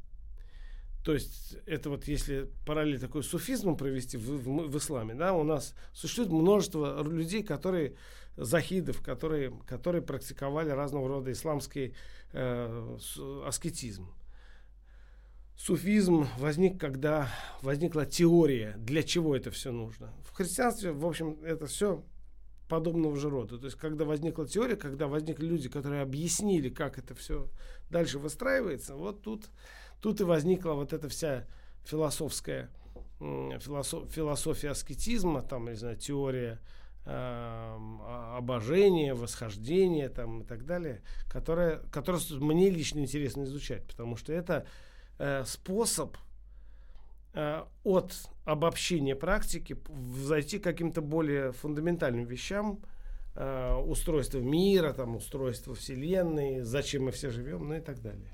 То 1.05 1.13
есть 1.13 1.55
это 1.67 1.91
вот 1.91 2.07
если 2.07 2.49
параллель 2.65 2.99
такой 2.99 3.23
с 3.23 3.27
суфизмом 3.27 3.77
провести 3.77 4.17
в, 4.17 4.23
в, 4.23 4.67
в 4.71 4.77
исламе, 4.77 5.13
да, 5.13 5.33
у 5.33 5.43
нас 5.43 5.75
существует 5.93 6.31
множество 6.31 7.03
людей, 7.07 7.43
которые 7.43 7.95
захидов, 8.37 9.01
которые, 9.03 9.53
которые 9.67 10.01
практиковали 10.01 10.71
разного 10.71 11.07
рода 11.07 11.31
исламский 11.31 11.93
э, 12.33 12.97
аскетизм. 13.45 14.15
Суфизм 15.55 16.27
возник, 16.39 16.79
когда 16.79 17.29
возникла 17.61 18.07
теория, 18.07 18.73
для 18.75 19.03
чего 19.03 19.35
это 19.35 19.51
все 19.51 19.71
нужно. 19.71 20.11
В 20.23 20.33
христианстве, 20.33 20.91
в 20.91 21.05
общем, 21.05 21.37
это 21.43 21.67
все 21.67 22.03
подобного 22.67 23.15
же 23.15 23.29
рода. 23.29 23.59
То 23.59 23.65
есть, 23.65 23.77
когда 23.77 24.05
возникла 24.05 24.47
теория, 24.47 24.75
когда 24.75 25.07
возникли 25.07 25.45
люди, 25.45 25.69
которые 25.69 26.01
объяснили, 26.01 26.69
как 26.69 26.97
это 26.97 27.13
все 27.13 27.47
дальше 27.91 28.17
выстраивается, 28.17 28.95
вот 28.95 29.21
тут 29.21 29.45
Тут 30.01 30.21
и 30.21 30.23
возникла 30.23 30.73
вот 30.73 30.93
эта 30.93 31.09
вся 31.09 31.45
философская 31.83 32.69
философ, 33.19 34.11
философия 34.11 34.71
аскетизма, 34.71 35.41
там, 35.41 35.65
не 35.65 35.75
знаю, 35.75 35.95
теория 35.95 36.59
э, 37.05 37.77
обожения, 38.37 39.13
восхождения 39.13 40.09
там, 40.09 40.41
и 40.41 40.45
так 40.45 40.65
далее, 40.65 41.01
которая, 41.29 41.79
которая 41.91 42.21
мне 42.39 42.69
лично 42.69 42.99
интересно 42.99 43.43
изучать, 43.43 43.85
потому 43.85 44.17
что 44.17 44.33
это 44.33 44.65
э, 45.17 45.43
способ 45.45 46.17
э, 47.33 47.63
от 47.83 48.13
обобщения 48.43 49.15
практики 49.15 49.77
зайти 50.17 50.59
к 50.59 50.63
каким-то 50.63 51.01
более 51.01 51.51
фундаментальным 51.53 52.25
вещам, 52.25 52.79
э, 53.35 53.73
устройство 53.75 54.39
мира, 54.39 54.93
там, 54.93 55.15
устройство 55.15 55.73
Вселенной, 55.73 56.61
зачем 56.61 57.05
мы 57.05 57.11
все 57.11 57.29
живем, 57.29 57.67
ну 57.67 57.75
и 57.75 57.81
так 57.81 58.01
далее. 58.01 58.29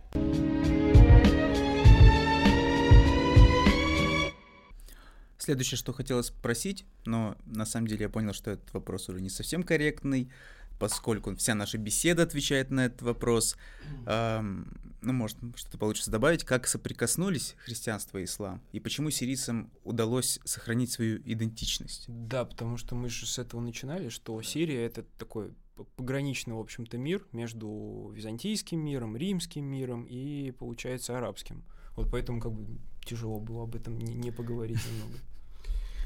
Следующее, 5.41 5.75
что 5.75 5.91
хотелось 5.91 6.27
спросить, 6.27 6.85
но 7.03 7.35
на 7.47 7.65
самом 7.65 7.87
деле 7.87 8.03
я 8.03 8.09
понял, 8.09 8.31
что 8.31 8.51
этот 8.51 8.71
вопрос 8.75 9.09
уже 9.09 9.19
не 9.19 9.29
совсем 9.31 9.63
корректный, 9.63 10.29
поскольку 10.77 11.35
вся 11.35 11.55
наша 11.55 11.79
беседа 11.79 12.21
отвечает 12.21 12.69
на 12.69 12.85
этот 12.85 13.01
вопрос. 13.01 13.57
Эм, 14.05 14.71
ну, 15.01 15.13
может, 15.13 15.39
что-то 15.55 15.79
получится 15.79 16.11
добавить. 16.11 16.43
Как 16.43 16.67
соприкоснулись 16.67 17.55
христианство 17.57 18.19
и 18.19 18.25
ислам? 18.25 18.61
И 18.71 18.79
почему 18.79 19.09
сирийцам 19.09 19.71
удалось 19.83 20.39
сохранить 20.45 20.91
свою 20.91 21.17
идентичность? 21.25 22.05
Да, 22.07 22.45
потому 22.45 22.77
что 22.77 22.93
мы 22.93 23.09
же 23.09 23.25
с 23.25 23.39
этого 23.39 23.61
начинали, 23.61 24.09
что 24.09 24.39
Сирия— 24.43 24.85
это 24.85 25.01
такой 25.17 25.55
пограничный, 25.95 26.53
в 26.53 26.59
общем-то, 26.59 26.99
мир 26.99 27.25
между 27.31 28.11
византийским 28.13 28.79
миром, 28.79 29.17
римским 29.17 29.65
миром 29.65 30.05
и, 30.07 30.51
получается, 30.51 31.17
арабским. 31.17 31.63
Вот 31.95 32.11
поэтому 32.11 32.39
как 32.39 32.51
бы 32.51 32.77
тяжело 33.03 33.39
было 33.39 33.63
об 33.63 33.75
этом 33.75 33.97
не, 33.97 34.13
не 34.13 34.29
поговорить 34.29 34.77
немного. 34.91 35.17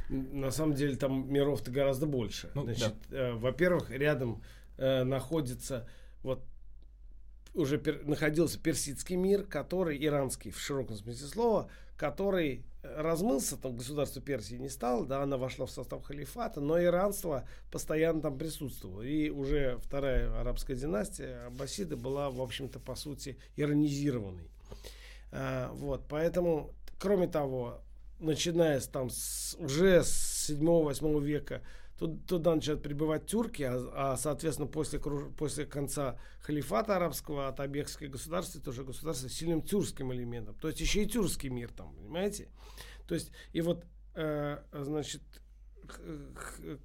На 0.10 0.52
самом 0.52 0.76
деле 0.76 0.96
там 0.96 1.32
миров-то 1.32 1.72
гораздо 1.72 2.06
больше. 2.06 2.52
Ну, 2.54 2.64
Значит, 2.64 2.94
да. 3.10 3.18
э, 3.18 3.34
во-первых, 3.34 3.90
рядом 3.90 4.44
э, 4.78 5.04
находится 5.04 5.88
вот 6.22 6.44
уже 7.54 7.78
пер, 7.78 8.06
находился 8.06 8.60
персидский 8.60 9.16
мир, 9.16 9.44
который 9.44 10.04
иранский 10.04 10.52
в 10.52 10.60
широком 10.60 10.96
смысле 10.98 11.28
слова, 11.28 11.70
который 11.98 12.66
размылся, 12.84 13.58
там 13.58 13.76
государство 13.76 14.22
Персии 14.22 14.56
не 14.56 14.70
стало, 14.70 15.06
да, 15.06 15.24
она 15.24 15.38
вошла 15.38 15.66
в 15.66 15.72
состав 15.72 16.04
халифата, 16.04 16.62
но 16.62 16.82
иранство 16.82 17.48
постоянно 17.72 18.22
там 18.22 18.38
присутствовало. 18.38 19.02
И 19.02 19.30
уже 19.30 19.78
вторая 19.80 20.40
арабская 20.40 20.76
династия, 20.76 21.46
Аббасиды, 21.48 21.96
была, 21.96 22.30
в 22.30 22.42
общем-то, 22.42 22.80
по 22.80 22.96
сути, 22.96 23.38
иронизированной. 23.56 24.50
А, 25.32 25.72
вот, 25.74 26.04
поэтому, 26.08 26.74
кроме 27.00 27.28
того, 27.28 27.82
начиная 28.20 28.80
с, 28.80 28.88
там, 28.88 29.10
с, 29.10 29.56
уже 29.60 30.04
с 30.04 30.50
7-8 30.50 31.24
века, 31.24 31.62
тут, 31.98 32.26
туда 32.26 32.56
начинают 32.56 32.84
прибывать 32.84 33.26
тюрки, 33.26 33.64
а, 33.64 34.14
а 34.14 34.18
соответственно, 34.18 34.68
после, 34.68 35.00
после 35.00 35.66
конца 35.66 36.18
халифата 36.42 36.96
арабского 36.96 37.48
от 37.48 37.60
Абехского 37.60 38.08
государства, 38.08 38.60
это 38.60 38.70
уже 38.70 38.84
государство 38.84 39.28
с 39.28 39.34
сильным 39.34 39.62
тюркским 39.62 40.14
элементом. 40.14 40.56
То 40.56 40.68
есть 40.68 40.80
еще 40.80 41.04
и 41.04 41.06
тюркский 41.06 41.50
мир 41.50 41.72
там, 41.72 41.96
понимаете? 41.96 42.50
То 43.08 43.16
есть, 43.16 43.32
и 43.54 43.62
вот, 43.62 43.86
э, 44.16 44.60
значит, 44.72 45.22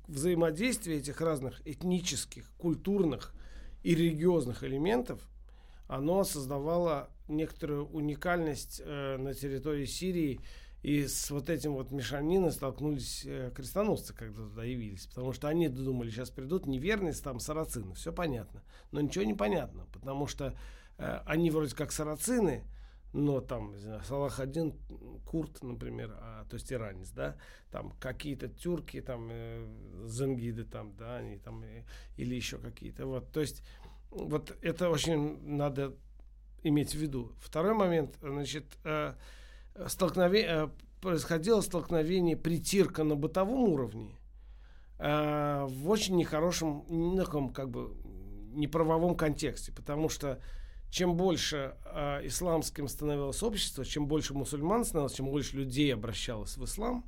взаимодействие 0.07 0.99
этих 0.99 1.21
разных 1.21 1.67
этнических, 1.67 2.51
культурных 2.59 3.35
и 3.83 3.95
религиозных 3.95 4.63
элементов, 4.63 5.21
оно 5.89 6.23
создавало 6.25 7.11
некоторую 7.29 7.87
уникальность 7.87 8.83
э, 8.85 9.17
на 9.17 9.35
территории 9.35 9.87
Сирии 9.87 10.41
И 10.83 11.07
с 11.07 11.31
вот 11.31 11.51
этим 11.51 11.75
вот 11.75 11.91
мешаниной 11.91 12.53
столкнулись 12.53 13.25
э, 13.27 13.53
крестоносцы, 13.55 14.15
когда 14.15 14.43
туда 14.43 14.65
явились. 14.65 15.07
Потому 15.07 15.33
что 15.33 15.49
они 15.49 15.69
думали, 15.69 16.11
сейчас 16.11 16.31
придут 16.31 16.67
неверные 16.67 17.13
там 17.13 17.39
сарацины. 17.39 17.95
Все 17.95 18.13
понятно. 18.13 18.63
Но 18.91 19.01
ничего 19.01 19.25
не 19.25 19.35
понятно. 19.35 19.87
Потому 19.93 20.27
что 20.27 20.57
э, 20.97 21.21
они 21.27 21.51
вроде 21.51 21.75
как 21.75 21.93
сарацины, 21.93 22.65
но 23.13 23.41
там, 23.41 23.73
не 23.73 23.79
знаю, 23.79 24.03
Салах 24.05 24.41
один 24.41 24.75
Курт, 25.27 25.63
например, 25.63 26.17
а, 26.21 26.45
то 26.49 26.55
есть 26.55 26.73
иранец, 26.73 27.11
да, 27.11 27.37
там 27.71 27.93
какие-то 27.99 28.49
тюрки, 28.49 29.01
там 29.01 29.29
э, 29.31 29.67
зангиды, 30.05 30.65
там, 30.65 30.95
да, 30.97 31.17
они 31.17 31.39
там, 31.39 31.63
э, 31.65 31.85
или 32.17 32.35
еще 32.35 32.59
какие-то, 32.59 33.07
вот, 33.07 33.33
то 33.33 33.41
есть 33.41 33.63
вот 34.11 34.57
это 34.63 34.91
очень 34.91 35.43
надо 35.43 35.97
иметь 36.63 36.95
в 36.95 36.99
виду. 36.99 37.33
Второй 37.41 37.75
момент, 37.75 38.17
значит, 38.21 38.65
э, 38.85 39.15
столкновение, 39.89 40.49
э, 40.49 40.69
происходило 41.01 41.61
столкновение 41.61 42.37
притирка 42.37 43.05
на 43.05 43.17
бытовом 43.17 43.65
уровне 43.65 44.17
э, 44.99 45.67
в 45.69 45.89
очень 45.89 46.17
нехорошем, 46.17 46.85
ну, 46.89 47.51
как 47.51 47.71
бы, 47.71 47.95
неправовом 48.53 49.17
контексте, 49.17 49.73
потому 49.73 50.09
что 50.09 50.41
чем 50.91 51.17
больше 51.17 51.77
э, 51.85 52.27
исламским 52.27 52.89
становилось 52.89 53.43
общество, 53.43 53.85
чем 53.85 54.07
больше 54.07 54.35
мусульман 54.35 54.85
становилось, 54.85 55.15
чем 55.15 55.27
больше 55.27 55.57
людей 55.57 55.95
обращалось 55.95 56.57
в 56.57 56.65
ислам, 56.65 57.05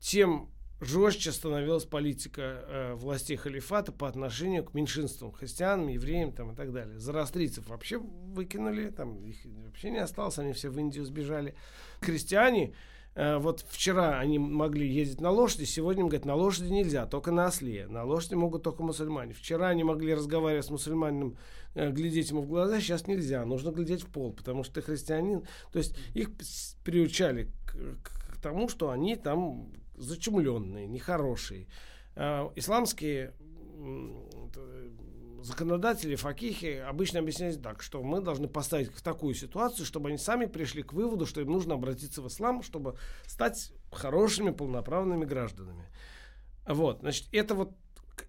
тем 0.00 0.50
жестче 0.80 1.30
становилась 1.32 1.84
политика 1.84 2.42
э, 2.42 2.94
властей 2.94 3.36
халифата 3.36 3.92
по 3.92 4.08
отношению 4.08 4.64
к 4.64 4.74
меньшинствам, 4.74 5.30
христианам, 5.30 5.88
евреям 5.88 6.32
там, 6.32 6.52
и 6.52 6.54
так 6.56 6.72
далее. 6.72 6.98
Зарастрийцев 6.98 7.68
вообще 7.68 7.98
выкинули, 7.98 8.90
там 8.90 9.22
их 9.24 9.36
вообще 9.64 9.90
не 9.90 9.98
осталось, 9.98 10.38
они 10.38 10.52
все 10.52 10.70
в 10.70 10.78
Индию 10.78 11.04
сбежали. 11.04 11.54
Христиане, 12.00 12.72
э, 13.14 13.36
вот 13.36 13.64
вчера 13.68 14.18
они 14.18 14.38
могли 14.38 14.90
ездить 14.90 15.20
на 15.20 15.30
лошади, 15.30 15.64
сегодня, 15.64 16.04
говорят, 16.04 16.24
на 16.24 16.34
лошади 16.34 16.72
нельзя, 16.72 17.04
только 17.06 17.30
на 17.30 17.46
осле. 17.46 17.86
На 17.86 18.04
лошади 18.04 18.34
могут 18.34 18.62
только 18.62 18.82
мусульмане. 18.82 19.34
Вчера 19.34 19.68
они 19.68 19.84
могли 19.84 20.14
разговаривать 20.14 20.64
с 20.64 20.70
мусульманином, 20.70 21.36
э, 21.74 21.90
глядеть 21.90 22.30
ему 22.30 22.40
в 22.40 22.48
глаза, 22.48 22.80
сейчас 22.80 23.06
нельзя, 23.06 23.44
нужно 23.44 23.70
глядеть 23.70 24.02
в 24.02 24.08
пол, 24.08 24.32
потому 24.32 24.64
что 24.64 24.74
ты 24.76 24.82
христианин. 24.82 25.42
То 25.72 25.78
есть 25.78 25.94
их 26.14 26.30
приучали 26.84 27.50
к, 27.66 27.74
к 28.02 28.40
тому, 28.40 28.70
что 28.70 28.88
они 28.88 29.16
там 29.16 29.70
зачумленные, 30.00 30.86
нехорошие. 30.86 31.68
А, 32.16 32.50
исламские 32.56 33.34
законодатели, 35.42 36.16
факихи 36.16 36.82
обычно 36.86 37.20
объясняют 37.20 37.62
так, 37.62 37.82
что 37.82 38.02
мы 38.02 38.20
должны 38.20 38.48
поставить 38.48 38.92
в 38.92 39.02
такую 39.02 39.34
ситуацию, 39.34 39.86
чтобы 39.86 40.08
они 40.08 40.18
сами 40.18 40.46
пришли 40.46 40.82
к 40.82 40.92
выводу, 40.92 41.26
что 41.26 41.40
им 41.40 41.50
нужно 41.50 41.74
обратиться 41.74 42.20
в 42.20 42.28
ислам, 42.28 42.62
чтобы 42.62 42.96
стать 43.26 43.72
хорошими 43.90 44.50
полноправными 44.50 45.24
гражданами. 45.24 45.86
Вот, 46.66 47.00
значит, 47.00 47.28
это 47.32 47.54
вот 47.54 47.72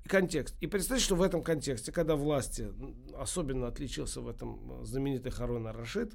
контекст. 0.08 0.56
И 0.62 0.68
представьте, 0.68 1.04
что 1.04 1.16
в 1.16 1.22
этом 1.22 1.44
контексте, 1.44 1.92
когда 1.92 2.16
власти, 2.16 2.72
особенно 3.18 3.68
отличился 3.68 4.22
в 4.22 4.28
этом 4.28 4.86
знаменитый 4.86 5.32
Харун 5.32 5.68
Рашид, 5.68 6.14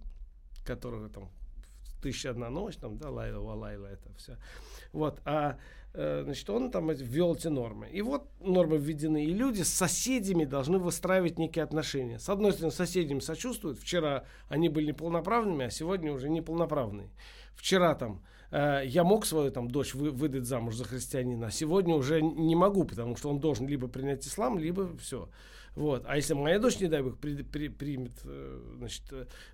который 0.65 1.11
там 1.11 1.31
«Тысяча 2.03 2.31
одна 2.31 2.51
ночь», 2.51 2.77
там, 2.77 2.99
да, 2.99 3.11
Лайла, 3.11 3.41
Валайла, 3.41 3.87
это 3.87 4.13
все. 4.17 4.37
Вот, 4.93 5.21
а 5.25 5.59
э, 5.95 6.23
значит, 6.25 6.49
он 6.51 6.71
там 6.71 6.91
ввел 6.91 7.35
эти 7.35 7.49
нормы. 7.49 7.89
И 7.89 8.03
вот 8.03 8.29
нормы 8.41 8.77
введены, 8.79 9.25
и 9.25 9.33
люди 9.33 9.63
с 9.63 9.69
соседями 9.69 10.45
должны 10.45 10.79
выстраивать 10.79 11.39
некие 11.39 11.65
отношения. 11.65 12.19
С 12.19 12.29
одной 12.29 12.53
стороны, 12.53 12.73
соседям 12.73 13.21
сочувствуют. 13.21 13.79
Вчера 13.79 14.25
они 14.49 14.69
были 14.69 14.89
неполноправными, 14.89 15.67
а 15.67 15.71
сегодня 15.71 16.13
уже 16.13 16.29
неполноправные. 16.29 17.11
Вчера 17.55 17.95
там 17.95 18.23
э, 18.51 18.83
я 18.85 19.05
мог 19.05 19.27
свою 19.27 19.51
там 19.51 19.71
дочь 19.71 19.95
вы, 19.95 20.11
выдать 20.11 20.45
замуж 20.45 20.75
за 20.77 20.85
христианина, 20.85 21.47
а 21.47 21.51
сегодня 21.51 21.95
уже 21.95 22.23
не 22.23 22.55
могу, 22.55 22.85
потому 22.85 23.17
что 23.17 23.31
он 23.31 23.41
должен 23.41 23.67
либо 23.67 23.89
принять 23.89 24.27
ислам, 24.27 24.59
либо 24.59 24.97
все. 24.99 25.29
Вот. 25.77 26.05
А 26.07 26.17
если 26.17 26.33
моя 26.33 26.59
дочь, 26.59 26.81
не 26.81 26.89
дай 26.89 27.03
бог, 27.03 27.19
при, 27.19 27.43
при, 27.43 27.69
примет 27.69 28.15
э, 28.25 28.75
значит, 28.79 29.03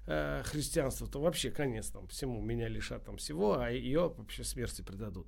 э, 0.07 0.43
христианство, 0.45 1.09
то 1.09 1.21
вообще 1.21 1.51
конец 1.51 1.89
там 1.89 2.07
всему. 2.07 2.41
Меня 2.41 2.69
лишат 2.69 3.05
там 3.05 3.17
всего, 3.17 3.59
а 3.59 3.71
ее 3.71 4.15
вообще 4.17 4.45
смерти 4.45 4.83
предадут. 4.83 5.27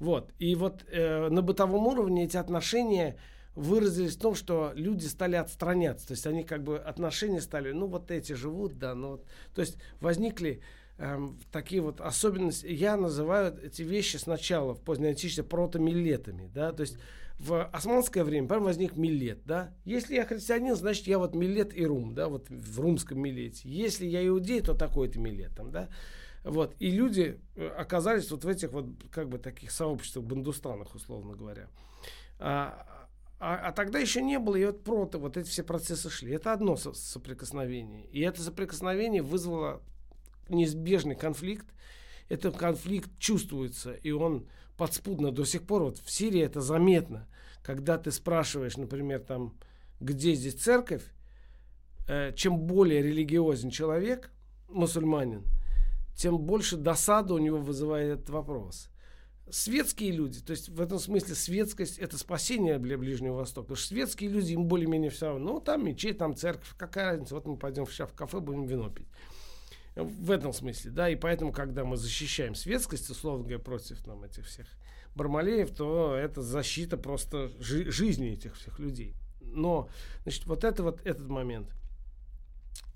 Вот. 0.00 0.32
И 0.38 0.54
вот 0.54 0.84
э, 0.90 1.28
на 1.28 1.42
бытовом 1.42 1.86
уровне 1.86 2.24
эти 2.24 2.38
отношения 2.38 3.18
выразились 3.54 4.16
в 4.16 4.20
том, 4.20 4.34
что 4.34 4.72
люди 4.74 5.04
стали 5.04 5.36
отстраняться. 5.36 6.08
То 6.08 6.12
есть 6.12 6.26
они 6.26 6.44
как 6.44 6.64
бы 6.64 6.78
отношения 6.78 7.42
стали, 7.42 7.72
ну 7.72 7.86
вот 7.86 8.10
эти 8.10 8.32
живут, 8.32 8.78
да, 8.78 8.94
ну 8.94 9.12
вот. 9.12 9.26
То 9.54 9.60
есть 9.60 9.76
возникли 10.00 10.62
эм, 10.96 11.38
такие 11.52 11.82
вот 11.82 12.00
особенности. 12.00 12.66
Я 12.66 12.96
называю 12.96 13.54
эти 13.62 13.82
вещи 13.82 14.16
сначала 14.16 14.74
в 14.74 14.80
поздней 14.80 15.08
античности 15.08 15.42
протомилетами, 15.42 16.50
да, 16.54 16.72
то 16.72 16.82
есть 16.82 16.98
в 17.38 17.64
османское 17.66 18.24
время 18.24 18.48
прям 18.48 18.64
возник 18.64 18.96
милет, 18.96 19.44
да. 19.44 19.74
Если 19.84 20.14
я 20.14 20.24
христианин, 20.24 20.74
значит 20.74 21.06
я 21.06 21.18
вот 21.18 21.34
милет 21.34 21.76
и 21.76 21.84
рум, 21.84 22.14
да, 22.14 22.28
вот 22.28 22.48
в 22.48 22.80
румском 22.80 23.20
милете. 23.20 23.68
Если 23.68 24.06
я 24.06 24.26
иудей, 24.26 24.62
то 24.62 24.74
такой-то 24.74 25.18
милет, 25.18 25.54
там, 25.54 25.70
да. 25.70 25.88
Вот. 26.44 26.74
И 26.78 26.90
люди 26.90 27.40
э, 27.56 27.66
оказались 27.66 28.30
вот 28.30 28.44
в 28.44 28.48
этих 28.48 28.72
вот 28.72 28.86
как 29.10 29.28
бы 29.28 29.38
таких 29.38 29.70
сообществах, 29.70 30.24
бандустанах, 30.24 30.94
условно 30.94 31.34
говоря. 31.34 31.68
А, 32.38 33.08
а, 33.38 33.68
а 33.68 33.72
тогда 33.72 33.98
еще 33.98 34.22
не 34.22 34.38
было, 34.38 34.56
и 34.56 34.64
вот 34.64 34.82
прото, 34.82 35.18
вот 35.18 35.36
эти 35.36 35.48
все 35.48 35.62
процессы 35.62 36.08
шли. 36.08 36.32
Это 36.32 36.52
одно 36.52 36.76
со 36.76 36.92
соприкосновение. 36.92 38.06
И 38.06 38.20
это 38.20 38.40
соприкосновение 38.42 39.22
вызвало 39.22 39.82
неизбежный 40.48 41.16
конфликт. 41.16 41.66
Этот 42.28 42.56
конфликт 42.56 43.10
чувствуется, 43.18 43.92
и 43.92 44.10
он 44.10 44.46
подспудно 44.76 45.30
до 45.30 45.44
сих 45.44 45.62
пор, 45.62 45.82
вот 45.84 45.98
в 45.98 46.10
Сирии 46.10 46.42
это 46.42 46.60
заметно, 46.60 47.26
когда 47.62 47.98
ты 47.98 48.10
спрашиваешь, 48.10 48.76
например, 48.76 49.20
там, 49.20 49.54
где 50.00 50.34
здесь 50.34 50.54
церковь, 50.54 51.02
э, 52.08 52.32
чем 52.34 52.60
более 52.60 53.02
религиозен 53.02 53.70
человек, 53.70 54.30
мусульманин, 54.68 55.44
тем 56.14 56.38
больше 56.38 56.76
досады 56.76 57.34
у 57.34 57.38
него 57.38 57.58
вызывает 57.58 58.18
этот 58.18 58.30
вопрос. 58.30 58.88
Светские 59.48 60.10
люди, 60.10 60.40
то 60.40 60.50
есть 60.50 60.68
в 60.68 60.80
этом 60.80 60.98
смысле 60.98 61.36
светскость 61.36 61.98
это 61.98 62.18
спасение 62.18 62.78
для 62.78 62.98
Ближнего 62.98 63.34
Востока. 63.34 63.68
Потому 63.68 63.76
что 63.76 63.88
светские 63.88 64.30
люди, 64.30 64.52
им 64.52 64.64
более-менее 64.64 65.10
все 65.10 65.26
равно. 65.26 65.52
Ну, 65.54 65.60
там 65.60 65.84
мечеть, 65.84 66.18
там 66.18 66.34
церковь, 66.34 66.74
какая 66.76 67.12
разница, 67.12 67.36
вот 67.36 67.46
мы 67.46 67.56
пойдем 67.56 67.86
сейчас 67.86 68.10
в 68.10 68.14
кафе, 68.14 68.40
будем 68.40 68.66
вино 68.66 68.90
пить. 68.90 69.06
В 69.96 70.30
этом 70.30 70.52
смысле, 70.52 70.90
да, 70.90 71.08
и 71.08 71.16
поэтому, 71.16 71.52
когда 71.52 71.84
мы 71.84 71.96
защищаем 71.96 72.54
светскость, 72.54 73.08
условно 73.08 73.44
говоря, 73.44 73.58
против 73.58 74.06
нам 74.06 74.24
этих 74.24 74.44
всех 74.44 74.66
Бармалеев, 75.14 75.70
то 75.74 76.14
это 76.14 76.42
защита 76.42 76.98
просто 76.98 77.50
жи- 77.58 77.90
жизни 77.90 78.32
этих 78.32 78.56
всех 78.56 78.78
людей. 78.78 79.14
Но, 79.40 79.88
значит, 80.24 80.44
вот 80.44 80.64
это 80.64 80.82
вот 80.82 81.00
этот 81.06 81.28
момент. 81.28 81.74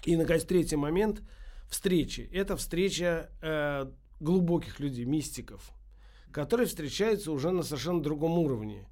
И, 0.05 0.15
наконец, 0.15 0.45
третий 0.45 0.77
момент 0.77 1.23
встречи. 1.71 2.29
Это 2.33 2.59
встреча 2.59 3.31
э, 3.41 3.91
глубоких 4.21 4.79
людей, 4.79 5.07
мистиков, 5.07 5.73
которые 6.33 6.67
встречаются 6.67 7.33
уже 7.33 7.51
на 7.51 7.63
совершенно 7.63 8.03
другом 8.03 8.39
уровне 8.39 8.87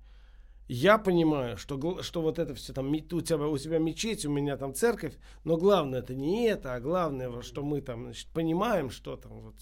я 0.69 0.99
понимаю, 0.99 1.57
что, 1.57 2.03
что 2.03 2.21
вот 2.21 2.39
это 2.39 2.55
все 2.55 2.75
там, 2.75 2.93
у 2.93 3.21
тебя, 3.21 3.47
у 3.47 3.59
тебя 3.59 3.79
мечеть, 3.79 4.27
у 4.27 4.31
меня 4.31 4.57
там 4.59 4.75
церковь, 4.75 5.15
но 5.45 5.57
главное 5.57 6.01
это 6.01 6.15
не 6.15 6.47
это, 6.47 6.75
а 6.75 6.81
главное, 6.81 7.41
что 7.41 7.65
мы 7.65 7.81
там 7.81 8.05
значит, 8.05 8.29
понимаем, 8.29 8.91
что 8.91 9.17
там 9.17 9.41
вот 9.41 9.55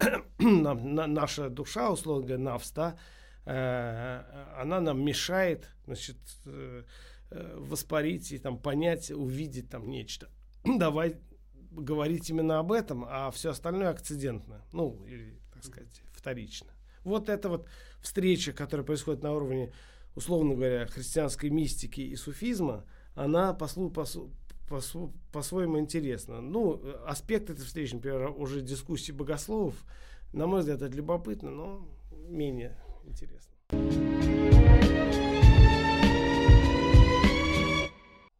нам, 0.38 0.94
на, 0.94 1.06
наша 1.06 1.48
душа, 1.48 1.90
условно 1.90 2.26
говоря, 2.26 2.42
навс, 2.42 2.72
да, 2.72 2.98
э, 3.44 4.22
она 4.60 4.80
нам 4.80 5.04
мешает, 5.04 5.70
значит, 5.84 6.18
э, 6.46 6.82
э, 7.30 7.56
воспарить 7.56 8.32
и 8.32 8.38
там 8.38 8.58
понять, 8.58 9.12
увидеть 9.12 9.70
там 9.70 9.88
нечто. 9.88 10.28
Давай 10.64 11.16
говорить 11.70 12.28
именно 12.28 12.58
об 12.58 12.72
этом, 12.72 13.04
а 13.08 13.30
все 13.30 13.50
остальное 13.50 13.90
акцидентно, 13.90 14.64
ну, 14.72 15.04
или, 15.06 15.38
так 15.54 15.64
сказать, 15.64 16.02
вторично. 16.12 16.75
Вот 17.06 17.28
это 17.28 17.48
вот 17.48 17.68
встреча, 18.00 18.52
которая 18.52 18.84
происходит 18.84 19.22
на 19.22 19.32
уровне, 19.32 19.72
условно 20.16 20.56
говоря, 20.56 20.88
христианской 20.88 21.50
мистики 21.50 22.00
и 22.00 22.16
суфизма, 22.16 22.84
она 23.14 23.54
послу, 23.54 23.90
по, 23.90 24.80
по-своему 25.32 25.78
интересна. 25.78 26.40
Ну, 26.40 26.82
аспект 27.06 27.48
этой 27.48 27.64
встречи, 27.64 27.94
например, 27.94 28.34
уже 28.36 28.60
дискуссии 28.60 29.12
богословов, 29.12 29.76
на 30.32 30.48
мой 30.48 30.60
взгляд, 30.60 30.82
это 30.82 30.96
любопытно, 30.96 31.52
но 31.52 31.88
менее 32.28 32.76
интересно. 33.04 33.54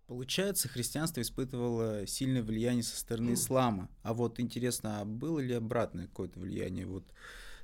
Получается, 0.08 0.68
христианство 0.68 1.20
испытывало 1.20 2.04
сильное 2.08 2.42
влияние 2.42 2.82
со 2.82 2.98
стороны 2.98 3.34
ислама. 3.34 3.88
А 4.02 4.12
вот 4.12 4.40
интересно, 4.40 5.02
а 5.02 5.04
было 5.04 5.38
ли 5.38 5.54
обратное 5.54 6.08
какое-то 6.08 6.40
влияние 6.40 6.86
вот 6.86 7.04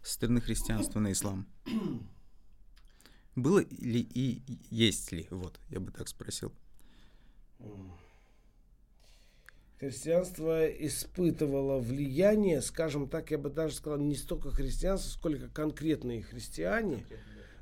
со 0.02 0.14
стороны 0.14 0.40
христианства 0.40 1.00
на 1.00 1.12
ислам? 1.12 1.46
Было 3.34 3.60
ли 3.60 4.00
и 4.00 4.42
есть 4.70 5.12
ли? 5.12 5.26
Вот, 5.30 5.58
я 5.70 5.80
бы 5.80 5.90
так 5.90 6.08
спросил. 6.08 6.52
христианство 9.82 10.64
испытывало 10.66 11.80
влияние, 11.80 12.60
скажем 12.62 13.08
так, 13.08 13.30
я 13.30 13.38
бы 13.38 13.50
даже 13.50 13.74
сказал, 13.74 13.98
не 13.98 14.14
столько 14.14 14.50
христианство, 14.50 15.10
сколько 15.10 15.48
конкретные 15.48 16.22
христиане 16.22 17.04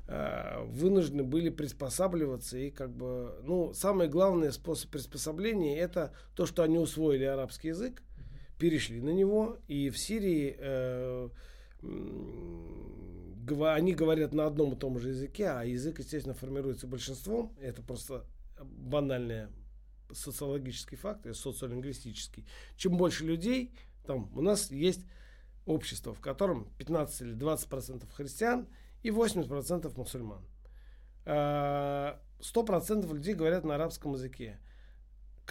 э, 0.07 0.63
вынуждены 0.65 1.23
были 1.23 1.49
приспосабливаться 1.49 2.59
и 2.59 2.69
как 2.69 2.91
бы, 2.95 3.39
ну, 3.43 3.73
самый 3.73 4.07
главный 4.07 4.51
способ 4.51 4.91
приспособления 4.91 5.79
это 5.79 6.13
то, 6.35 6.45
что 6.45 6.61
они 6.61 6.77
усвоили 6.77 7.23
арабский 7.23 7.69
язык, 7.69 8.03
перешли 8.59 9.01
на 9.01 9.09
него, 9.09 9.57
и 9.67 9.89
в 9.89 9.97
Сирии 9.97 10.55
э, 10.59 11.29
они 11.83 13.93
говорят 13.93 14.33
на 14.33 14.45
одном 14.45 14.73
и 14.73 14.77
том 14.77 14.99
же 14.99 15.09
языке, 15.09 15.47
а 15.47 15.63
язык, 15.63 15.99
естественно, 15.99 16.35
формируется 16.35 16.87
большинством. 16.87 17.55
Это 17.59 17.81
просто 17.81 18.25
банальный 18.61 19.47
социологический 20.13 20.97
факт, 20.97 21.25
социолингвистический. 21.35 22.45
Чем 22.75 22.97
больше 22.97 23.25
людей, 23.25 23.73
там 24.05 24.29
у 24.35 24.41
нас 24.41 24.71
есть 24.71 25.05
общество, 25.65 26.13
в 26.13 26.19
котором 26.19 26.69
15 26.77 27.21
или 27.21 27.33
20 27.33 27.69
процентов 27.69 28.11
христиан 28.11 28.67
и 29.03 29.11
80 29.11 29.49
процентов 29.49 29.97
мусульман. 29.97 30.43
100 31.23 31.27
а, 31.27 32.19
процентов 32.65 33.13
людей 33.13 33.35
говорят 33.35 33.63
на 33.63 33.75
арабском 33.75 34.13
языке. 34.13 34.59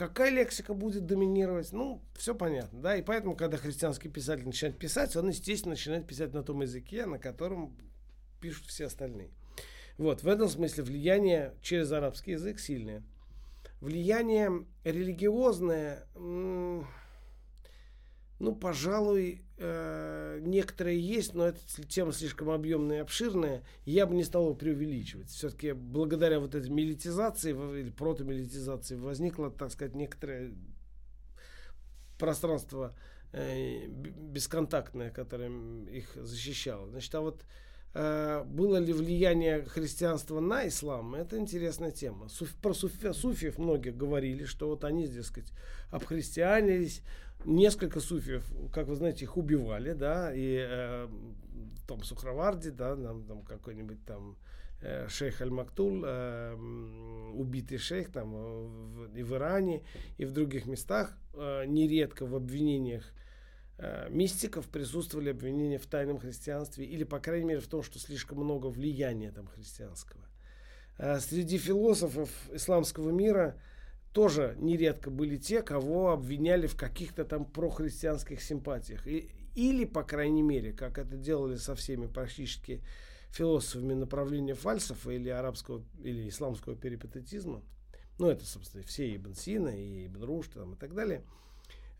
Какая 0.01 0.30
лексика 0.30 0.72
будет 0.72 1.05
доминировать? 1.05 1.72
Ну, 1.72 2.03
все 2.16 2.34
понятно, 2.34 2.80
да, 2.80 2.96
и 2.96 3.03
поэтому, 3.03 3.36
когда 3.36 3.59
христианский 3.59 4.09
писатель 4.09 4.46
начинает 4.46 4.78
писать, 4.78 5.14
он, 5.14 5.28
естественно, 5.28 5.72
начинает 5.74 6.07
писать 6.07 6.32
на 6.32 6.42
том 6.42 6.62
языке, 6.62 7.05
на 7.05 7.18
котором 7.18 7.76
пишут 8.40 8.64
все 8.64 8.86
остальные. 8.86 9.28
Вот, 9.98 10.22
в 10.22 10.26
этом 10.26 10.48
смысле 10.48 10.84
влияние 10.84 11.55
через 11.61 11.92
арабский 11.92 12.30
язык 12.30 12.61
сильное. 12.61 13.03
Влияние 13.82 14.64
религиозное, 14.84 16.07
ну, 16.14 16.86
пожалуй, 18.59 19.44
э, 19.61 20.41
некоторые 20.43 20.99
есть, 20.99 21.35
но 21.35 21.49
эта 21.49 21.61
тема 21.87 22.13
слишком 22.13 22.51
объемная 22.51 22.99
и 22.99 23.01
обширная, 23.01 23.63
я 23.85 24.07
бы 24.07 24.15
не 24.15 24.25
стал 24.25 24.45
его 24.45 24.55
преувеличивать. 24.55 25.29
Все-таки 25.29 25.73
благодаря 25.73 26.41
вот 26.41 26.55
этой 26.55 26.71
милитизации 26.71 27.51
или 27.51 27.91
протомилитизации 27.91 28.97
возникло, 28.97 29.51
так 29.51 29.71
сказать, 29.71 29.95
некоторое 29.95 30.53
пространство 32.19 32.97
э, 33.33 33.87
бесконтактное, 33.87 35.11
которое 35.11 35.51
их 35.91 36.15
защищало. 36.15 36.89
Значит, 36.89 37.15
а 37.15 37.21
вот 37.21 37.45
э, 37.95 38.45
было 38.47 38.79
ли 38.79 38.95
влияние 38.95 39.65
христианства 39.65 40.41
на 40.41 40.69
ислам, 40.69 41.15
это 41.15 41.37
интересная 41.39 41.91
тема. 41.91 42.29
Суф, 42.29 42.55
про 42.57 42.73
суфи, 42.73 43.13
суфиев 43.13 43.59
многие 43.59 43.91
говорили, 43.91 44.45
что 44.45 44.69
вот 44.69 44.85
они, 44.85 45.07
дескать, 45.07 45.53
обхристианились, 45.91 47.03
несколько 47.45 48.01
суфиев, 48.01 48.45
как 48.72 48.86
вы 48.88 48.97
знаете, 48.97 49.24
их 49.24 49.36
убивали, 49.36 49.93
да, 49.93 50.32
и 50.34 50.57
э, 50.59 51.07
в 51.07 51.86
том 51.86 52.03
Сухраварде, 52.03 52.70
да, 52.70 52.97
там, 52.97 53.24
там 53.24 53.43
какой-нибудь 53.43 54.05
там 54.05 54.36
э, 54.80 55.09
шейх 55.09 55.41
Аль-Мактул, 55.41 56.03
э, 56.05 56.55
убитый 57.34 57.78
шейх 57.78 58.12
там 58.12 58.32
в, 58.32 59.16
и 59.16 59.22
в 59.22 59.34
Иране, 59.34 59.82
и 60.18 60.24
в 60.24 60.32
других 60.32 60.66
местах, 60.66 61.16
э, 61.34 61.64
нередко 61.66 62.26
в 62.26 62.34
обвинениях 62.34 63.05
э, 63.78 64.09
мистиков 64.11 64.68
присутствовали 64.68 65.30
обвинения 65.30 65.78
в 65.78 65.86
тайном 65.86 66.18
христианстве, 66.18 66.84
или, 66.84 67.05
по 67.05 67.20
крайней 67.20 67.47
мере, 67.47 67.61
в 67.61 67.68
том, 67.68 67.82
что 67.82 67.99
слишком 67.99 68.38
много 68.38 68.66
влияния 68.66 69.30
там 69.30 69.47
христианского. 69.47 70.22
Э, 70.99 71.18
среди 71.20 71.59
философов 71.59 72.30
исламского 72.53 73.11
мира– 73.11 73.57
тоже 74.13 74.57
нередко 74.59 75.11
были 75.11 75.37
те, 75.37 75.63
кого 75.63 76.11
обвиняли 76.11 76.67
в 76.67 76.77
каких-то 76.77 77.25
там 77.25 77.45
прохристианских 77.45 78.43
симпатиях. 78.43 79.07
И, 79.07 79.31
или, 79.55 79.85
по 79.85 80.03
крайней 80.03 80.43
мере, 80.43 80.73
как 80.73 80.99
это 80.99 81.17
делали 81.17 81.57
со 81.57 81.75
всеми 81.75 82.07
практически 82.07 82.83
философами 83.31 83.95
направления 83.95 84.55
фальсофа 84.55 85.11
или 85.11 85.29
арабского 85.29 85.85
или 86.03 86.29
исламского 86.29 86.75
перипатетизма, 86.75 87.63
ну 88.19 88.29
это, 88.29 88.45
собственно, 88.45 88.83
все 88.85 89.15
Ибн 89.15 89.35
Сина 89.35 89.69
и 89.69 90.07
Ибн 90.07 90.25
Рушд 90.25 90.53
там, 90.55 90.75
и 90.75 90.77
так 90.77 90.95
далее, 90.95 91.25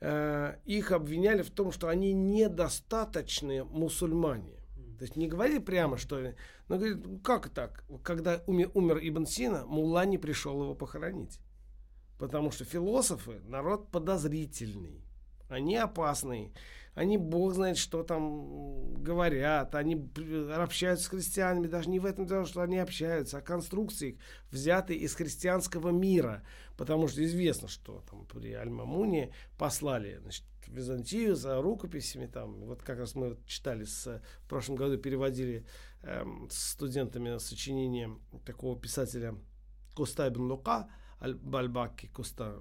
э, 0.01 0.57
их 0.65 0.91
обвиняли 0.91 1.43
в 1.43 1.51
том, 1.51 1.71
что 1.71 1.89
они 1.89 2.13
недостаточные 2.13 3.65
мусульмане. 3.65 4.57
То 4.99 5.05
есть 5.05 5.17
не 5.17 5.29
говорили 5.29 5.61
прямо, 5.61 5.97
что... 5.97 6.35
Но 6.69 6.77
говорит, 6.77 6.99
как 7.25 7.49
так? 7.49 7.85
Когда 8.03 8.43
умер, 8.47 8.71
умер 8.75 8.99
Ибн 9.01 9.25
Сина, 9.25 9.65
Мулла 9.65 10.05
не 10.05 10.19
пришел 10.19 10.63
его 10.63 10.75
похоронить. 10.75 11.41
Потому 12.21 12.51
что 12.51 12.67
философы 12.67 13.41
народ 13.49 13.91
подозрительный. 13.91 15.03
Они 15.49 15.75
опасные. 15.77 16.53
Они 16.95 17.17
бог 17.17 17.55
знает, 17.55 17.79
что 17.79 18.03
там 18.03 18.93
говорят. 19.03 19.75
Они 19.75 20.07
общаются 20.55 21.07
с 21.07 21.09
христианами. 21.09 21.67
Даже 21.67 21.89
не 21.89 21.99
в 21.99 22.05
этом 22.05 22.27
дело, 22.27 22.45
что 22.45 22.61
они 22.61 22.77
общаются, 22.77 23.39
а 23.39 23.41
конструкции 23.41 24.19
взяты 24.51 24.95
из 24.95 25.15
христианского 25.15 25.89
мира. 25.89 26.43
Потому 26.77 27.09
что 27.09 27.25
известно, 27.25 27.69
что 27.69 28.05
там 28.11 28.27
при 28.27 28.53
Аль-Мамуне 28.53 29.33
послали 29.57 30.19
значит, 30.21 30.45
Византию 30.67 31.35
за 31.35 31.63
рукописями. 31.63 32.27
Там, 32.27 32.53
вот 32.67 32.83
как 32.83 32.99
раз 32.99 33.15
мы 33.15 33.39
читали, 33.47 33.85
с, 33.85 34.21
в 34.45 34.49
прошлом 34.49 34.77
году 34.77 34.99
переводили 34.99 35.65
эм, 36.03 36.49
с 36.51 36.73
студентами 36.73 37.39
сочинение 37.39 38.11
такого 38.45 38.79
писателя 38.79 39.35
Коста 39.95 40.29
ибн 40.29 40.51
Лука– 40.51 40.91
Бальбаки 41.21 42.07
Коста, 42.07 42.59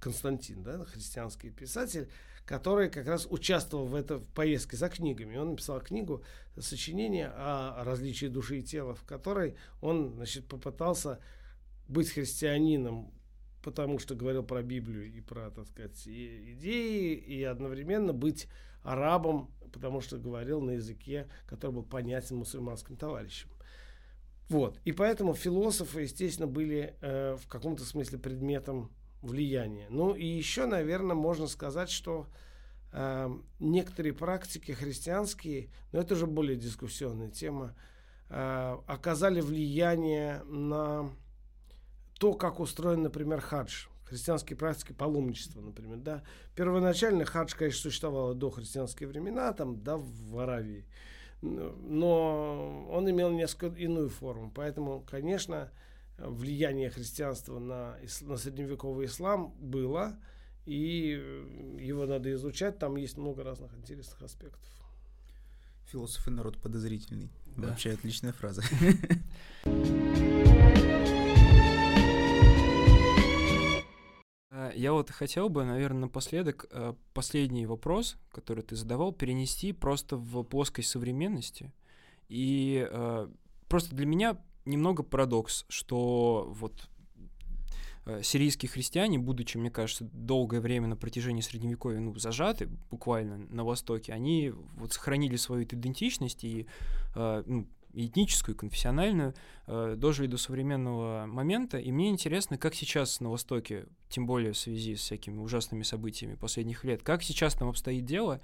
Константин, 0.00 0.62
да, 0.62 0.84
христианский 0.84 1.50
писатель, 1.50 2.08
который 2.44 2.90
как 2.90 3.06
раз 3.06 3.26
участвовал 3.30 3.86
в 3.86 3.94
этой 3.94 4.20
поездке 4.20 4.76
за 4.76 4.88
книгами. 4.88 5.36
Он 5.36 5.50
написал 5.50 5.80
книгу, 5.80 6.24
сочинение 6.58 7.28
о 7.28 7.84
различии 7.84 8.26
души 8.26 8.58
и 8.58 8.62
тела, 8.62 8.94
в 8.94 9.04
которой 9.04 9.56
он 9.80 10.14
значит, 10.14 10.48
попытался 10.48 11.20
быть 11.86 12.10
христианином, 12.10 13.12
потому 13.62 13.98
что 13.98 14.14
говорил 14.14 14.42
про 14.42 14.62
Библию 14.62 15.12
и 15.12 15.20
про, 15.20 15.50
так 15.50 15.66
сказать, 15.68 16.02
идеи, 16.06 17.14
и 17.14 17.44
одновременно 17.44 18.12
быть 18.12 18.48
арабом, 18.82 19.50
потому 19.72 20.00
что 20.00 20.18
говорил 20.18 20.60
на 20.60 20.72
языке, 20.72 21.28
который 21.46 21.72
был 21.72 21.84
понятен 21.84 22.36
мусульманским 22.36 22.96
товарищам. 22.96 23.50
Вот. 24.48 24.78
И 24.84 24.92
поэтому 24.92 25.34
философы, 25.34 26.02
естественно, 26.02 26.46
были 26.46 26.94
э, 27.00 27.36
в 27.40 27.48
каком-то 27.48 27.84
смысле 27.84 28.18
предметом 28.18 28.90
влияния. 29.22 29.86
Ну 29.88 30.14
и 30.14 30.26
еще, 30.26 30.66
наверное, 30.66 31.16
можно 31.16 31.46
сказать, 31.46 31.90
что 31.90 32.26
э, 32.92 33.30
некоторые 33.60 34.12
практики 34.12 34.72
христианские, 34.72 35.70
но 35.92 36.00
это 36.00 36.14
уже 36.14 36.26
более 36.26 36.56
дискуссионная 36.56 37.30
тема, 37.30 37.74
э, 38.28 38.76
оказали 38.86 39.40
влияние 39.40 40.42
на 40.44 41.10
то, 42.18 42.34
как 42.34 42.60
устроен, 42.60 43.02
например, 43.02 43.40
хадж. 43.40 43.86
Христианские 44.04 44.58
практики 44.58 44.92
паломничества, 44.92 45.62
например, 45.62 45.96
да. 45.96 46.22
Первоначально 46.54 47.24
хадж, 47.24 47.54
конечно, 47.56 47.80
существовало 47.80 48.34
до 48.34 48.50
христианские 48.50 49.08
времена, 49.08 49.52
там, 49.54 49.82
да, 49.82 49.96
в 49.96 50.38
Аравии 50.38 50.84
но 51.42 52.88
он 52.90 53.10
имел 53.10 53.30
несколько 53.30 53.76
иную 53.76 54.08
форму. 54.08 54.50
Поэтому, 54.54 55.00
конечно, 55.00 55.70
влияние 56.18 56.88
христианства 56.88 57.58
на, 57.58 57.96
на 58.22 58.36
средневековый 58.36 59.06
ислам 59.06 59.52
было, 59.58 60.18
и 60.64 61.20
его 61.80 62.06
надо 62.06 62.32
изучать. 62.32 62.78
Там 62.78 62.96
есть 62.96 63.18
много 63.18 63.42
разных 63.42 63.74
интересных 63.74 64.22
аспектов. 64.22 64.70
Философ 65.86 66.28
и 66.28 66.30
народ 66.30 66.58
подозрительный. 66.58 67.30
Да. 67.56 67.68
Вообще 67.68 67.90
отличная 67.90 68.32
фраза. 68.32 68.62
Я 74.74 74.92
вот 74.92 75.10
хотел 75.10 75.48
бы, 75.48 75.64
наверное, 75.64 76.02
напоследок 76.02 76.66
э, 76.70 76.94
последний 77.14 77.66
вопрос, 77.66 78.16
который 78.30 78.62
ты 78.62 78.76
задавал, 78.76 79.12
перенести 79.12 79.72
просто 79.72 80.16
в 80.16 80.42
плоскость 80.42 80.90
современности. 80.90 81.72
И 82.28 82.86
э, 82.90 83.28
просто 83.68 83.94
для 83.94 84.06
меня 84.06 84.36
немного 84.64 85.02
парадокс, 85.02 85.64
что 85.68 86.52
вот 86.56 86.88
э, 88.06 88.22
сирийские 88.22 88.70
христиане, 88.70 89.18
будучи, 89.18 89.56
мне 89.56 89.70
кажется, 89.70 90.08
долгое 90.12 90.60
время 90.60 90.88
на 90.88 90.96
протяжении 90.96 91.42
Средневековья 91.42 92.00
ну, 92.00 92.14
зажаты 92.16 92.68
буквально 92.90 93.38
на 93.50 93.64
Востоке, 93.64 94.12
они 94.12 94.52
вот 94.76 94.92
сохранили 94.92 95.36
свою 95.36 95.64
идентичность 95.64 96.44
и 96.44 96.66
ну, 97.14 97.66
этническую, 97.92 98.56
конфессиональную, 98.56 99.34
э, 99.66 99.94
дожили 99.96 100.26
до 100.26 100.38
современного 100.38 101.26
момента. 101.26 101.78
И 101.78 101.92
мне 101.92 102.10
интересно, 102.10 102.58
как 102.58 102.74
сейчас 102.74 103.20
на 103.20 103.30
Востоке, 103.30 103.86
тем 104.08 104.26
более 104.26 104.52
в 104.52 104.58
связи 104.58 104.96
с 104.96 105.00
всякими 105.00 105.38
ужасными 105.38 105.82
событиями 105.82 106.34
последних 106.34 106.84
лет, 106.84 107.02
как 107.02 107.22
сейчас 107.22 107.54
там 107.54 107.68
обстоит 107.68 108.04
дело, 108.04 108.40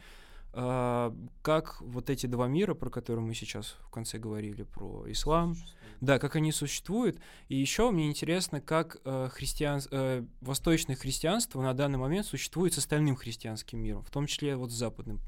а, 0.52 1.14
как 1.42 1.80
вот 1.80 2.10
эти 2.10 2.26
два 2.26 2.48
мира, 2.48 2.74
про 2.74 2.90
которые 2.90 3.24
мы 3.24 3.34
сейчас 3.34 3.76
в 3.80 3.90
конце 3.90 4.18
говорили, 4.18 4.62
про 4.62 5.04
ислам, 5.10 5.56
да, 6.00 6.18
как 6.18 6.36
они 6.36 6.52
существуют. 6.52 7.18
И 7.48 7.56
еще 7.56 7.90
мне 7.90 8.08
интересно, 8.08 8.60
как 8.60 8.98
э, 9.04 9.28
христиан, 9.32 9.80
э, 9.90 10.24
восточное 10.40 10.96
христианство 10.96 11.60
на 11.60 11.74
данный 11.74 11.98
момент 11.98 12.26
существует 12.26 12.72
с 12.72 12.78
остальным 12.78 13.16
христианским 13.16 13.80
миром, 13.80 14.02
в 14.02 14.10
том 14.10 14.26
числе 14.26 14.56
вот 14.56 14.70
с 14.70 14.74
западным. 14.74 15.20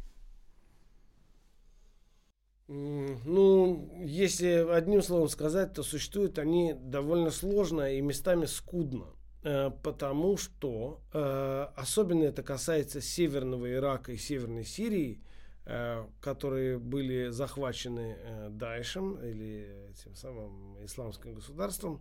Ну, 2.73 3.91
если 3.99 4.65
одним 4.71 5.03
словом 5.03 5.29
сказать, 5.29 5.73
то 5.73 5.83
существуют 5.83 6.39
они 6.39 6.75
довольно 6.75 7.33
сложно 7.33 7.93
и 7.93 8.01
местами 8.01 8.47
скудно. 8.47 9.07
Э, 9.43 9.71
потому 9.83 10.37
что 10.37 11.01
э, 11.13 11.67
особенно 11.75 12.25
это 12.25 12.43
касается 12.43 13.01
северного 13.01 13.73
Ирака 13.73 14.13
и 14.13 14.17
северной 14.17 14.65
Сирии, 14.65 15.21
э, 15.65 16.05
которые 16.21 16.79
были 16.79 17.29
захвачены 17.29 18.17
Даишем 18.51 19.15
или 19.25 19.93
тем 20.05 20.15
самым 20.15 20.85
исламским 20.85 21.35
государством, 21.35 22.01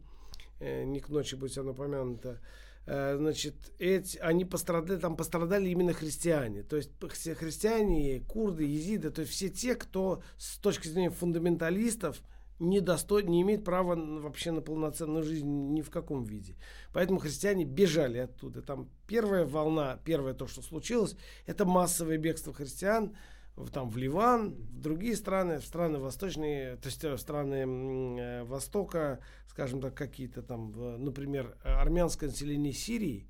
не 0.59 0.99
к 0.99 1.07
ночи 1.07 1.35
будь 1.35 1.57
оно 1.57 1.73
помянуто, 1.73 2.41
значит, 2.85 3.55
эти, 3.77 4.17
они 4.17 4.45
пострадали, 4.45 4.99
там 4.99 5.15
пострадали 5.15 5.69
именно 5.69 5.93
христиане. 5.93 6.63
То 6.63 6.75
есть 6.75 6.91
все 7.13 7.35
христиане, 7.35 8.21
курды, 8.21 8.63
езиды, 8.65 9.11
то 9.11 9.21
есть 9.21 9.33
все 9.33 9.49
те, 9.49 9.75
кто 9.75 10.21
с 10.37 10.57
точки 10.57 10.87
зрения 10.87 11.11
фундаменталистов– 11.11 12.21
не, 12.59 12.81
достой, 12.81 13.23
не 13.23 13.41
имеет 13.41 13.63
права 13.63 13.95
вообще 13.95 14.51
на 14.51 14.61
полноценную 14.61 15.23
жизнь 15.23 15.47
ни 15.47 15.81
в 15.81 15.89
каком 15.89 16.23
виде. 16.25 16.55
Поэтому 16.93 17.19
христиане 17.19 17.63
бежали 17.63 18.19
оттуда. 18.19 18.61
Там 18.61 18.89
первая 19.07 19.45
волна, 19.45 19.97
первое 20.03 20.33
то, 20.33 20.47
что 20.47 20.61
случилось, 20.61 21.15
это 21.45 21.65
массовое 21.65 22.17
бегство 22.17 22.53
христиан 22.53 23.15
в, 23.59 23.69
там, 23.71 23.89
в 23.89 23.97
Ливан, 23.97 24.53
в 24.53 24.79
другие 24.79 25.15
страны, 25.15 25.59
в 25.59 25.65
страны 25.65 25.99
восточные, 25.99 26.77
то 26.77 26.87
есть 26.87 27.03
в 27.03 27.17
страны 27.17 28.19
э, 28.19 28.43
Востока, 28.45 29.19
скажем 29.47 29.81
так, 29.81 29.95
какие-то 29.95 30.41
там, 30.41 31.03
например, 31.03 31.57
армянское 31.63 32.29
население 32.29 32.73
Сирии 32.73 33.27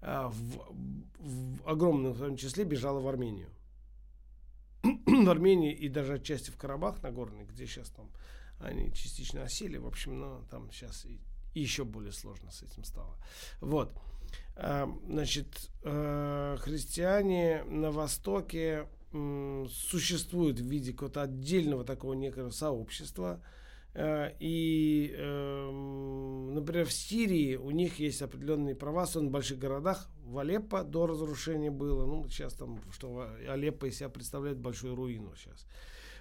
э, 0.00 0.28
в, 0.28 0.74
в 1.18 1.68
огромном 1.68 2.12
в 2.12 2.18
том 2.18 2.36
числе 2.36 2.64
бежало 2.64 3.00
в 3.00 3.08
Армению. 3.08 3.50
в 4.82 5.30
Армении 5.30 5.72
и 5.72 5.88
даже 5.88 6.14
отчасти 6.14 6.50
в 6.50 6.56
Карабах 6.56 7.02
Нагорный, 7.02 7.44
где 7.44 7.66
сейчас 7.66 7.90
там 7.90 8.10
они 8.60 8.92
частично 8.92 9.42
осели, 9.42 9.76
в 9.76 9.86
общем, 9.86 10.18
но 10.18 10.44
там 10.50 10.70
сейчас 10.72 11.04
и, 11.04 11.20
и 11.54 11.60
еще 11.60 11.84
более 11.84 12.12
сложно 12.12 12.50
с 12.50 12.62
этим 12.62 12.84
стало. 12.84 13.16
Вот. 13.60 13.94
А, 14.56 14.88
значит, 15.06 15.70
э, 15.84 16.56
христиане 16.58 17.64
на 17.64 17.92
Востоке 17.92 18.88
существуют 19.10 20.60
в 20.60 20.66
виде 20.66 20.92
какого-то 20.92 21.22
отдельного 21.22 21.84
такого 21.84 22.14
некого 22.14 22.50
сообщества. 22.50 23.40
Э, 23.94 24.32
и, 24.38 25.14
эм, 25.16 26.54
например, 26.54 26.86
в 26.86 26.92
Сирии 26.92 27.56
у 27.56 27.70
них 27.70 27.98
есть 27.98 28.22
определенные 28.22 28.74
права, 28.74 29.02
особенно 29.02 29.30
в 29.30 29.32
больших 29.32 29.58
городах. 29.58 30.08
В 30.24 30.38
Алеппо 30.38 30.84
до 30.84 31.06
разрушения 31.06 31.70
было. 31.70 32.06
Ну, 32.06 32.28
сейчас 32.28 32.54
там, 32.54 32.80
что 32.92 33.28
Алеппо 33.48 33.86
из 33.86 33.96
себя 33.96 34.08
представляет 34.08 34.58
большую 34.58 34.94
руину 34.94 35.34
сейчас. 35.36 35.66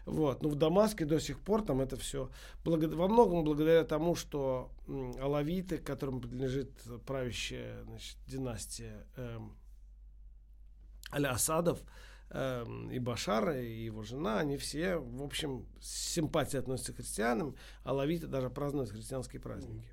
Вот. 0.05 0.41
Но 0.41 0.49
в 0.49 0.55
Дамаске 0.55 1.03
до 1.03 1.19
сих 1.19 1.37
пор 1.41 1.63
там 1.63 1.81
это 1.81 1.97
все 1.97 2.29
во 2.63 3.07
многом 3.09 3.43
благодаря 3.43 3.83
тому, 3.83 4.15
что 4.15 4.71
алавиты, 5.19 5.77
которым 5.79 6.21
принадлежит 6.21 6.71
правящая 7.05 7.83
значит, 7.83 8.17
династия 8.25 9.05
эм, 9.17 9.57
Аля-Асадов, 11.11 11.81
эм, 11.81 11.85
и 12.29 12.99
Башара, 12.99 13.61
и 13.61 13.85
его 13.85 14.03
жена, 14.03 14.39
они 14.39 14.57
все, 14.57 14.97
в 14.97 15.23
общем, 15.23 15.65
с 15.79 16.13
симпатией 16.13 16.59
относятся 16.59 16.93
к 16.93 16.97
христианам, 16.97 17.55
а 17.83 17.93
лавиты 17.93 18.27
даже 18.27 18.49
празднуют 18.49 18.89
христианские 18.89 19.41
праздники. 19.41 19.87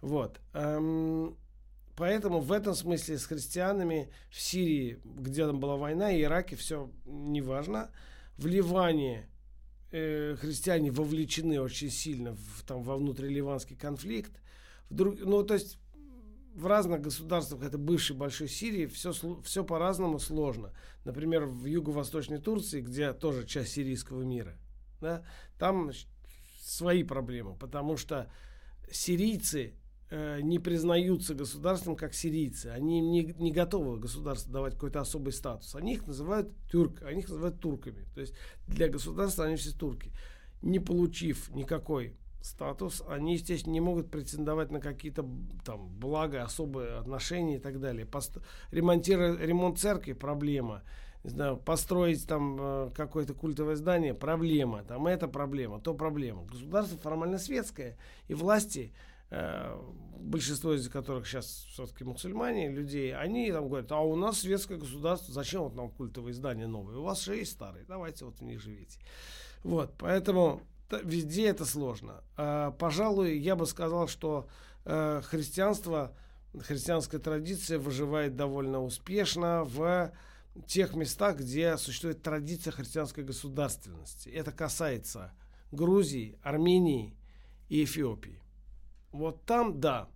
Вот. 0.00 0.40
Эм, 0.54 1.36
поэтому 1.96 2.40
в 2.40 2.52
этом 2.52 2.74
смысле 2.74 3.18
с 3.18 3.26
христианами 3.26 4.10
в 4.30 4.40
Сирии, 4.40 5.00
где 5.04 5.46
там 5.46 5.60
была 5.60 5.76
война, 5.76 6.10
и 6.10 6.22
Ираке 6.22 6.56
все 6.56 6.90
неважно. 7.04 7.90
В 8.38 8.46
Ливане 8.46 9.28
э, 9.90 10.36
христиане 10.40 10.90
вовлечены 10.90 11.60
очень 11.60 11.90
сильно 11.90 12.34
в, 12.34 12.62
там, 12.66 12.82
во 12.82 12.96
внутриливанский 12.96 13.76
конфликт. 13.76 14.32
В 14.88 14.94
друг, 14.94 15.20
ну, 15.20 15.42
то 15.42 15.54
есть 15.54 15.78
в 16.60 16.66
разных 16.66 17.00
государствах, 17.00 17.62
это 17.62 17.78
бывшей 17.78 18.16
Большой 18.16 18.48
Сирии, 18.48 18.86
все, 18.86 19.12
все 19.42 19.64
по-разному 19.64 20.18
сложно. 20.18 20.72
Например, 21.04 21.46
в 21.46 21.64
юго-восточной 21.66 22.38
Турции, 22.38 22.80
где 22.80 23.12
тоже 23.12 23.46
часть 23.46 23.72
сирийского 23.72 24.22
мира, 24.22 24.56
да, 25.00 25.24
там 25.58 25.90
свои 26.60 27.02
проблемы, 27.02 27.56
потому 27.56 27.96
что 27.96 28.30
сирийцы 28.90 29.74
Э, 30.12 30.40
не 30.42 30.58
признаются 30.58 31.36
государством 31.36 31.94
как 31.94 32.14
сирийцы. 32.14 32.66
Они 32.66 33.00
не, 33.00 33.22
не 33.38 33.52
готовы 33.52 33.96
государству 33.96 34.52
давать 34.52 34.74
какой-то 34.74 35.00
особый 35.00 35.32
статус. 35.32 35.76
Они 35.76 35.94
их 35.94 36.04
называют 36.04 36.50
тюрк, 36.68 37.02
они 37.02 37.20
их 37.20 37.28
называют 37.28 37.60
турками. 37.60 38.04
То 38.12 38.20
есть 38.20 38.34
для 38.66 38.88
государства 38.88 39.44
они 39.44 39.54
все 39.54 39.70
турки. 39.70 40.10
Не 40.62 40.80
получив 40.80 41.54
никакой 41.54 42.16
статус, 42.40 43.02
они, 43.08 43.34
естественно, 43.34 43.72
не 43.72 43.80
могут 43.80 44.10
претендовать 44.10 44.70
на 44.70 44.80
какие-то 44.80 45.26
там 45.64 45.88
блага, 45.98 46.42
особые 46.42 46.98
отношения 46.98 47.56
и 47.56 47.60
так 47.60 47.80
далее. 47.80 48.06
Пост... 48.06 48.38
Ремонтировать, 48.70 49.40
ремонт 49.40 49.78
церкви– 49.78 50.12
проблема. 50.14 50.82
Не 51.22 51.30
знаю, 51.30 51.56
построить 51.58 52.26
там 52.26 52.56
э, 52.58 52.90
какое-то 52.94 53.34
культовое 53.34 53.76
здание– 53.76 54.14
проблема. 54.14 54.82
Там 54.84 55.06
это 55.06 55.28
проблема, 55.28 55.80
то 55.80 55.94
проблема. 55.94 56.44
Государство 56.44 56.98
формально 56.98 57.38
светское, 57.38 57.96
и 58.28 58.34
власти– 58.34 58.92
Э, 59.30 59.80
большинство 60.18 60.74
из 60.74 60.88
которых 60.88 61.26
сейчас 61.26 61.46
все-таки 61.70 62.02
мусульмане, 62.02 62.68
людей, 62.68 63.14
они 63.14 63.50
там 63.52 63.68
говорят, 63.68 63.90
а 63.92 64.00
у 64.00 64.16
нас 64.16 64.40
светское 64.40 64.76
государство, 64.76 65.32
зачем 65.32 65.62
вот 65.62 65.74
нам 65.74 65.88
культовые 65.88 66.32
издания 66.32 66.66
новые? 66.66 66.98
У 66.98 67.02
вас 67.02 67.22
же 67.24 67.36
есть 67.36 67.52
старые, 67.52 67.84
давайте 67.86 68.24
вот 68.24 68.40
в 68.40 68.42
них 68.42 68.60
живите. 68.60 68.98
Вот, 69.62 69.94
поэтому 69.98 70.62
везде 71.02 71.48
это 71.48 71.64
сложно. 71.64 72.22
А, 72.36 72.72
пожалуй, 72.72 73.38
я 73.38 73.56
бы 73.56 73.66
сказал, 73.66 74.08
что 74.08 74.48
э, 74.84 75.22
христианство, 75.24 76.14
христианская 76.58 77.18
традиция 77.18 77.78
выживает 77.78 78.36
довольно 78.36 78.82
успешно 78.82 79.64
в 79.64 80.12
тех 80.66 80.94
местах, 80.94 81.38
где 81.38 81.76
существует 81.76 82.22
традиция 82.22 82.72
христианской 82.72 83.24
государственности. 83.24 84.28
Это 84.28 84.52
касается 84.52 85.32
Грузии, 85.70 86.38
Армении 86.42 87.16
и 87.68 87.84
Эфиопии. 87.84 88.42
Вот 89.12 89.44
там, 89.44 89.80
да, 89.80 90.08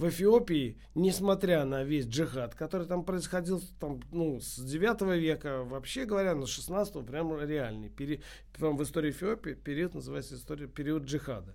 в 0.00 0.08
Эфиопии, 0.08 0.78
несмотря 0.94 1.66
на 1.66 1.84
весь 1.84 2.06
джихад, 2.06 2.54
который 2.54 2.86
там 2.86 3.04
происходил 3.04 3.60
там, 3.78 4.00
ну, 4.10 4.40
с 4.40 4.56
9 4.56 5.02
века, 5.20 5.62
вообще 5.62 6.06
говоря, 6.06 6.34
на 6.34 6.46
16 6.46 7.04
прям 7.04 7.38
реальный. 7.38 7.90
Пери, 7.90 8.22
прям 8.54 8.78
в 8.78 8.82
истории 8.82 9.10
Эфиопии 9.10 9.52
период 9.52 9.94
называется 9.94 10.36
история, 10.36 10.68
период 10.68 11.04
джихада. 11.04 11.54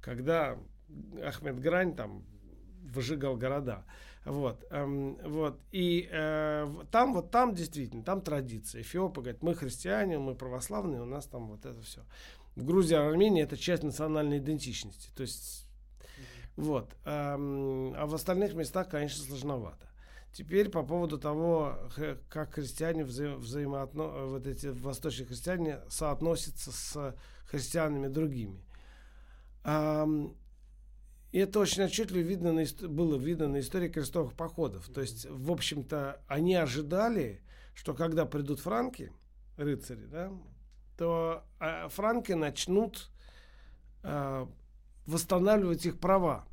Когда 0.00 0.56
Ахмед 1.22 1.60
Грань 1.60 1.94
там 1.94 2.24
выжигал 2.82 3.36
города. 3.36 3.84
Вот, 4.24 4.64
эм, 4.70 5.18
вот. 5.24 5.60
И 5.70 6.08
э, 6.10 6.66
там, 6.90 7.12
вот 7.12 7.30
там 7.30 7.54
действительно, 7.54 8.02
там 8.04 8.22
традиция. 8.22 8.80
Эфиопы 8.80 9.20
говорят, 9.20 9.42
мы 9.42 9.54
христиане, 9.54 10.18
мы 10.18 10.34
православные, 10.34 11.02
у 11.02 11.06
нас 11.06 11.26
там 11.26 11.48
вот 11.48 11.66
это 11.66 11.82
все. 11.82 12.00
В 12.56 12.64
Грузии, 12.64 12.94
Армении 12.94 13.42
это 13.42 13.58
часть 13.58 13.82
национальной 13.82 14.38
идентичности. 14.38 15.10
То 15.14 15.22
есть 15.22 15.66
вот. 16.56 16.94
А 17.04 17.36
в 18.06 18.14
остальных 18.14 18.54
местах, 18.54 18.88
конечно, 18.88 19.24
сложновато. 19.24 19.88
Теперь 20.32 20.70
по 20.70 20.82
поводу 20.82 21.18
того, 21.18 21.76
как 22.28 22.54
христиане 22.54 23.04
вза 23.04 23.36
взаимоотно... 23.36 24.26
вот 24.26 24.46
эти 24.46 24.68
восточные 24.68 25.26
христиане 25.26 25.80
соотносятся 25.88 26.72
с 26.72 27.16
христианами 27.46 28.08
другими. 28.08 28.64
И 31.32 31.38
это 31.38 31.60
очень 31.60 31.82
отчетливо 31.84 32.22
видно 32.22 32.52
на, 32.52 32.64
было 32.88 33.16
видно 33.16 33.48
на 33.48 33.60
истории 33.60 33.88
крестовых 33.88 34.34
походов. 34.34 34.88
То 34.88 35.00
есть, 35.00 35.26
в 35.30 35.50
общем-то, 35.50 36.20
они 36.28 36.54
ожидали, 36.54 37.42
что 37.74 37.94
когда 37.94 38.26
придут 38.26 38.60
франки, 38.60 39.12
рыцари, 39.56 40.04
да, 40.04 40.30
то 40.98 41.42
а, 41.58 41.88
франки 41.88 42.32
начнут 42.32 43.10
а, 44.02 44.46
восстанавливать 45.06 45.86
их 45.86 45.98
права. 45.98 46.46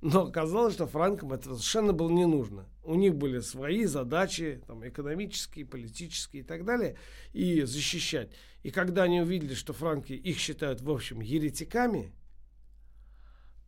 Но 0.00 0.26
оказалось, 0.26 0.74
что 0.74 0.86
франкам 0.86 1.32
это 1.32 1.50
совершенно 1.50 1.92
было 1.92 2.10
не 2.10 2.26
нужно. 2.26 2.66
У 2.82 2.94
них 2.94 3.16
были 3.16 3.40
свои 3.40 3.84
задачи, 3.84 4.62
там, 4.66 4.86
экономические, 4.86 5.66
политические 5.66 6.42
и 6.42 6.46
так 6.46 6.64
далее, 6.64 6.96
и 7.32 7.62
защищать. 7.62 8.30
И 8.62 8.70
когда 8.70 9.02
они 9.02 9.20
увидели, 9.20 9.54
что 9.54 9.74
франки 9.74 10.12
их 10.14 10.38
считают, 10.38 10.80
в 10.80 10.90
общем, 10.90 11.20
еретиками, 11.20 12.14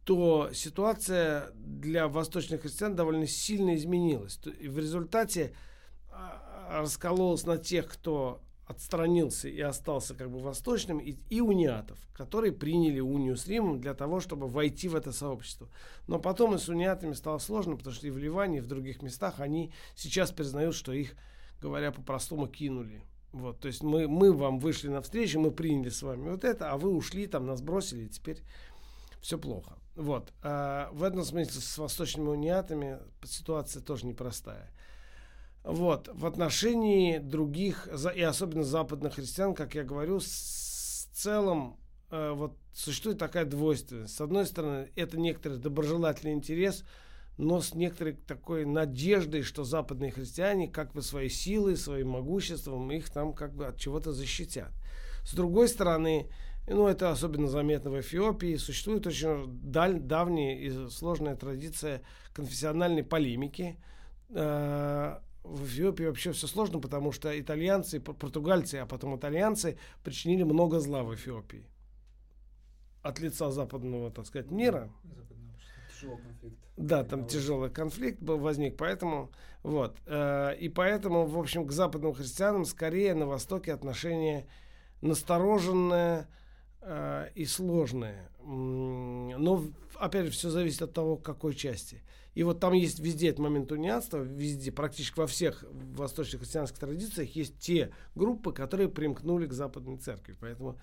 то 0.05 0.51
ситуация 0.53 1.51
для 1.55 2.09
восточных 2.09 2.63
христиан 2.63 2.97
довольно 2.97 3.27
сильно 3.27 3.77
изменилась. 3.77 4.41
И 4.59 4.69
в 4.69 4.79
результате 4.79 5.55
а, 6.11 6.81
раскололась 6.81 7.45
на 7.45 7.59
тех, 7.59 7.89
кто 7.89 8.43
отстранился 8.73 9.49
и 9.49 9.61
остался 9.61 10.15
как 10.15 10.31
бы 10.31 10.41
восточным, 10.41 10.99
и, 10.99 11.17
и 11.31 11.41
униатов, 11.41 11.99
которые 12.13 12.53
приняли 12.53 13.01
унию 13.01 13.37
с 13.37 13.47
Римом 13.47 13.81
для 13.81 13.95
того, 13.95 14.21
чтобы 14.21 14.49
войти 14.49 14.89
в 14.89 14.97
это 14.97 15.13
сообщество. 15.13 15.69
Но 16.07 16.19
потом 16.19 16.55
и 16.55 16.59
с 16.59 16.69
униатами 16.69 17.13
стало 17.13 17.39
сложно, 17.39 17.77
потому 17.77 17.95
что 17.95 18.07
и 18.07 18.11
в 18.11 18.19
Ливане, 18.19 18.59
и 18.59 18.61
в 18.61 18.67
других 18.67 19.03
местах 19.03 19.41
они 19.41 19.73
сейчас 19.95 20.33
признают, 20.33 20.75
что 20.75 20.93
их, 20.93 21.15
говоря 21.61 21.93
по-простому, 21.93 22.49
кинули. 22.49 23.03
Вот, 23.33 23.61
то 23.61 23.69
есть 23.69 23.83
мы, 23.83 24.09
мы 24.09 24.33
вам 24.33 24.59
вышли 24.59 24.89
навстречу, 24.89 25.41
мы 25.41 25.53
приняли 25.53 25.89
с 25.89 26.03
вами 26.03 26.31
вот 26.31 26.45
это, 26.45 26.71
а 26.71 26.77
вы 26.77 26.91
ушли, 26.91 27.27
там 27.27 27.47
нас 27.47 27.63
бросили, 27.63 28.05
и 28.05 28.09
теперь 28.09 28.43
все 29.23 29.39
плохо. 29.39 29.79
Вот. 29.95 30.33
А 30.43 30.91
в 30.93 31.03
этом 31.03 31.25
смысле 31.25 31.61
с 31.61 31.79
восточными 31.79 32.29
униатами 32.29 32.99
ситуация 33.25 33.83
тоже 33.83 34.07
непростая. 34.07 34.71
Вот. 35.65 36.09
В 36.13 36.27
отношении 36.27 37.19
других, 37.19 37.89
и 38.15 38.23
особенно 38.23 38.65
западных 38.65 39.15
христиан, 39.15 39.55
как 39.55 39.75
я 39.75 39.85
говорю, 39.85 40.19
с 40.21 41.09
целом 41.13 41.77
э, 42.11 42.33
вот 42.33 42.57
существует 42.73 43.19
такая 43.19 43.45
двойственность. 43.45 44.17
С 44.17 44.21
одной 44.21 44.47
стороны, 44.47 44.91
это 44.97 45.19
некоторый 45.19 45.59
доброжелательный 45.59 46.33
интерес, 46.33 46.85
но 47.39 47.61
с 47.61 47.75
некоторой 47.75 48.15
такой 48.15 48.65
надеждой, 48.65 49.43
что 49.43 49.65
западные 49.65 50.11
христиане 50.11 50.69
как 50.69 50.93
бы 50.93 51.03
своей 51.03 51.31
силой, 51.31 51.77
своим 51.77 52.11
могуществом 52.11 52.91
их 52.91 53.11
там 53.11 53.33
как 53.33 53.55
бы 53.55 53.67
от 53.67 53.79
чего-то 53.79 54.13
защитят. 54.13 54.73
С 55.25 55.35
другой 55.35 55.69
стороны, 55.69 56.29
ну, 56.69 56.87
это 56.87 57.11
особенно 57.11 57.49
заметно 57.49 57.91
в 57.91 58.01
Эфиопии. 58.01 58.57
Существует 58.57 59.07
очень 59.07 59.61
даль, 59.63 60.01
давняя 60.01 60.57
и 60.59 60.89
сложная 60.89 61.37
традиция 61.37 62.03
конфессиональной 62.33 63.03
полемики. 63.03 63.79
Э, 64.31 65.19
в 65.43 65.65
Эфиопии 65.65 66.05
вообще 66.05 66.33
все 66.33 66.47
сложно, 66.47 66.79
потому 66.79 67.13
что 67.13 67.39
итальянцы, 67.39 68.01
португальцы, 68.01 68.77
а 68.77 68.87
потом 68.87 69.17
итальянцы 69.17 69.79
причинили 70.05 70.43
много 70.43 70.81
зла 70.81 71.03
в 71.03 71.15
Эфиопии. 71.15 71.67
От 73.03 73.19
лица 73.19 73.51
западного, 73.51 74.11
так 74.11 74.27
сказать, 74.27 74.51
мира. 74.51 74.91
Да, 76.77 77.05
там 77.05 77.27
тяжелый 77.27 77.71
конфликт 77.71 78.21
был, 78.21 78.39
возник, 78.39 78.77
поэтому 78.77 79.31
вот. 79.63 79.97
Э, 80.07 80.55
и 80.57 80.69
поэтому, 80.69 81.27
в 81.27 81.39
общем, 81.39 81.67
к 81.67 81.73
западным 81.73 82.15
христианам 82.15 82.65
скорее 82.65 83.15
на 83.15 83.27
Востоке 83.27 83.73
отношение 83.73 84.47
настороженное, 85.01 86.29
э, 86.81 87.29
и 87.35 87.45
сложные. 87.45 88.29
Но, 88.45 89.65
опять 89.97 90.27
же, 90.27 90.33
все 90.33 90.51
зависит 90.51 90.83
от 90.83 90.93
того, 90.93 91.17
какой 91.17 91.55
части. 91.55 92.03
И 92.35 92.43
вот 92.45 92.61
там 92.61 92.73
есть 92.73 92.99
везде 92.99 93.29
этот 93.29 93.41
момент 93.41 93.73
униатства, 93.73 94.19
везде, 94.19 94.73
практически 94.73 95.19
во 95.19 95.27
всех 95.27 95.65
восточных 95.71 96.41
христианских 96.41 96.79
традициях 96.79 97.37
есть 97.37 97.59
те 97.59 97.93
группы, 98.15 98.53
которые 98.53 98.89
примкнули 98.89 99.47
к 99.47 99.53
западной 99.53 99.99
церкви. 99.99 100.35
Поэтому, 100.41 100.79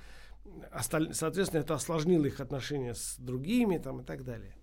соответственно, 1.11 1.61
это 1.61 1.73
осложнило 1.73 2.25
их 2.25 2.39
отношения 2.39 2.93
с 2.93 3.15
другими 3.17 3.77
там, 3.77 4.01
и 4.01 4.03
так 4.03 4.23
далее. 4.23 4.55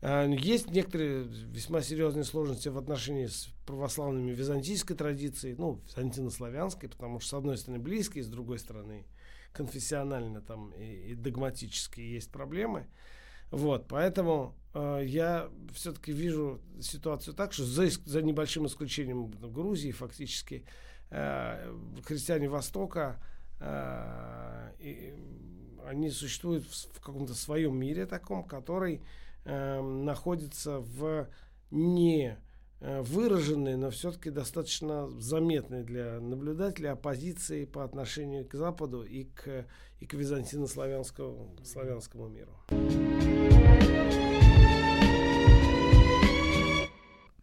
А, 0.00 0.26
есть 0.26 0.70
некоторые 0.70 1.24
весьма 1.24 1.82
серьезные 1.82 2.24
сложности 2.24 2.68
в 2.68 2.78
отношении 2.78 3.26
с 3.26 3.48
православными 3.66 4.32
византийской 4.32 4.96
традицией, 4.96 5.56
ну, 5.56 5.80
византино-славянской, 5.86 6.88
потому 6.88 7.20
что, 7.20 7.30
с 7.30 7.34
одной 7.34 7.58
стороны, 7.58 7.82
близкие, 7.82 8.24
с 8.24 8.28
другой 8.28 8.58
стороны, 8.58 9.04
конфессионально 9.52 10.40
там 10.40 10.72
и, 10.72 11.12
и 11.12 11.14
догматически 11.14 12.00
есть 12.00 12.30
проблемы. 12.30 12.86
Вот, 13.50 13.86
поэтому 13.88 14.54
э, 14.74 15.02
я 15.04 15.48
все-таки 15.72 16.12
вижу 16.12 16.60
ситуацию 16.80 17.34
так, 17.34 17.52
что 17.52 17.64
за, 17.64 17.88
за 17.88 18.22
небольшим 18.22 18.66
исключением 18.66 19.30
Грузии 19.30 19.92
фактически 19.92 20.64
э, 21.10 21.72
христиане 22.04 22.48
Востока 22.48 23.20
э, 23.60 24.70
и, 24.80 25.14
они 25.86 26.10
существуют 26.10 26.64
в, 26.64 26.96
в 26.96 27.00
каком-то 27.00 27.34
своем 27.34 27.76
мире 27.76 28.06
таком, 28.06 28.44
который 28.44 29.02
э, 29.44 29.80
находится 29.80 30.78
в 30.80 31.28
не 31.70 32.36
Э, 32.86 33.00
выраженные, 33.00 33.78
но 33.78 33.88
все-таки 33.90 34.28
достаточно 34.28 35.08
заметные 35.18 35.84
для 35.84 36.20
наблюдателя 36.20 36.92
оппозиции 36.92 37.64
по 37.64 37.82
отношению 37.82 38.46
к 38.46 38.52
Западу 38.52 39.02
и 39.02 39.24
к, 39.24 39.66
и 40.00 40.06
к 40.06 40.12
византино-славянскому 40.12 41.64
славянскому 41.64 42.28
миру. 42.28 42.52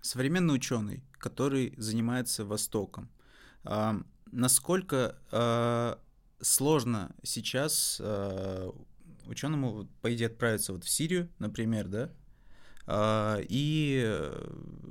Современный 0.04 0.54
ученый, 0.54 1.02
который 1.18 1.74
занимается 1.76 2.46
Востоком, 2.46 3.10
э, 3.64 3.94
насколько 4.32 5.18
э, 5.32 5.96
сложно 6.40 7.16
сейчас 7.24 7.98
э, 8.00 8.70
ученому, 9.26 9.88
по 10.04 10.14
идее, 10.14 10.28
отправиться 10.28 10.74
вот 10.74 10.84
в 10.84 10.90
Сирию, 10.90 11.30
например, 11.40 11.88
да, 11.88 12.04
а, 12.04 12.21
и, 12.88 14.32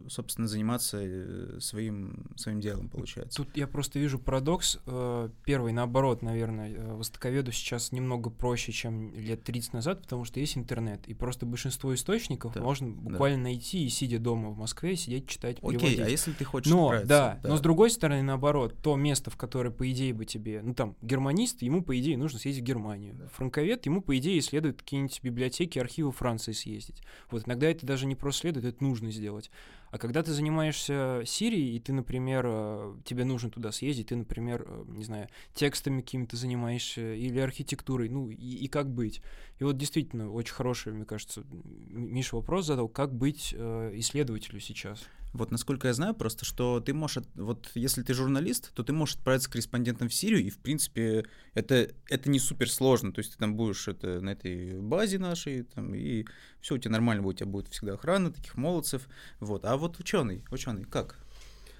собственно, 0.08 0.48
заниматься 0.48 0.98
э, 1.00 1.58
своим, 1.60 2.26
своим 2.36 2.60
делом, 2.60 2.88
получается. 2.88 3.36
Тут 3.36 3.56
я 3.56 3.66
просто 3.66 3.98
вижу 3.98 4.18
парадокс. 4.18 4.78
Э, 4.86 5.28
первый, 5.44 5.72
наоборот, 5.72 6.22
наверное, 6.22 6.72
э, 6.72 6.94
востоковеду 6.94 7.52
сейчас 7.52 7.92
немного 7.92 8.30
проще, 8.30 8.72
чем 8.72 9.14
лет 9.14 9.42
30 9.44 9.72
назад, 9.72 10.02
потому 10.02 10.24
что 10.24 10.40
есть 10.40 10.56
интернет, 10.56 11.06
и 11.06 11.14
просто 11.14 11.46
большинство 11.46 11.94
источников 11.94 12.54
да, 12.54 12.60
можно 12.60 12.90
буквально 12.90 13.38
да. 13.38 13.42
найти 13.44 13.84
и, 13.84 13.88
сидя 13.88 14.18
дома 14.18 14.50
в 14.50 14.58
Москве, 14.58 14.96
сидеть, 14.96 15.28
читать, 15.28 15.58
Окей, 15.62 15.78
переводить. 15.78 16.00
а 16.00 16.08
если 16.08 16.32
ты 16.32 16.44
хочешь 16.44 16.70
но, 16.70 16.90
да, 17.04 17.38
да, 17.42 17.48
но 17.48 17.56
с 17.56 17.60
другой 17.60 17.90
стороны, 17.90 18.22
наоборот, 18.22 18.76
то 18.82 18.96
место, 18.96 19.30
в 19.30 19.36
которое, 19.36 19.70
по 19.70 19.90
идее, 19.90 20.12
бы 20.12 20.24
тебе, 20.24 20.60
ну 20.62 20.74
там, 20.74 20.96
германист, 21.02 21.62
ему, 21.62 21.82
по 21.82 21.98
идее, 21.98 22.16
нужно 22.16 22.38
съездить 22.38 22.64
в 22.64 22.66
Германию. 22.66 23.14
Да. 23.14 23.28
Франковед, 23.28 23.86
ему, 23.86 24.02
по 24.02 24.16
идее, 24.18 24.40
следует 24.42 24.82
какие-нибудь 24.82 25.20
библиотеки, 25.22 25.78
архивы 25.78 26.12
Франции 26.12 26.52
съездить. 26.52 27.02
Вот 27.30 27.46
иногда 27.46 27.68
это 27.68 27.79
даже 27.86 28.06
не 28.06 28.14
просто 28.14 28.42
следует, 28.42 28.66
это 28.66 28.82
нужно 28.82 29.10
сделать. 29.10 29.50
А 29.90 29.98
когда 29.98 30.22
ты 30.22 30.32
занимаешься 30.32 31.22
Сирией, 31.26 31.76
и 31.76 31.80
ты, 31.80 31.92
например, 31.92 32.44
э, 32.46 32.96
тебе 33.04 33.24
нужно 33.24 33.50
туда 33.50 33.72
съездить, 33.72 34.08
ты, 34.08 34.16
например, 34.16 34.64
э, 34.66 34.84
не 34.88 35.04
знаю, 35.04 35.28
текстами 35.52 36.00
какими-то 36.00 36.36
занимаешься 36.36 37.14
или 37.14 37.38
архитектурой, 37.40 38.08
ну 38.08 38.30
и, 38.30 38.34
и 38.34 38.68
как 38.68 38.88
быть? 38.88 39.20
И 39.58 39.64
вот 39.64 39.76
действительно 39.76 40.30
очень 40.30 40.54
хороший, 40.54 40.92
мне 40.92 41.04
кажется, 41.04 41.44
Миша 41.50 42.36
вопрос 42.36 42.66
задал, 42.66 42.88
как 42.88 43.12
быть 43.12 43.54
э, 43.56 43.92
исследователю 43.94 44.60
сейчас? 44.60 45.02
Вот 45.32 45.52
насколько 45.52 45.86
я 45.86 45.94
знаю, 45.94 46.14
просто 46.14 46.44
что 46.44 46.80
ты 46.80 46.92
можешь, 46.92 47.22
вот 47.34 47.70
если 47.74 48.02
ты 48.02 48.14
журналист, 48.14 48.74
то 48.74 48.82
ты 48.82 48.92
можешь 48.92 49.16
отправиться 49.16 49.50
корреспондентом 49.50 50.08
в 50.08 50.14
Сирию, 50.14 50.44
и 50.44 50.50
в 50.50 50.58
принципе 50.58 51.24
это, 51.54 51.88
это 52.08 52.30
не 52.30 52.40
супер 52.40 52.68
сложно. 52.68 53.12
То 53.12 53.20
есть 53.20 53.32
ты 53.32 53.38
там 53.38 53.54
будешь 53.54 53.86
это, 53.86 54.20
на 54.20 54.30
этой 54.30 54.80
базе 54.80 55.18
нашей, 55.18 55.62
там, 55.62 55.94
и 55.94 56.24
все 56.60 56.74
у 56.74 56.78
тебя 56.78 56.90
нормально 56.90 57.22
будет, 57.22 57.36
у 57.36 57.38
тебя 57.38 57.50
будет 57.50 57.68
всегда 57.68 57.94
охрана 57.94 58.32
таких 58.32 58.56
молодцев. 58.56 59.08
Вот. 59.38 59.64
А 59.64 59.76
вот 59.80 59.98
ученый, 59.98 60.44
ученый, 60.50 60.84
как? 60.84 61.16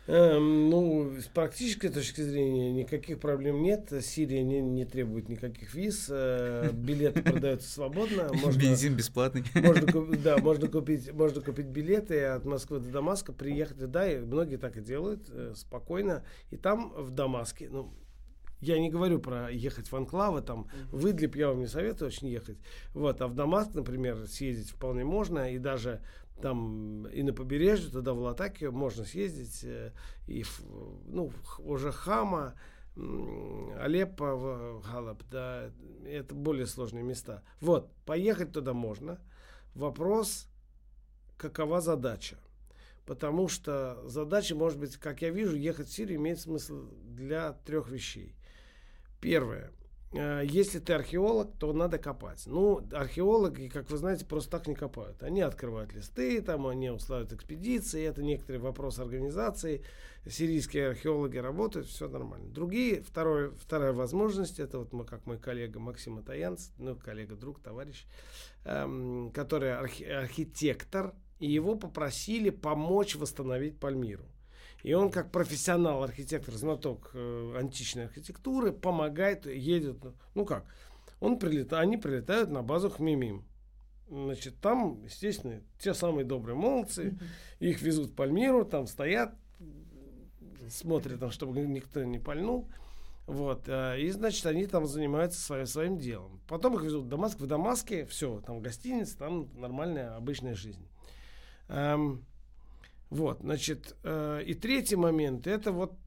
Эм, 0.07 0.71
ну, 0.71 1.21
с 1.21 1.27
практической 1.27 1.89
точки 1.89 2.23
зрения 2.23 2.73
никаких 2.73 3.21
проблем 3.21 3.63
нет. 3.63 3.93
Сирия 4.03 4.43
не, 4.43 4.61
не 4.61 4.85
требует 4.85 5.29
никаких 5.29 5.73
виз. 5.75 6.07
Э, 6.11 6.71
билеты 6.73 7.23
продаются 7.23 7.69
свободно. 7.69 8.29
Можно, 8.33 8.61
Бензин 8.61 8.97
бесплатный. 8.97 9.45
Можно, 9.55 10.17
да, 10.25 10.39
можно 10.39 10.67
купить, 10.67 11.13
можно 11.13 11.41
купить 11.41 11.67
билеты 11.67 12.25
от 12.25 12.45
Москвы 12.45 12.81
до 12.81 12.89
Дамаска, 12.89 13.33
приехать 13.33 13.79
туда, 13.79 14.11
и 14.11 14.19
многие 14.19 14.57
так 14.57 14.77
и 14.77 14.81
делают, 14.81 15.29
э, 15.29 15.53
спокойно. 15.55 16.25
И 16.51 16.57
там, 16.57 16.93
в 16.97 17.11
Дамаске, 17.11 17.69
ну, 17.71 17.93
я 18.61 18.79
не 18.79 18.91
говорю 18.91 19.21
про 19.21 19.51
ехать 19.51 19.91
в 19.91 19.97
анклавы, 19.97 20.43
там, 20.43 20.69
в 20.91 21.09
Идлиб 21.09 21.35
я 21.37 21.49
вам 21.49 21.61
не 21.61 21.67
советую 21.67 22.09
очень 22.09 22.29
ехать. 22.29 22.59
Вот, 22.95 23.21
а 23.21 23.29
в 23.29 23.35
Дамаск, 23.35 23.75
например, 23.75 24.27
съездить 24.27 24.71
вполне 24.71 25.05
можно, 25.05 25.53
и 25.53 25.59
даже 25.59 26.03
там 26.41 27.07
и 27.09 27.23
на 27.23 27.33
побережье, 27.33 27.91
туда 27.91 28.13
в 28.13 28.21
Латакию 28.21 28.73
можно 28.73 29.05
съездить, 29.05 29.65
э, 29.65 29.93
и 30.27 30.45
ну, 31.07 31.33
уже 31.59 31.93
Хама, 31.93 32.55
Алеппо, 32.97 34.81
Халаб, 34.85 35.23
да, 35.31 35.71
это 36.07 36.35
более 36.35 36.67
сложные 36.67 37.05
места. 37.05 37.43
Вот, 37.61 37.91
поехать 38.05 38.53
туда 38.53 38.73
можно. 38.73 39.21
Вопрос, 39.75 40.49
какова 41.37 41.81
задача? 41.81 42.37
Потому 43.07 43.49
что 43.49 44.03
задача, 44.07 44.55
может 44.55 44.79
быть, 44.79 44.97
как 44.97 45.23
я 45.23 45.31
вижу, 45.31 45.57
ехать 45.57 45.89
в 45.89 45.93
Сирию 45.93 46.19
имеет 46.19 46.41
смысл 46.41 46.87
для 47.03 47.53
трех 47.65 47.89
вещей. 47.89 48.37
Первое. 49.21 49.73
Э, 50.13 50.43
если 50.45 50.81
ты 50.81 50.93
археолог, 50.93 51.57
то 51.59 51.73
надо 51.73 51.99
копать. 51.99 52.43
Ну, 52.47 52.83
археологи, 52.93 53.69
как 53.69 53.91
вы 53.91 53.97
знаете, 53.97 54.25
просто 54.25 54.51
так 54.51 54.67
не 54.67 54.75
копают. 54.75 55.23
Они 55.23 55.41
открывают 55.41 55.93
листы, 55.93 56.41
там 56.43 56.67
они 56.67 56.91
устраивают 56.91 57.33
экспедиции, 57.33 58.05
это 58.05 58.23
некоторый 58.23 58.59
вопрос 58.59 58.99
организации. 58.99 59.85
Сирийские 60.29 60.89
археологи 60.89 61.39
работают, 61.39 61.87
все 61.87 62.09
нормально. 62.09 62.51
Другие, 62.51 63.03
второе, 63.03 63.53
вторая 63.53 63.93
возможность, 63.93 64.59
это 64.61 64.79
вот 64.79 64.93
мы, 64.93 65.05
как 65.05 65.27
мой 65.27 65.39
коллега 65.39 65.79
Максим 65.79 66.19
Атаянц, 66.19 66.71
ну, 66.77 66.97
коллега, 66.97 67.37
друг, 67.37 67.63
товарищ, 67.63 68.05
эм, 68.65 69.31
который 69.33 69.73
архи- 69.73 70.05
архитектор, 70.05 71.15
и 71.39 71.51
его 71.51 71.75
попросили 71.75 72.51
помочь 72.51 73.17
восстановить 73.17 73.79
Пальмиру. 73.79 74.25
И 74.83 74.95
он, 74.95 75.11
как 75.11 75.31
профессионал, 75.31 76.03
архитектор, 76.03 76.55
знаток 76.55 77.11
э, 77.15 77.55
античной 77.57 78.05
архитектуры, 78.05 78.73
помогает, 78.73 79.47
едет. 79.47 79.99
Ну 80.35 80.45
как? 80.45 80.65
Он 81.21 81.39
прилетает, 81.39 81.85
они 81.85 81.97
прилетают 81.97 82.51
на 82.51 82.63
базу 82.63 82.89
Хмимим. 82.89 83.45
Значит, 84.09 84.57
там, 84.61 85.05
естественно, 85.05 85.61
те 85.79 85.95
самые 85.95 86.25
добрые 86.25 86.57
молодцы, 86.57 87.17
их 87.61 87.81
везут 87.83 88.11
в 88.11 88.15
Пальмиру, 88.15 88.65
там 88.65 88.87
стоят, 88.87 89.35
смотрят, 90.69 91.21
там, 91.21 91.31
чтобы 91.31 91.61
никто 91.61 92.03
не 92.03 92.19
пальнул. 92.19 92.69
Вот, 93.27 93.69
э, 93.69 94.01
и, 94.01 94.11
значит, 94.11 94.45
они 94.47 94.67
там 94.67 94.87
занимаются 94.87 95.41
своим, 95.41 95.67
своим 95.67 95.99
делом. 95.99 96.41
Потом 96.49 96.75
их 96.75 96.83
везут 96.83 97.05
в 97.05 97.09
Дамаск. 97.09 97.39
В 97.39 97.47
Дамаске 97.47 98.05
все, 98.07 98.41
там 98.41 98.61
гостиница, 98.61 99.17
там 99.19 99.49
нормальная 99.55 100.17
обычная 100.17 100.55
жизнь. 100.55 100.89
Эм, 101.69 102.25
вот, 103.11 103.41
значит, 103.41 103.97
э, 104.05 104.43
и 104.47 104.55
третий 104.55 104.97
момент, 104.97 105.47
это 105.47 105.73
вот 105.73 105.99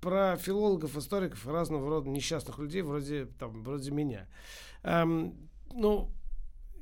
про 0.00 0.36
филологов, 0.36 0.96
историков, 0.96 1.46
разного 1.46 1.88
рода 1.90 2.08
несчастных 2.08 2.58
людей, 2.58 2.82
вроде, 2.82 3.26
там, 3.26 3.64
вроде 3.64 3.90
меня. 3.90 4.28
Эм, 4.84 5.34
ну, 5.72 6.10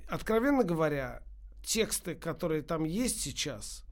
откровенно 0.08 0.62
говоря, 0.62 1.22
тексты, 1.64 2.14
которые 2.14 2.60
там 2.60 2.84
есть 2.84 3.22
сейчас, 3.22 3.84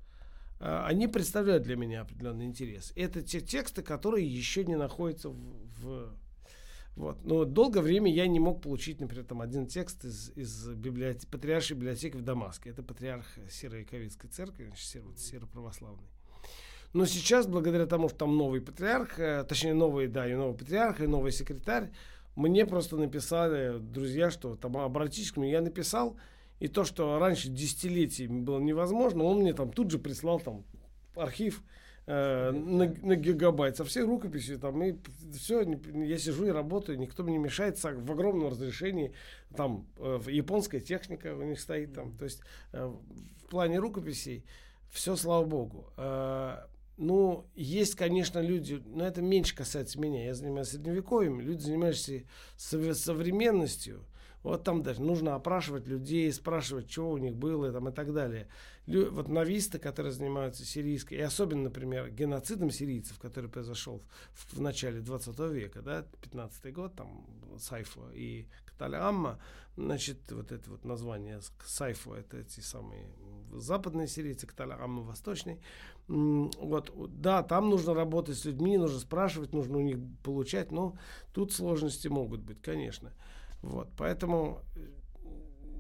э, 0.61 0.83
они 0.85 1.09
представляют 1.09 1.62
для 1.62 1.76
меня 1.76 2.03
определенный 2.03 2.45
интерес. 2.45 2.93
Это 2.95 3.22
те 3.22 3.41
тексты, 3.41 3.83
которые 3.83 4.26
еще 4.26 4.66
не 4.66 4.76
находятся 4.76 5.31
в, 5.31 5.35
в 5.81 6.12
вот. 7.01 7.24
Но 7.24 7.46
долгое 7.46 7.80
время 7.80 8.12
я 8.12 8.26
не 8.26 8.38
мог 8.38 8.61
получить, 8.61 9.01
например, 9.01 9.24
там 9.24 9.40
один 9.40 9.66
текст 9.66 10.05
из, 10.05 10.32
из 10.36 10.68
библиотеки, 10.68 11.30
патриаршей 11.30 11.74
библиотеки 11.74 12.14
в 12.16 12.20
Дамаске. 12.20 12.68
Это 12.68 12.82
патриарх 12.82 13.24
Серо-Яковицкой 13.48 14.28
церкви, 14.28 14.66
значит, 14.66 14.86
серо, 14.86 15.07
серо-православный. 15.16 16.05
Но 16.92 17.07
сейчас, 17.07 17.46
благодаря 17.46 17.86
тому, 17.86 18.11
что 18.11 18.18
там 18.18 18.36
новый 18.36 18.61
патриарх, 18.61 19.18
э, 19.18 19.44
точнее, 19.48 19.72
новый, 19.72 20.09
да, 20.09 20.30
и 20.30 20.34
новый 20.34 20.55
патриарх, 20.55 21.01
и 21.01 21.07
новый 21.07 21.32
секретарь, 21.32 21.90
мне 22.36 22.66
просто 22.66 22.98
написали 22.98 23.78
друзья, 23.78 24.30
что 24.30 24.55
там 24.57 24.76
обратитесь 24.76 25.32
к 25.32 25.38
мне. 25.38 25.53
Я 25.53 25.62
написал, 25.62 26.18
и 26.59 26.68
то, 26.68 26.84
что 26.84 27.18
раньше 27.18 27.48
десятилетиями 27.48 28.40
было 28.40 28.59
невозможно, 28.59 29.24
он 29.24 29.38
мне 29.38 29.55
там 29.55 29.72
тут 29.72 29.90
же 29.90 29.98
прислал 29.98 30.38
там 30.38 30.64
архив 31.16 31.62
э, 32.11 32.51
на, 32.51 32.87
на 33.03 33.15
гигабайт 33.15 33.77
со 33.77 33.85
всей 33.85 34.03
рукописью 34.03 34.59
там 34.59 34.83
и 34.83 34.97
все 35.39 35.63
я 35.95 36.19
сижу 36.19 36.47
и 36.47 36.51
работаю 36.51 36.99
никто 36.99 37.23
мне 37.23 37.33
не 37.35 37.39
мешает 37.39 37.83
в 37.83 38.11
огромном 38.11 38.49
разрешении 38.49 39.13
там 39.57 39.87
э, 39.97 40.21
японская 40.29 40.81
техника 40.81 41.35
у 41.37 41.43
них 41.43 41.61
стоит 41.61 41.95
там 41.95 42.17
то 42.17 42.25
есть 42.25 42.41
э, 42.73 42.85
в 42.85 43.47
плане 43.47 43.79
рукописей 43.79 44.45
все 44.91 45.15
слава 45.15 45.45
богу 45.45 45.93
э, 45.97 46.57
ну, 46.97 47.47
есть, 47.55 47.95
конечно, 47.95 48.41
люди, 48.41 48.83
но 48.85 49.07
это 49.07 49.23
меньше 49.23 49.57
касается 49.57 49.99
меня. 49.99 50.23
Я 50.27 50.35
занимаюсь 50.35 50.69
средневековьем, 50.69 51.41
люди 51.41 51.63
занимаются 51.63 52.25
современностью. 52.59 54.05
Вот 54.43 54.64
там 54.64 54.82
даже 54.82 55.03
нужно 55.03 55.34
опрашивать 55.34 55.86
людей, 55.86 56.32
спрашивать, 56.32 56.91
что 56.91 57.11
у 57.11 57.18
них 57.18 57.36
было 57.36 57.72
там, 57.72 57.88
и 57.88 57.93
так 57.93 58.12
далее. 58.14 58.49
Лю, 58.86 59.11
вот 59.12 59.28
новисты, 59.28 59.78
которые 59.78 60.12
занимаются 60.12 60.64
сирийской, 60.64 61.14
и 61.14 61.20
особенно, 61.20 61.64
например, 61.64 62.11
геноцидом 62.11 62.70
сирийцев, 62.70 63.18
который 63.18 63.51
произошел 63.51 64.03
в, 64.32 64.57
в 64.57 64.61
начале 64.61 65.01
20 65.01 65.38
века, 65.53 65.82
да, 65.82 66.07
15 66.22 66.72
год, 66.72 66.95
там, 66.95 67.26
Сайфо 67.59 68.11
и 68.12 68.47
Каталя 68.64 69.07
Амма, 69.07 69.38
значит, 69.76 70.18
вот 70.32 70.53
это 70.53 70.70
вот 70.70 70.84
название 70.84 71.41
Сайфо, 71.64 72.16
это 72.16 72.38
эти 72.38 72.61
самые 72.61 73.07
западные 73.53 74.09
сирийцы, 74.09 74.47
Каталя 74.47 74.82
Амма 74.82 75.03
восточный, 75.03 75.61
вот, 76.09 76.93
да, 77.20 77.43
там 77.43 77.68
нужно 77.68 77.95
работать 77.95 78.38
с 78.38 78.45
людьми, 78.45 78.78
нужно 78.78 78.99
спрашивать, 78.99 79.53
нужно 79.53 79.78
у 79.78 79.82
них 79.82 79.99
получать, 80.24 80.72
но 80.72 80.97
тут 81.32 81.53
сложности 81.53 82.09
могут 82.09 82.41
быть, 82.41 82.61
конечно. 82.62 83.12
Вот, 83.63 83.89
поэтому 83.97 84.63
э, 84.77 84.87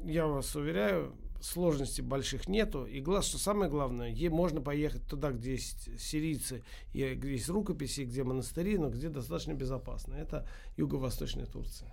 я 0.04 0.26
вас 0.26 0.54
уверяю, 0.54 1.14
сложностей 1.40 2.02
больших 2.02 2.48
нету. 2.48 2.84
И 2.84 3.00
глаз, 3.00 3.26
что 3.26 3.38
самое 3.38 3.70
главное, 3.70 4.10
е, 4.10 4.30
можно 4.30 4.60
поехать 4.60 5.06
туда, 5.06 5.32
где 5.32 5.52
есть 5.52 5.98
сирийцы, 5.98 6.62
и 6.92 7.14
где 7.14 7.32
есть 7.32 7.48
рукописи, 7.48 8.02
где 8.02 8.22
монастыри, 8.22 8.78
но 8.78 8.90
где 8.90 9.08
достаточно 9.08 9.54
безопасно. 9.54 10.14
Это 10.14 10.46
юго-восточная 10.76 11.46
Турция. 11.46 11.90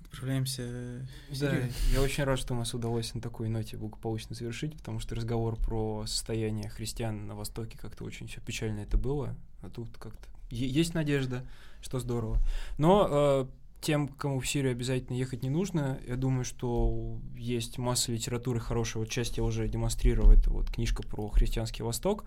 Отправляемся 0.00 1.06
в 1.30 1.40
Да, 1.40 1.54
я 1.92 2.02
очень 2.02 2.24
рад, 2.24 2.38
что 2.38 2.54
у 2.54 2.56
нас 2.56 2.74
удалось 2.74 3.14
на 3.14 3.20
такой 3.20 3.48
ноте 3.48 3.76
благополучно 3.76 4.34
завершить, 4.34 4.76
потому 4.76 4.98
что 4.98 5.14
разговор 5.14 5.56
про 5.56 6.04
состояние 6.06 6.68
христиан 6.68 7.28
на 7.28 7.36
Востоке 7.36 7.78
как-то 7.78 8.02
очень 8.04 8.26
все 8.26 8.40
печально 8.40 8.80
это 8.80 8.98
было, 8.98 9.36
а 9.62 9.70
тут 9.70 9.96
как-то 9.98 10.28
есть 10.50 10.94
надежда, 10.94 11.46
что 11.80 12.00
здорово. 12.00 12.38
Но 12.76 13.06
э, 13.08 13.46
тем, 13.80 14.08
кому 14.08 14.40
в 14.40 14.48
Сирию 14.48 14.72
обязательно 14.72 15.16
ехать 15.16 15.42
не 15.42 15.50
нужно, 15.50 15.98
я 16.06 16.16
думаю, 16.16 16.44
что 16.44 17.18
есть 17.36 17.78
масса 17.78 18.12
литературы 18.12 18.60
хорошей. 18.60 18.98
Вот 18.98 19.08
часть 19.08 19.36
я 19.36 19.42
уже 19.42 19.68
демонстрировал, 19.68 20.30
это 20.30 20.50
вот 20.50 20.70
книжка 20.70 21.02
про 21.02 21.28
христианский 21.28 21.82
Восток. 21.82 22.24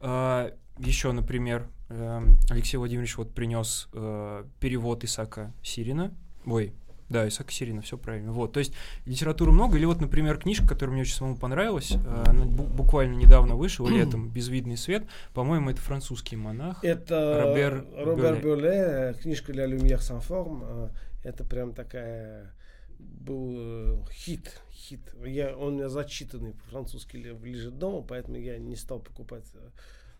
Э, 0.00 0.52
еще, 0.78 1.12
например, 1.12 1.68
э, 1.88 2.22
Алексей 2.50 2.76
Владимирович 2.76 3.16
вот 3.16 3.34
принес 3.34 3.88
э, 3.92 4.44
перевод 4.60 5.04
Исака 5.04 5.52
Сирина, 5.62 6.14
ой, 6.46 6.74
да, 7.08 7.28
Исаак 7.28 7.50
Сирина, 7.50 7.82
все 7.82 7.98
правильно. 7.98 8.32
Вот, 8.32 8.52
то 8.52 8.60
есть 8.60 8.72
литературы 9.04 9.52
много. 9.52 9.76
Или 9.76 9.84
вот, 9.84 10.00
например, 10.00 10.38
книжка, 10.38 10.66
которая 10.66 10.92
мне 10.94 11.02
очень 11.02 11.14
самому 11.14 11.36
понравилась, 11.36 11.92
э, 11.92 12.24
она 12.26 12.44
буквально 12.46 13.14
недавно 13.14 13.56
вышла, 13.56 13.88
летом, 13.88 14.28
«Безвидный 14.34 14.76
свет». 14.76 15.04
По-моему, 15.34 15.70
это 15.70 15.80
французский 15.80 16.36
монах. 16.36 16.82
Это 16.82 17.42
Робер, 17.44 17.86
Робер 17.94 18.40
Бюле, 18.40 18.72
э, 18.72 19.14
книжка 19.14 19.52
«Ля 19.52 19.66
люмьер 19.66 20.00
сан 20.00 20.20
форм». 20.20 20.90
Это 21.22 21.44
прям 21.44 21.72
такая 21.72 22.52
был 22.98 23.54
э, 23.56 23.96
хит, 24.12 24.60
хит. 24.72 25.00
Я, 25.24 25.56
он 25.56 25.74
у 25.74 25.76
меня 25.76 25.88
зачитанный 25.88 26.52
по-французски 26.52 27.16
лежит 27.16 27.78
дома, 27.78 28.02
поэтому 28.02 28.38
я 28.38 28.58
не 28.58 28.76
стал 28.76 29.00
покупать 29.00 29.44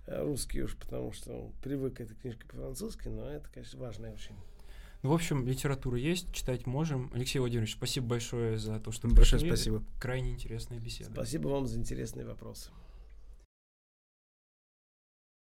русский 0.07 0.63
уж, 0.63 0.77
потому 0.77 1.13
что 1.13 1.51
привык 1.63 1.97
к 1.97 2.01
этой 2.01 2.15
книжке 2.15 2.45
по-французски, 2.47 3.09
но 3.09 3.31
это, 3.31 3.49
конечно, 3.53 3.81
важная 3.81 4.13
очень 4.13 4.35
ну, 5.05 5.11
в 5.11 5.13
общем, 5.13 5.47
литература 5.47 5.99
есть, 5.99 6.33
читать 6.33 6.67
можем. 6.67 7.11
Алексей 7.13 7.39
Владимирович, 7.39 7.75
спасибо 7.75 8.07
большое 8.07 8.57
за 8.57 8.81
то, 8.81 8.91
что 8.91 9.07
Большое 9.07 9.39
пришли. 9.39 9.55
спасибо. 9.55 9.85
Крайне 10.01 10.33
интересная 10.33 10.79
беседа. 10.79 11.11
Спасибо 11.13 11.49
вам 11.49 11.67
за 11.67 11.79
интересные 11.79 12.25
вопросы. 12.25 12.71